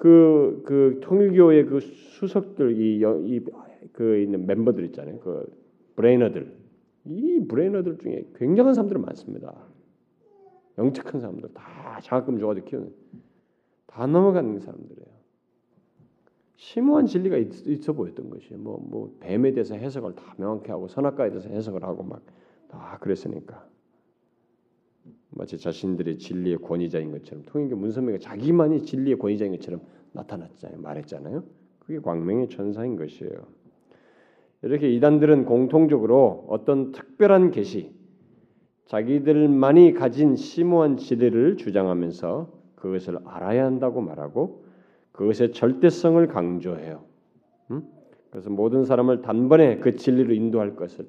그, 0.00 0.62
그 0.66 0.98
통일교의 1.02 1.66
그 1.66 1.78
수석들 1.80 2.80
이, 2.80 3.00
이, 3.26 3.40
그 3.92 4.18
있는 4.18 4.46
멤버들 4.46 4.84
있잖아요. 4.86 5.20
그 5.20 5.46
브레이너들 5.94 6.52
이 7.04 7.46
브레이너들 7.46 7.98
중에 7.98 8.28
굉장한 8.34 8.74
사람들 8.74 8.98
많습니다. 8.98 9.54
영특한 10.78 11.20
사람들 11.20 11.50
다 11.54 12.00
장학금 12.02 12.40
줘가지고 12.40 12.66
키우는 12.66 12.92
다 13.86 14.04
넘어가는 14.06 14.58
사람들이에요. 14.58 15.07
심오한 16.58 17.06
진리가 17.06 17.38
있, 17.38 17.88
어 17.88 17.92
보였던 17.92 18.30
것이에요. 18.30 18.58
뭐, 18.58 18.78
뭐 18.86 19.16
뱀에 19.20 19.52
대해서 19.52 19.74
해석을 19.74 20.14
다 20.14 20.34
명확히 20.36 20.70
하고 20.70 20.86
선악과에 20.86 21.30
대해서 21.30 21.48
해석을 21.48 21.82
하고 21.82 22.02
막 22.02 22.22
다 22.68 22.98
그랬으니까 23.00 23.66
마치 25.30 25.58
자신들의 25.58 26.18
진리의 26.18 26.58
권위자인 26.58 27.10
것처럼 27.10 27.44
통일교 27.46 27.76
문선명이 27.76 28.20
자기만이 28.20 28.82
진리의 28.82 29.18
권위자인 29.18 29.52
것처럼 29.52 29.80
나타났잖아요. 30.12 30.80
말했잖아요. 30.80 31.44
그게 31.80 31.98
광명의 32.00 32.48
천사인 32.48 32.96
것이에요. 32.96 33.46
이렇게 34.62 34.90
이단들은 34.90 35.44
공통적으로 35.44 36.46
어떤 36.48 36.92
특별한 36.92 37.50
계시, 37.52 37.92
자기들만이 38.86 39.92
가진 39.92 40.34
심오한 40.34 40.96
지혜를 40.96 41.56
주장하면서 41.56 42.52
그것을 42.74 43.18
알아야 43.24 43.64
한다고 43.64 44.00
말하고 44.00 44.64
그것의 45.18 45.52
절대성을 45.52 46.24
강조해요. 46.28 47.04
음? 47.72 47.82
그래서 48.30 48.50
모든 48.50 48.84
사람을 48.84 49.20
단번에 49.20 49.78
그 49.78 49.96
진리로 49.96 50.32
인도할 50.32 50.76
것을 50.76 51.08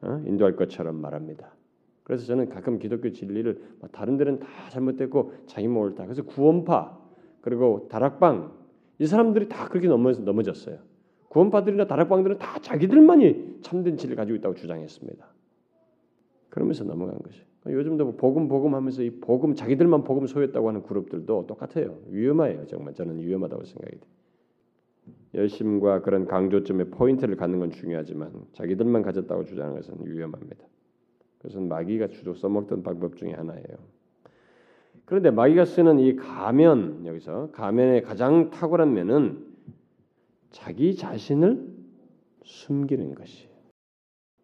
어? 0.00 0.22
인도할 0.26 0.56
것처럼 0.56 1.02
말합니다. 1.02 1.54
그래서 2.02 2.24
저는 2.24 2.48
가끔 2.48 2.78
기독교 2.78 3.10
진리를 3.12 3.62
뭐 3.80 3.90
다른 3.92 4.16
데는 4.16 4.40
다 4.40 4.48
잘못됐고 4.70 5.34
자기 5.44 5.68
몸을 5.68 5.94
다 5.94 6.04
그래서 6.04 6.22
구원파 6.22 6.98
그리고 7.42 7.88
다락방 7.90 8.52
이 8.98 9.06
사람들이 9.06 9.50
다 9.50 9.68
그렇게 9.68 9.86
넘어 9.86 10.10
넘어졌어요. 10.12 10.78
구원파들이나 11.28 11.86
다락방들은 11.86 12.38
다 12.38 12.58
자기들만이 12.62 13.58
참된 13.60 13.98
진리를 13.98 14.16
가지고 14.16 14.36
있다고 14.36 14.54
주장했습니다. 14.54 15.26
그러면서 16.48 16.84
넘어간 16.84 17.18
것이. 17.18 17.40
요 17.40 17.44
즘도 17.66 18.04
뭐 18.04 18.16
복음 18.16 18.48
복음 18.48 18.74
하면서 18.74 19.02
이 19.02 19.10
복음 19.10 19.54
자기들만 19.54 20.04
복음 20.04 20.26
소유했다고 20.26 20.68
하는 20.68 20.82
그룹들도 20.82 21.46
똑같아요. 21.46 21.98
위험해요. 22.08 22.66
정말 22.66 22.94
저는 22.94 23.20
위험하다고 23.20 23.64
생각이 23.64 24.00
돼. 24.00 24.06
열심과 25.34 26.02
그런 26.02 26.26
강조점의 26.26 26.90
포인트를 26.90 27.36
갖는 27.36 27.58
건 27.58 27.70
중요하지만 27.70 28.32
자기들만 28.52 29.02
가졌다고 29.02 29.44
주장하는 29.44 29.80
것은 29.80 29.96
위험합니다. 30.04 30.64
그것은 31.38 31.68
마귀가 31.68 32.08
주로 32.08 32.34
써먹던 32.34 32.82
방법 32.82 33.16
중에 33.16 33.32
하나예요. 33.32 33.64
그런데 35.04 35.30
마귀가 35.30 35.64
쓰는 35.64 35.98
이 35.98 36.16
가면 36.16 37.04
여기서 37.06 37.50
가면의 37.52 38.02
가장 38.02 38.50
탁월한 38.50 38.94
면은 38.94 39.44
자기 40.50 40.94
자신을 40.94 41.74
숨기는 42.44 43.14
것이에요. 43.14 43.50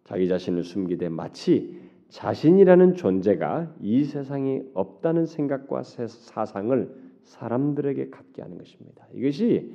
자기 0.04 0.26
자신을 0.28 0.64
숨기되 0.64 1.08
마치 1.08 1.78
자신이라는 2.10 2.94
존재가 2.94 3.74
이 3.80 4.04
세상에 4.04 4.62
없다는 4.74 5.26
생각과 5.26 5.82
사상을 5.82 6.94
사람들에게 7.22 8.10
갖게 8.10 8.42
하는 8.42 8.58
것입니다. 8.58 9.06
이것이 9.14 9.72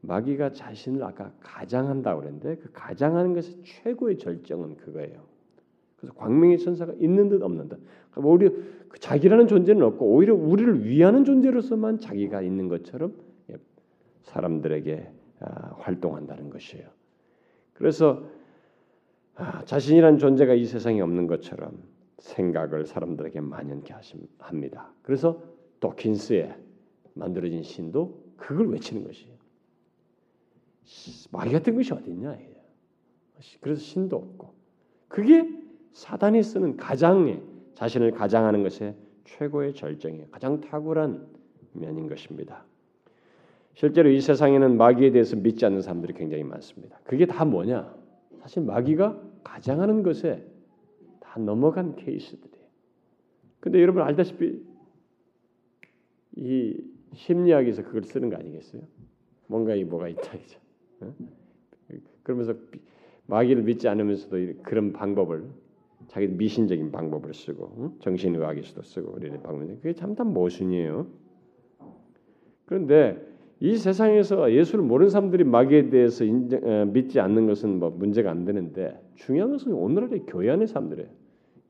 마귀가 0.00 0.52
자신을 0.52 1.02
아까 1.02 1.32
가장한다고 1.40 2.20
그랬는데 2.20 2.56
그 2.56 2.70
가장하는 2.72 3.34
것의 3.34 3.62
최고의 3.64 4.18
절정은 4.18 4.76
그거예요. 4.76 5.24
그래서 5.96 6.14
광명의 6.14 6.58
천사가 6.58 6.94
있는 6.98 7.28
듯 7.28 7.42
없는 7.42 7.68
듯. 7.68 7.80
그러니까 8.10 8.32
오히려 8.32 8.50
그 8.88 8.98
자기라는 8.98 9.46
존재는 9.46 9.82
없고 9.82 10.06
오히려 10.06 10.34
우리를 10.34 10.86
위하는 10.86 11.24
존재로서만 11.24 11.98
자기가 11.98 12.42
있는 12.42 12.68
것처럼 12.68 13.14
사람들에게 14.22 15.10
아, 15.40 15.74
활동한다는 15.78 16.50
것이에요. 16.50 16.88
그래서 17.74 18.22
아, 18.22 18.35
자신이란 19.64 20.18
존재가 20.18 20.54
이 20.54 20.64
세상에 20.64 21.00
없는 21.00 21.26
것처럼 21.26 21.82
생각을 22.18 22.86
사람들에게 22.86 23.40
만연케 23.40 23.94
합니다. 24.38 24.92
그래서 25.02 25.42
도킨스에 25.80 26.54
만들어진 27.14 27.62
신도 27.62 28.24
그걸 28.36 28.68
외치는 28.68 29.04
것이에요. 29.04 29.36
마귀 31.32 31.52
같은 31.52 31.74
것이 31.74 31.92
어딨냐? 31.92 32.36
그래서 33.60 33.80
신도 33.80 34.16
없고 34.16 34.54
그게 35.08 35.48
사단이 35.92 36.42
쓰는 36.42 36.76
가장의 36.76 37.42
자신을 37.74 38.12
가장하는 38.12 38.62
것의 38.62 38.94
최고의 39.24 39.74
절정이에요. 39.74 40.28
가장 40.30 40.60
탁월한 40.60 41.26
면인 41.72 42.08
것입니다. 42.08 42.64
실제로 43.74 44.08
이 44.08 44.20
세상에는 44.20 44.78
마귀에 44.78 45.10
대해서 45.10 45.36
믿지 45.36 45.66
않는 45.66 45.82
사람들이 45.82 46.14
굉장히 46.14 46.44
많습니다. 46.44 46.98
그게 47.04 47.26
다 47.26 47.44
뭐냐? 47.44 47.94
사실 48.40 48.62
마귀가 48.62 49.20
가장하는 49.46 50.02
것에 50.02 50.44
다 51.20 51.38
넘어간 51.38 51.94
케이스들이에요. 51.94 52.66
근데 53.60 53.80
여러분 53.80 54.02
알다시피 54.02 54.64
이 56.36 56.84
심리학에서 57.14 57.84
그걸 57.84 58.02
쓰는 58.02 58.28
거 58.28 58.36
아니겠어요? 58.36 58.82
뭔가 59.46 59.74
이 59.74 59.84
뭐가 59.84 60.08
있다 60.08 60.34
이제. 60.34 60.58
그러면서 62.24 62.54
마귀를 63.26 63.62
믿지 63.62 63.88
않으면서도 63.88 64.62
그런 64.62 64.92
방법을 64.92 65.48
자기 66.08 66.26
미신적인 66.26 66.90
방법을 66.90 67.32
쓰고 67.32 67.98
정신의학에서도 68.00 68.82
쓰고 68.82 69.12
그러는 69.12 69.42
방법이 69.42 69.76
그게 69.76 69.92
참다 69.92 70.24
모순이에요. 70.24 71.06
그런데 72.66 73.35
이 73.60 73.76
세상에서 73.76 74.52
예수를 74.52 74.84
모르는 74.84 75.08
사람들이 75.08 75.44
마귀에 75.44 75.88
대해서 75.88 76.24
인정, 76.24 76.60
어, 76.62 76.84
믿지 76.84 77.20
않는 77.20 77.46
것은 77.46 77.78
뭐 77.78 77.90
문제가 77.90 78.30
안 78.30 78.44
되는데 78.44 79.00
중요한 79.14 79.50
것은 79.50 79.72
오늘날의 79.72 80.24
교회 80.26 80.50
안의 80.50 80.66
사람들이에요. 80.66 81.08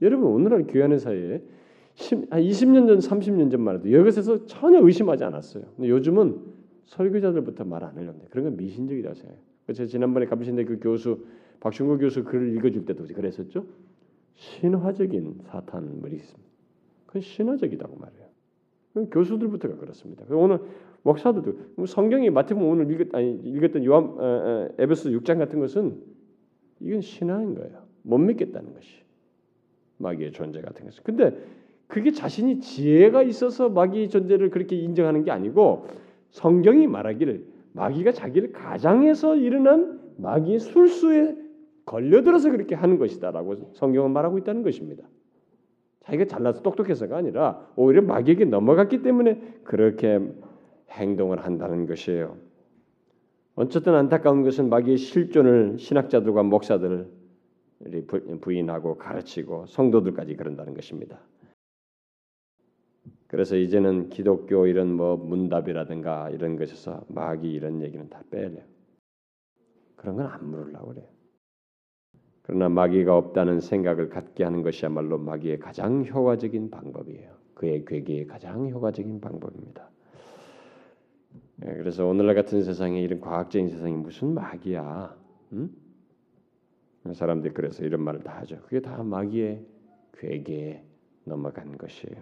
여러분 0.03 0.27
오늘날 0.27 0.67
교회 0.67 0.83
안의 0.85 0.99
사이에 0.99 1.43
10, 1.95 2.27
한 2.31 2.43
20년 2.43 2.87
전, 2.87 2.99
30년 2.99 3.51
전만 3.51 3.77
해도 3.77 3.89
이것에서 3.89 4.47
전혀 4.47 4.81
의심하지 4.85 5.25
않았어요. 5.25 5.65
근데 5.77 5.89
요즘은 5.89 6.39
설교자들부터 6.87 7.65
말 7.65 7.85
안 7.85 7.97
하려는데 7.97 8.27
그런 8.31 8.45
건 8.45 8.57
미신적이라고 8.57 9.15
생각해요. 9.15 9.43
제가 9.73 9.87
지난번에 9.87 10.27
감신대 10.27 10.65
그 10.65 10.79
교수 10.81 11.25
박준구 11.61 11.99
교수 11.99 12.25
글을 12.25 12.55
읽어줄 12.57 12.85
때도 12.85 13.07
그랬었죠. 13.07 13.65
신화적인 14.35 15.39
사탄물이 15.45 16.17
있습니다. 16.17 16.51
그건 17.07 17.23
신화적이라고 17.23 17.97
말해요. 17.97 18.27
교수들부터가 19.11 19.77
그렇습니다. 19.77 20.25
오늘 20.31 20.61
목사들도 21.07 21.53
뭐 21.77 21.87
성경이 21.87 22.31
마태복음 22.31 22.69
오늘 22.69 22.91
읽었, 22.91 23.15
아니, 23.15 23.35
읽었던 23.45 23.85
요한 23.85 24.05
어, 24.05 24.19
어, 24.19 24.69
에베소 24.77 25.11
6장 25.11 25.39
같은 25.39 25.61
것은 25.61 26.03
이건 26.81 27.01
신화인 27.01 27.55
거예요. 27.55 27.85
못 28.03 28.19
믿겠다는 28.19 28.75
것이 28.75 28.89
마귀의 29.99 30.33
존재 30.33 30.61
같은 30.61 30.85
것은. 30.85 31.03
근데 31.05 31.39
그게 31.87 32.11
자신이 32.11 32.59
지혜가 32.59 33.23
있어서 33.23 33.69
마귀의 33.69 34.09
존재를 34.09 34.51
그렇게 34.51 34.75
인정하는 34.75 35.23
게 35.23 35.31
아니고 35.31 35.87
성경이 36.31 36.89
말하기를 36.89 37.47
마귀가 37.73 38.11
자기를 38.11 38.53
가장해서 38.53 39.37
일어난 39.37 40.01
마귀의 40.17 40.59
술수에 40.59 41.37
걸려들어서 41.85 42.51
그렇게 42.51 42.75
하는 42.75 42.99
것이다라고 42.99 43.71
성경은 43.75 44.11
말하고 44.11 44.39
있다는 44.39 44.65
것입니다. 44.65 45.05
자기가 46.01 46.25
잘나서 46.25 46.63
똑똑해서가 46.63 47.17
아니라 47.17 47.65
오히려 47.77 48.03
마귀에게 48.03 48.45
넘어갔기 48.47 49.03
때문에 49.03 49.41
그렇게 49.63 50.21
행동을 50.91 51.45
한다는 51.45 51.87
것이에요. 51.87 52.37
어쨌든 53.55 53.95
안타까운 53.95 54.43
것은 54.43 54.69
마귀의 54.69 54.99
실존을 54.99 55.79
신학자들과 55.79 56.43
목사들이 56.43 57.07
부인하고 58.41 58.97
가르치고 58.99 59.67
성도들까지 59.67 60.37
그런다는 60.37 60.75
것입니다. 60.75 61.21
그래서 63.29 63.57
이제는 63.57 64.09
기독교 64.11 64.67
이런 64.67 64.93
뭐 64.93 65.17
문답이라든가 65.17 66.31
이런 66.31 66.57
것에서 66.57 67.05
마귀 67.09 67.51
이런 67.51 67.83
얘기는 67.83 68.09
다 68.09 68.23
빼래요. 68.31 68.63
그런 69.97 70.17
건 70.17 70.27
안 70.27 70.49
물으려고 70.49 70.89
그래요. 70.89 71.07
그러나 72.43 72.69
마귀가 72.69 73.17
없다는 73.17 73.61
생각을 73.61 74.09
갖게 74.09 74.45
하는 74.45 74.63
것이야말로 74.63 75.19
마귀의 75.19 75.59
가장 75.59 76.05
효과적인 76.07 76.71
방법이에요. 76.71 77.35
그의 77.55 77.85
괴계의 77.85 78.27
가장 78.27 78.69
효과적인 78.71 79.21
방법입니다. 79.21 79.91
예, 81.65 81.75
그래서 81.75 82.07
오늘날 82.07 82.35
같은 82.35 82.63
세상에 82.63 83.01
이런 83.01 83.21
과학적인 83.21 83.69
세상이 83.69 83.95
무슨 83.95 84.35
마귀야? 84.35 85.17
응? 85.55 85.71
사람들이 87.13 87.55
그래서 87.55 87.85
이런 87.85 88.03
말을 88.03 88.21
다 88.21 88.39
하죠. 88.41 88.59
그게 88.65 88.81
다 88.81 89.03
마귀의 89.03 89.65
괴계에 90.19 90.83
넘어간 91.25 91.79
것이에요. 91.79 92.17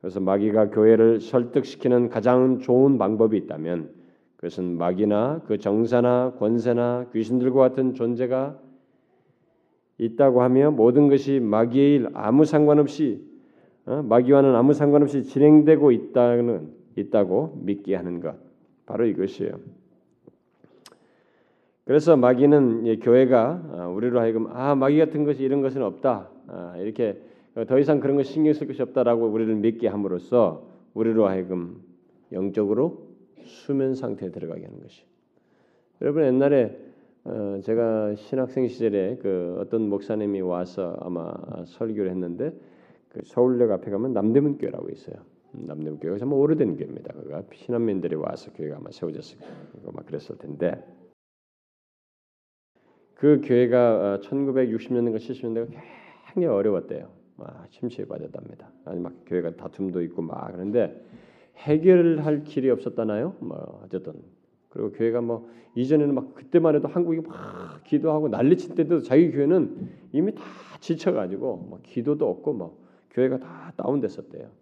그래서 0.00 0.20
마귀가 0.20 0.70
교회를 0.70 1.20
설득시키는 1.20 2.10
가장 2.10 2.58
좋은 2.58 2.98
방법이 2.98 3.36
있다면 3.38 3.90
그것은 4.36 4.76
마귀나 4.76 5.42
그 5.46 5.58
정사나 5.58 6.34
권세나 6.38 7.06
귀신들과 7.12 7.60
같은 7.60 7.94
존재가 7.94 8.58
있다고 9.98 10.42
하며 10.42 10.70
모든 10.70 11.08
것이 11.08 11.38
마귀의 11.40 11.94
일 11.94 12.08
아무 12.14 12.44
상관없이 12.44 13.24
어? 13.86 14.02
마귀와는 14.02 14.54
아무 14.54 14.74
상관없이 14.74 15.24
진행되고 15.24 15.92
있다는 15.92 16.81
있다고 16.96 17.60
믿게 17.62 17.94
하는 17.94 18.20
것 18.20 18.36
바로 18.86 19.06
이것이에요. 19.06 19.52
그래서 21.84 22.16
마귀는 22.16 23.00
교회가 23.00 23.62
어, 23.70 23.92
우리로 23.94 24.20
하여금 24.20 24.46
아 24.48 24.74
마귀 24.74 24.98
같은 24.98 25.24
것이 25.24 25.42
이런 25.42 25.62
것은 25.62 25.82
없다 25.82 26.30
아, 26.46 26.76
이렇게 26.78 27.20
더 27.66 27.78
이상 27.78 28.00
그런 28.00 28.16
거 28.16 28.22
신경 28.22 28.52
쓸 28.52 28.66
것이 28.66 28.80
없다라고 28.82 29.26
우리를 29.26 29.54
믿게 29.56 29.88
함으로써 29.88 30.66
우리로 30.94 31.26
하여금 31.26 31.82
영적으로 32.32 33.08
수면 33.44 33.94
상태에 33.94 34.30
들어가게 34.30 34.64
하는 34.64 34.80
것이. 34.80 35.04
여러분 36.00 36.24
옛날에 36.24 36.78
어, 37.24 37.60
제가 37.62 38.14
신학생 38.14 38.66
시절에 38.68 39.18
그 39.20 39.58
어떤 39.60 39.88
목사님이 39.88 40.40
와서 40.40 40.96
아마 41.00 41.32
설교를 41.66 42.10
했는데 42.10 42.52
그 43.10 43.20
서울역 43.24 43.70
앞에 43.70 43.90
가면 43.90 44.12
남대문 44.12 44.58
교회라고 44.58 44.88
있어요. 44.90 45.16
남대문 45.52 45.98
교회가 46.00 46.18
정말 46.18 46.38
오래된 46.38 46.76
교회입니다. 46.76 47.12
그가 47.12 47.42
신한민들이 47.52 48.14
와서 48.14 48.52
교회가 48.52 48.76
아마 48.76 48.90
세워졌을 48.90 49.38
거고 49.38 49.92
막 49.92 50.06
그랬을 50.06 50.38
텐데 50.38 50.82
그 53.14 53.40
교회가 53.44 54.20
1960년대가 54.22 55.14
어, 55.14 55.18
70년대가 55.18 55.68
굉장히 56.32 56.46
어려웠대요. 56.46 57.08
막 57.36 57.70
침체에 57.70 58.06
빠졌답니다. 58.06 58.70
아니 58.84 59.00
막 59.00 59.12
교회가 59.26 59.56
다툼도 59.56 60.02
있고 60.02 60.22
막 60.22 60.50
그런데 60.52 61.04
해결할 61.58 62.44
길이 62.44 62.70
없었다나요? 62.70 63.36
뭐 63.40 63.82
어쨌든 63.84 64.14
그리고 64.70 64.90
교회가 64.92 65.20
뭐 65.20 65.48
이전에는 65.74 66.14
막 66.14 66.34
그때만 66.34 66.74
해도 66.74 66.88
한국이 66.88 67.20
막 67.20 67.84
기도하고 67.84 68.28
난리칠 68.28 68.74
때도 68.74 69.00
자기 69.00 69.30
교회는 69.30 69.90
이미 70.12 70.34
다 70.34 70.42
지쳐가지고 70.80 71.56
뭐 71.56 71.80
기도도 71.82 72.28
없고 72.28 72.52
뭐 72.54 72.82
교회가 73.10 73.38
다 73.38 73.72
다운됐었대요. 73.76 74.61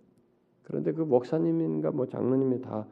그런데 0.70 0.92
그 0.92 1.02
목사님인가 1.02 1.90
뭐 1.90 2.06
장로님이 2.06 2.60
다뭐 2.60 2.86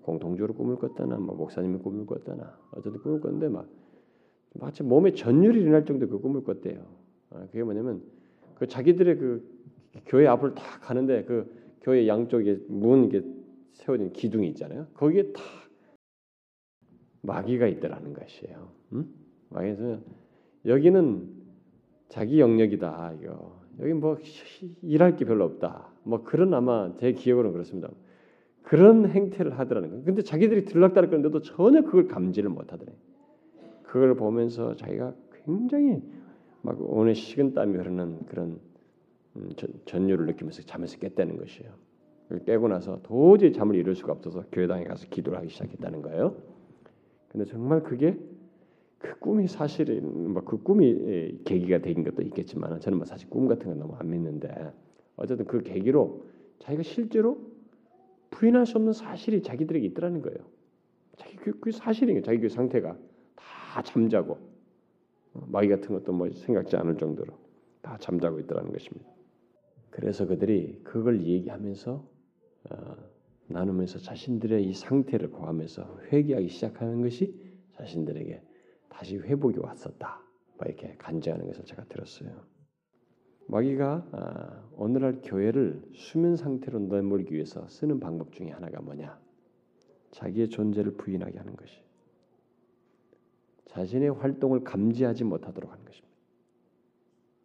공동적으로 0.00 0.54
꿈을 0.54 0.76
꿨다나 0.76 1.18
뭐 1.18 1.36
목사님이 1.36 1.78
꿈을 1.78 2.06
꿨다나 2.06 2.58
어쨌든 2.72 3.00
꿈을 3.02 3.20
꿨는데 3.20 3.50
막 3.50 3.68
마치 4.54 4.82
몸에 4.82 5.12
전율이 5.12 5.60
일어날 5.60 5.84
정도 5.84 6.08
그 6.08 6.18
꿈을 6.18 6.42
꿨대요. 6.42 6.86
아, 7.30 7.46
그게 7.52 7.62
뭐냐면 7.62 8.02
그 8.54 8.66
자기들의 8.66 9.18
그 9.18 9.46
교회 10.06 10.26
앞을 10.26 10.54
다 10.54 10.62
가는데 10.80 11.24
그 11.24 11.54
교회 11.82 12.08
양쪽에 12.08 12.60
문 12.68 13.04
이게 13.04 13.22
세워진 13.74 14.14
기둥이 14.14 14.48
있잖아요. 14.48 14.86
거기에 14.94 15.32
다 15.32 15.42
마귀가 17.20 17.66
있더라는 17.66 18.14
것이에요. 18.14 18.72
음? 18.94 19.14
마귀에서 19.50 19.98
여기는 20.64 21.28
자기 22.08 22.40
영역이다 22.40 23.16
이거. 23.20 23.60
여기 23.80 23.92
뭐 23.92 24.16
일할 24.80 25.16
게 25.16 25.26
별로 25.26 25.44
없다. 25.44 25.94
뭐 26.06 26.22
그런 26.22 26.54
아마 26.54 26.94
제 26.98 27.12
기억으로는 27.12 27.52
그렇습니다. 27.52 27.90
그런 28.62 29.08
행태를 29.08 29.58
하더라는 29.58 29.90
거예요. 29.90 30.04
근데 30.04 30.22
자기들이 30.22 30.64
들락달락 30.64 31.10
그는데도 31.10 31.42
전혀 31.42 31.82
그걸 31.82 32.06
감지를 32.06 32.48
못하더래. 32.48 32.92
그걸 33.82 34.14
보면서 34.14 34.74
자기가 34.76 35.14
굉장히 35.44 36.02
막 36.62 36.76
오늘 36.80 37.14
식은 37.14 37.54
땀이 37.54 37.76
흐르는 37.76 38.26
그런 38.26 38.60
음, 39.36 39.50
전율을 39.84 40.26
느끼면서 40.26 40.62
잠에서 40.62 40.98
깼다는 40.98 41.36
것이에요. 41.36 41.70
깨고 42.44 42.68
나서 42.68 43.00
도저히 43.02 43.52
잠을 43.52 43.76
이룰 43.76 43.94
수가 43.94 44.12
없어서 44.12 44.44
교회당에 44.50 44.84
가서 44.84 45.06
기도를 45.08 45.38
하기 45.38 45.48
시작했다는 45.48 46.02
거예요. 46.02 46.36
근데 47.28 47.44
정말 47.44 47.82
그게 47.82 48.16
그 48.98 49.18
꿈이 49.18 49.46
사실은 49.46 50.32
뭐그 50.32 50.62
꿈이 50.62 51.38
계기가 51.44 51.78
된 51.78 52.02
것도 52.02 52.22
있겠지만 52.22 52.80
저는 52.80 52.98
뭐 52.98 53.04
사실 53.04 53.28
꿈 53.28 53.46
같은 53.46 53.68
건 53.68 53.78
너무 53.78 53.94
안 53.96 54.10
믿는데 54.10 54.72
어쨌든 55.16 55.46
그 55.46 55.62
계기로 55.62 56.26
자기가 56.58 56.82
실제로 56.82 57.38
부인할 58.30 58.66
수 58.66 58.76
없는 58.78 58.92
사실이 58.92 59.42
자기들에게 59.42 59.86
있더라는 59.86 60.22
거예요. 60.22 60.38
자기 61.16 61.36
그, 61.36 61.58
그 61.60 61.72
사실이에요. 61.72 62.22
자기 62.22 62.38
그 62.38 62.48
상태가 62.48 62.96
다 63.34 63.82
잠자고 63.82 64.38
어, 65.34 65.46
마귀 65.48 65.68
같은 65.68 65.94
것도 65.94 66.12
뭐 66.12 66.30
생각지 66.30 66.76
않을 66.76 66.96
정도로 66.98 67.32
다 67.82 67.96
잠자고 67.98 68.40
있더라는 68.40 68.72
것입니다. 68.72 69.08
그래서 69.90 70.26
그들이 70.26 70.80
그걸 70.84 71.24
얘기하면서 71.24 72.08
어, 72.70 72.96
나누면서 73.48 73.98
자신들의 74.00 74.64
이 74.64 74.74
상태를 74.74 75.30
고하면서 75.30 76.00
회개하기 76.12 76.48
시작하는 76.48 77.00
것이 77.00 77.34
자신들에게 77.76 78.42
다시 78.88 79.18
회복이 79.18 79.58
왔었다. 79.60 80.20
이렇게 80.64 80.94
간증하는 80.98 81.46
것을 81.46 81.64
제가 81.64 81.84
들었어요. 81.84 82.55
마귀가 83.48 84.06
아, 84.12 84.62
오늘날 84.76 85.20
교회를 85.22 85.80
수면 85.94 86.36
상태로 86.36 86.80
내몰기 86.80 87.34
위해서 87.34 87.66
쓰는 87.68 88.00
방법 88.00 88.32
중에 88.32 88.50
하나가 88.50 88.80
뭐냐? 88.80 89.18
자기의 90.10 90.48
존재를 90.48 90.92
부인하게 90.92 91.38
하는 91.38 91.54
것이. 91.56 91.80
자신의 93.66 94.10
활동을 94.10 94.64
감지하지 94.64 95.24
못하도록 95.24 95.70
하는 95.70 95.84
것입니다. 95.84 96.16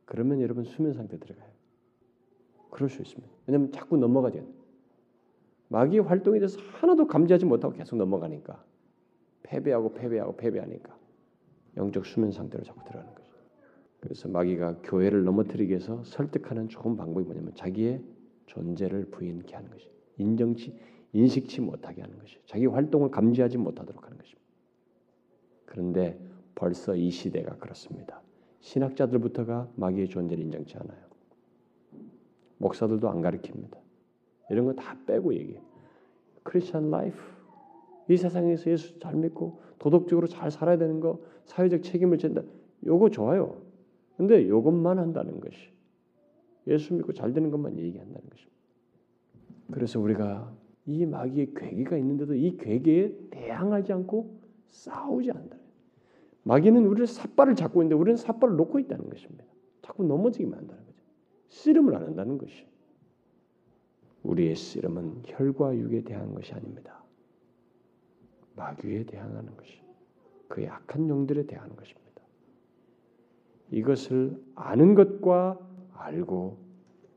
그러면 0.05 0.41
여러분 0.41 0.63
수면 0.63 0.93
상태 0.93 1.19
들어가요. 1.19 1.49
그럴 2.69 2.89
수 2.89 3.01
있습니다. 3.01 3.29
왜냐하면 3.47 3.71
자꾸 3.71 3.97
넘어가죠. 3.97 4.45
마귀의 5.67 6.03
활동에 6.03 6.39
대해서 6.39 6.59
하나도 6.59 7.07
감지하지 7.07 7.45
못하고 7.45 7.73
계속 7.73 7.95
넘어가니까 7.95 8.63
패배하고 9.43 9.93
패배하고 9.93 10.35
패배하니까 10.35 10.97
영적 11.77 12.05
수면 12.05 12.31
상태로 12.31 12.63
자꾸 12.63 12.83
들어가는 12.83 13.13
거죠. 13.15 13.20
그래서 14.01 14.27
마귀가 14.27 14.79
교회를 14.83 15.23
넘어뜨리기 15.23 15.69
위해서 15.69 16.03
설득하는 16.03 16.67
좋은 16.69 16.97
방법이 16.97 17.25
뭐냐면 17.25 17.53
자기의 17.55 18.01
존재를 18.47 19.05
부인케 19.05 19.55
하는 19.55 19.69
것이 19.71 19.89
인정치 20.17 20.77
인식치 21.13 21.61
못하게 21.61 22.01
하는 22.01 22.17
것이 22.19 22.37
자기 22.45 22.65
활동을 22.65 23.11
감지하지 23.11 23.57
못하도록 23.57 24.03
하는 24.03 24.17
것입니다. 24.17 24.41
그런데 25.65 26.19
벌써 26.55 26.95
이 26.95 27.09
시대가 27.11 27.55
그렇습니다. 27.57 28.21
신학자들부터가 28.59 29.69
마귀의 29.75 30.09
존재를 30.09 30.43
인정치 30.43 30.75
않아요. 30.77 30.99
목사들도 32.57 33.09
안 33.09 33.21
가르칩니다. 33.21 33.79
이런 34.49 34.65
거 34.65 34.73
다 34.73 34.97
빼고 35.05 35.33
얘기해. 35.33 35.61
크리스천 36.43 36.89
라이프 36.91 37.17
이 38.09 38.17
세상에서 38.17 38.71
예수 38.71 38.99
잘 38.99 39.15
믿고 39.15 39.59
도덕적으로 39.79 40.27
잘 40.27 40.51
살아야 40.51 40.77
되는 40.77 40.99
거 40.99 41.19
사회적 41.45 41.83
책임을 41.83 42.17
진다. 42.17 42.41
요거 42.85 43.09
좋아요. 43.11 43.61
근데 44.21 44.47
요것만 44.47 44.99
한다는 44.99 45.39
것이 45.39 45.57
예수 46.67 46.93
믿고 46.93 47.11
잘 47.11 47.33
되는 47.33 47.49
것만 47.49 47.75
얘기한다는 47.79 48.21
것입니다. 48.29 48.55
그래서 49.71 49.99
우리가 49.99 50.55
이 50.85 51.07
마귀의 51.07 51.55
괴계가 51.55 51.97
있는데도 51.97 52.35
이 52.35 52.55
괴계에 52.55 53.15
대항하지 53.31 53.93
않고 53.93 54.39
싸우지 54.67 55.31
않는다. 55.31 55.57
마귀는 56.43 56.85
우리를 56.85 57.07
삿발을 57.07 57.55
잡고 57.55 57.81
있는데 57.81 57.95
우리는 57.95 58.15
삿발을 58.15 58.57
놓고 58.57 58.77
있다는 58.77 59.09
것입니다. 59.09 59.43
자꾸 59.81 60.03
넘어지기만 60.03 60.59
한다는 60.59 60.85
거죠. 60.85 60.99
씨름을 61.47 61.95
안 61.95 62.03
한다는 62.03 62.37
것이. 62.37 62.67
우리의 64.21 64.55
씨름은 64.55 65.23
혈과 65.25 65.75
육에 65.75 66.03
대한 66.03 66.35
것이 66.35 66.53
아닙니다. 66.53 67.03
마귀에 68.55 69.05
대항하는 69.05 69.57
것이. 69.57 69.81
그 70.47 70.63
약한 70.63 71.09
영들에 71.09 71.47
대항하는 71.47 71.75
것입니다. 71.75 72.10
이것을 73.71 74.37
아는 74.55 74.95
것과 74.95 75.57
알고 75.93 76.57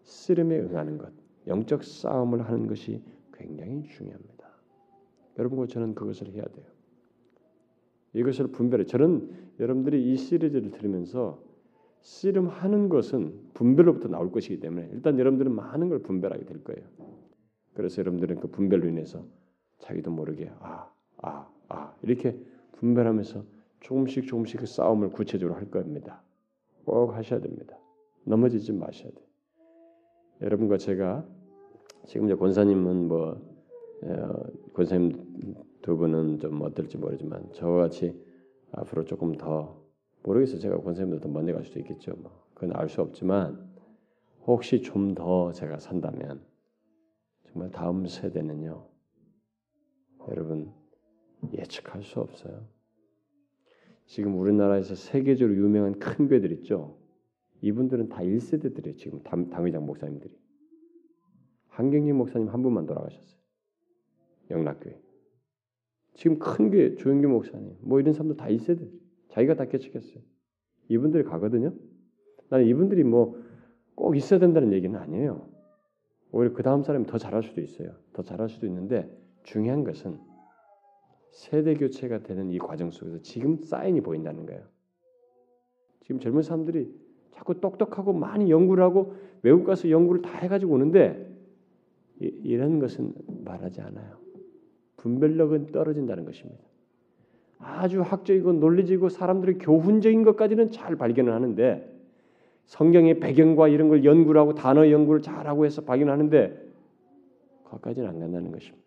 씨름에 0.05 0.59
응하는 0.61 0.99
것, 0.99 1.13
영적 1.47 1.85
싸움을 1.85 2.43
하는 2.43 2.67
것이 2.67 3.03
굉장히 3.33 3.83
중요합니다. 3.85 4.49
여러분과 5.39 5.67
저는 5.67 5.95
그것을 5.95 6.29
해야 6.31 6.45
돼요. 6.45 6.67
이것을 8.13 8.49
분별해. 8.49 8.85
저는 8.85 9.31
여러분들이 9.59 10.13
이 10.13 10.17
시리즈를 10.17 10.71
들으면서 10.71 11.43
씨름하는 12.01 12.89
것은 12.89 13.51
분별로부터 13.55 14.09
나올 14.09 14.31
것이기 14.31 14.61
때문에 14.61 14.91
일단 14.93 15.19
여러분들은 15.19 15.53
많은 15.53 15.89
걸 15.89 16.01
분별하게 16.01 16.45
될 16.45 16.63
거예요. 16.63 16.87
그래서 17.75 18.01
여러분들은 18.01 18.41
그 18.41 18.49
분별로 18.49 18.89
인해서 18.89 19.27
자기도 19.79 20.11
모르게 20.13 20.53
아, 20.61 20.89
아, 21.23 21.49
아 21.69 21.95
이렇게 22.03 22.39
분별하면서 22.73 23.45
조금씩 23.81 24.29
조금씩 24.29 24.61
그 24.61 24.67
싸움을 24.67 25.11
구체적으로 25.11 25.59
할 25.59 25.71
겁니다. 25.71 26.23
꼭 26.85 27.15
하셔야 27.15 27.41
됩니다. 27.41 27.79
넘어지지 28.25 28.73
마셔야 28.73 29.11
돼. 29.11 29.23
여러분과 30.43 30.79
제가 30.79 31.27
지금 32.07 32.27
이제 32.27 32.35
권사님은 32.35 33.09
뭐 33.09 33.41
어, 34.03 34.45
권사님 34.75 35.55
두 35.83 35.97
분은 35.97 36.39
좀 36.41 36.61
어떨지 36.63 36.99
모르지만 36.99 37.53
저와 37.53 37.83
같이 37.85 38.15
앞으로 38.73 39.05
조금 39.05 39.33
더 39.37 39.83
모르겠어요. 40.23 40.59
제가 40.61 40.79
권사님보다 40.79 41.23
더 41.23 41.29
먼저 41.29 41.53
갈 41.55 41.65
수도 41.65 41.79
있겠죠. 41.81 42.15
뭐 42.17 42.31
그건 42.55 42.75
알 42.77 42.89
수 42.89 43.01
없지만 43.03 43.73
혹시 44.47 44.83
좀 44.83 45.15
더 45.15 45.53
제가 45.53 45.79
산다면 45.79 46.45
정말 47.47 47.71
다음 47.71 48.07
세대는요. 48.07 48.87
여러분 50.29 50.73
예측할 51.53 52.03
수 52.03 52.21
없어요. 52.21 52.67
지금 54.07 54.39
우리나라에서 54.39 54.95
세계적으로 54.95 55.57
유명한 55.57 55.99
큰 55.99 56.29
교회들 56.29 56.53
있죠. 56.53 56.99
이분들은 57.63 58.09
다 58.09 58.21
1세대들이에요. 58.21 58.99
지금 58.99 59.23
당, 59.23 59.49
당회장 59.49 59.87
목사님들이. 59.87 60.37
한경진 61.69 62.15
목사님 62.17 62.49
한 62.49 62.63
분만 62.63 62.87
돌아가셨어요. 62.87 63.39
영락교회. 64.51 65.01
지금 66.15 66.39
큰 66.39 66.71
교회 66.71 66.95
조영규 66.95 67.27
목사님 67.29 67.77
뭐 67.81 67.99
이런 67.99 68.13
사람들 68.13 68.37
다 68.37 68.47
1세대. 68.47 68.89
자기가 69.31 69.55
다 69.55 69.65
개척했어요. 69.65 70.23
이분들이 70.89 71.25
가거든요. 71.25 71.75
나는 72.51 72.67
이분들이 72.67 73.05
뭐 73.05 73.45
꼭 73.95 74.17
있어야 74.17 74.41
된다는 74.41 74.73
얘기는 74.73 74.99
아니에요. 74.99 75.49
오히려 76.33 76.53
그 76.53 76.63
다음 76.63 76.83
사람이 76.83 77.07
더 77.07 77.19
잘할 77.19 77.43
수도 77.43 77.61
있어요. 77.61 77.95
더 78.13 78.23
잘할 78.23 78.49
수도 78.49 78.67
있는데 78.67 79.09
중요한 79.45 79.85
것은 79.85 80.19
세대 81.35 81.75
교체가 81.75 82.23
되는 82.23 82.51
이 82.53 82.59
과정 82.59 82.93
속에서 82.93 83.21
지금 83.21 83.59
사인이 83.59 84.01
보인다는 84.01 84.47
거예요. 84.47 84.63
지금 86.03 86.21
젊은 86.21 86.43
사람들이 86.43 86.95
자꾸 87.33 87.61
똑똑하고 87.61 88.13
많이 88.13 88.51
연구를 88.51 88.85
하고 88.85 89.15
외국 89.43 89.65
가서 89.65 89.91
연구를 89.91 90.23
다 90.23 90.39
해가지고 90.39 90.75
오는데 90.75 91.29
이, 92.21 92.57
런 92.57 92.79
것은 92.79 93.13
말하지 93.45 93.81
않아요. 93.81 94.17
분별력은 94.97 95.73
떨어진다는 95.73 96.25
것입니다. 96.25 96.63
아주 97.59 98.01
학적이고 98.01 98.53
논리적이고 98.53 99.09
사람들의 99.09 99.59
교훈적인 99.59 100.23
것까지는 100.23 100.71
잘 100.71 100.95
발견을 100.95 101.33
하는데 101.33 101.93
성경의 102.67 103.19
배경과 103.19 103.67
이런 103.67 103.89
걸 103.89 104.05
연구를 104.05 104.41
하고 104.41 104.55
단어 104.55 104.89
연구를 104.89 105.21
잘하고 105.21 105.67
해서 105.67 105.83
발견하는데 105.83 106.65
거기까지는 107.65 108.09
안 108.09 108.21
간다는 108.21 108.53
것입니다. 108.53 108.85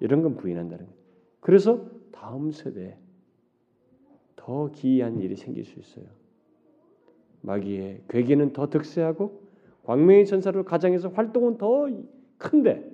이런 0.00 0.22
건 0.22 0.34
부인한다는 0.36 0.86
거예요. 0.86 1.03
그래서 1.44 1.84
다음 2.10 2.52
세대에 2.52 2.96
더 4.34 4.70
기이한 4.70 5.20
일이 5.20 5.36
생길 5.36 5.66
수 5.66 5.78
있어요. 5.78 6.06
마귀의 7.42 8.04
괴계는 8.08 8.54
더 8.54 8.70
득세하고 8.70 9.42
광명의 9.82 10.24
전사로 10.24 10.64
가장해서 10.64 11.10
활동은 11.10 11.58
더 11.58 11.86
큰데 12.38 12.90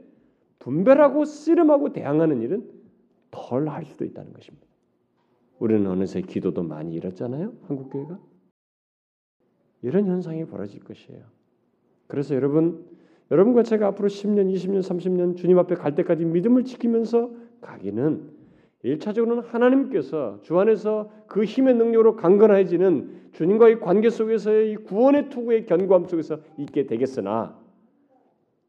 분별하고 0.58 1.26
씨름하고 1.26 1.92
대항하는 1.92 2.42
일은 2.42 2.68
덜 3.30 3.68
할 3.68 3.84
수도 3.84 4.04
있다는 4.04 4.32
것입니다. 4.32 4.66
우리는 5.60 5.86
어느새 5.86 6.20
기도도 6.20 6.64
많이 6.64 6.94
잃었잖아요. 6.94 7.52
한국 7.68 7.90
교회가 7.90 8.18
이런 9.82 10.06
현상이 10.08 10.44
벌어질 10.46 10.82
것이에요. 10.82 11.22
그래서 12.08 12.34
여러분, 12.34 12.84
여러분과 13.30 13.62
제가 13.62 13.86
앞으로 13.86 14.08
10년, 14.08 14.52
20년, 14.52 14.80
30년 14.80 15.36
주님 15.36 15.56
앞에 15.56 15.76
갈 15.76 15.94
때까지 15.94 16.24
믿음을 16.24 16.64
지키면서 16.64 17.30
가기는 17.60 18.39
일차적으로는 18.82 19.42
하나님께서 19.44 20.40
주 20.42 20.58
안에서 20.58 21.10
그 21.26 21.44
힘의 21.44 21.74
능력으로 21.74 22.16
강건해지는 22.16 23.30
주님과의 23.32 23.80
관계 23.80 24.08
속에서의 24.08 24.72
이 24.72 24.76
구원의 24.76 25.28
투구의 25.28 25.66
견고함 25.66 26.06
속에서 26.06 26.40
있게 26.56 26.86
되겠으나 26.86 27.58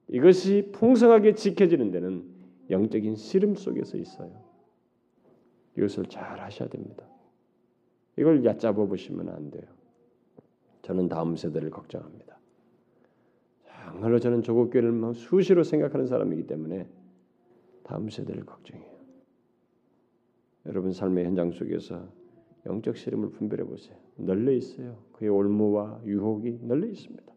이것이 0.09 0.69
풍성하게 0.73 1.35
지켜지는 1.35 1.91
데는 1.91 2.25
영적인 2.69 3.15
씨름 3.15 3.55
속에서 3.55 3.97
있어요. 3.97 4.31
이것을 5.77 6.05
잘 6.07 6.39
하셔야 6.39 6.67
됩니다. 6.67 7.05
이걸 8.17 8.43
얕잡아 8.43 8.73
보시면 8.73 9.29
안 9.29 9.51
돼요. 9.51 9.63
저는 10.81 11.07
다음 11.07 11.37
세대를 11.37 11.69
걱정합니다. 11.69 12.37
정말로 13.91 14.19
저는 14.19 14.41
조국 14.41 14.69
교회를 14.71 15.13
수시로 15.13 15.63
생각하는 15.63 16.07
사람이기 16.07 16.47
때문에 16.47 16.87
다음 17.83 18.09
세대를 18.09 18.45
걱정해요. 18.45 18.90
여러분 20.65 20.91
삶의 20.91 21.25
현장 21.25 21.51
속에서 21.51 22.07
영적 22.65 22.95
시름을 22.97 23.31
분별해 23.31 23.63
보세요. 23.63 23.97
널려 24.15 24.51
있어요. 24.51 25.03
그의 25.13 25.29
올무와 25.29 26.01
유혹이 26.05 26.59
널려 26.61 26.87
있습니다. 26.87 27.31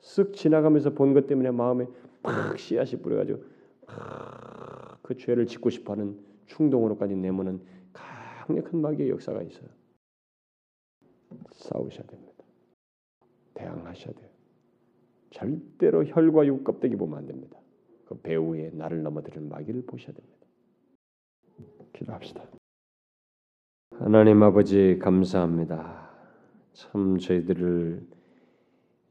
쓱 0.00 0.34
지나가면서 0.34 0.90
본 0.90 1.14
것 1.14 1.26
때문에 1.26 1.50
마음에 1.50 1.86
팍 2.22 2.58
씨앗이 2.58 3.00
뿌려가지고 3.00 3.42
그 5.02 5.16
죄를 5.16 5.46
짓고 5.46 5.70
싶어하는 5.70 6.18
충동으로까지 6.46 7.14
내모는 7.14 7.60
강력한 7.92 8.80
마귀의 8.80 9.10
역사가 9.10 9.42
있어요. 9.42 9.68
싸우셔야 11.52 12.06
됩니다. 12.06 12.44
대항하셔야 13.54 14.12
돼요. 14.14 14.28
절대로 15.30 16.04
혈과 16.04 16.46
육 16.46 16.64
껍데기 16.64 16.96
보면 16.96 17.18
안 17.18 17.26
됩니다. 17.26 17.58
그 18.06 18.16
배후에 18.20 18.70
나를 18.72 19.02
넘어뜨리는 19.02 19.48
마귀를 19.48 19.82
보셔야 19.86 20.14
됩니다. 20.14 20.33
기도합시다. 21.94 22.42
하나님 23.98 24.42
아버지 24.42 24.98
감사합니다. 25.00 26.10
참 26.72 27.18
저희들을 27.18 28.02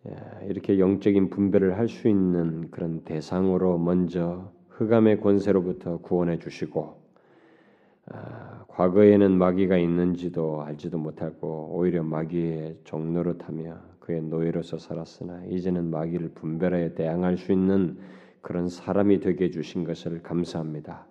예, 0.05 0.47
이렇게 0.49 0.79
영적인 0.79 1.29
분별을 1.29 1.77
할 1.77 1.87
수 1.87 2.09
있는 2.09 2.69
그런 2.71 3.03
대상으로 3.05 3.77
먼저 3.77 4.51
흑암의 4.69 5.21
권세로부터 5.21 5.99
구원해 5.99 6.39
주시고 6.39 7.01
아, 8.07 8.65
과거에는 8.67 9.37
마귀가 9.37 9.77
있는지도 9.77 10.61
알지도 10.63 10.97
못하고 10.97 11.69
오히려 11.71 12.03
마귀의 12.03 12.79
종로로 12.83 13.37
타며 13.37 13.77
그의 14.01 14.21
노예로서 14.23 14.77
살았으나 14.77 15.45
이제는 15.45 15.89
마귀를 15.89 16.31
분별하여 16.35 16.95
대항할 16.95 17.37
수 17.37 17.53
있는 17.53 17.97
그런 18.41 18.67
사람이 18.67 19.21
되게 19.21 19.45
해 19.45 19.51
주신 19.51 19.85
것을 19.85 20.21
감사합니다. 20.21 21.07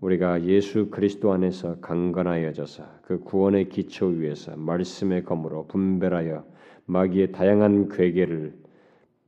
우리가 0.00 0.44
예수 0.44 0.88
그리스도 0.90 1.32
안에서 1.32 1.80
강건하여져서 1.80 2.84
그 3.02 3.20
구원의 3.20 3.68
기초 3.70 4.06
위에서 4.06 4.56
말씀의 4.56 5.24
검으로 5.24 5.66
분별하여 5.66 6.44
마귀의 6.86 7.32
다양한 7.32 7.88
괴계를 7.88 8.54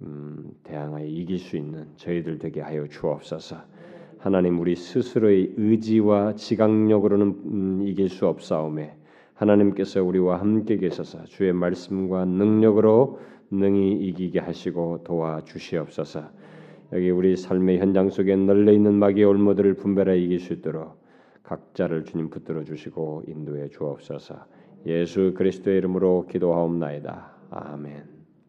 음, 0.03 0.53
대항하여 0.63 1.07
이길 1.07 1.39
수 1.39 1.57
있는 1.57 1.87
저희들 1.97 2.39
되게 2.39 2.61
하여 2.61 2.87
주옵소서. 2.87 3.57
하나님 4.19 4.61
우리 4.61 4.77
스스로의 4.77 5.55
의지와 5.57 6.35
지각력으로는 6.35 7.27
음, 7.27 7.83
이길 7.87 8.09
수 8.09 8.27
없사오매 8.27 8.95
하나님께서 9.35 10.03
우리와 10.03 10.41
함께 10.41 10.77
계셔서 10.77 11.25
주의 11.25 11.53
말씀과 11.53 12.25
능력으로 12.25 13.21
능히 13.51 13.93
이기게 13.93 14.41
하시고 14.41 15.05
도와 15.05 15.43
주시옵소서. 15.45 16.25
여기 16.93 17.11
우리 17.11 17.37
삶의 17.37 17.79
현장 17.79 18.09
속에 18.09 18.35
널려 18.35 18.73
있는 18.73 18.95
마귀의 18.95 19.27
올무들을 19.27 19.75
분별하여 19.75 20.17
이길 20.17 20.41
수 20.41 20.55
있도록 20.55 20.99
각자를 21.43 22.05
주님 22.05 22.31
붙들어 22.31 22.65
주시고 22.65 23.25
인도해 23.27 23.69
주옵소서. 23.69 24.37
예수 24.87 25.35
그리스도의 25.35 25.79
이름으로 25.79 26.27
기도하옵나이다. 26.29 27.33
아멘. 27.51 28.18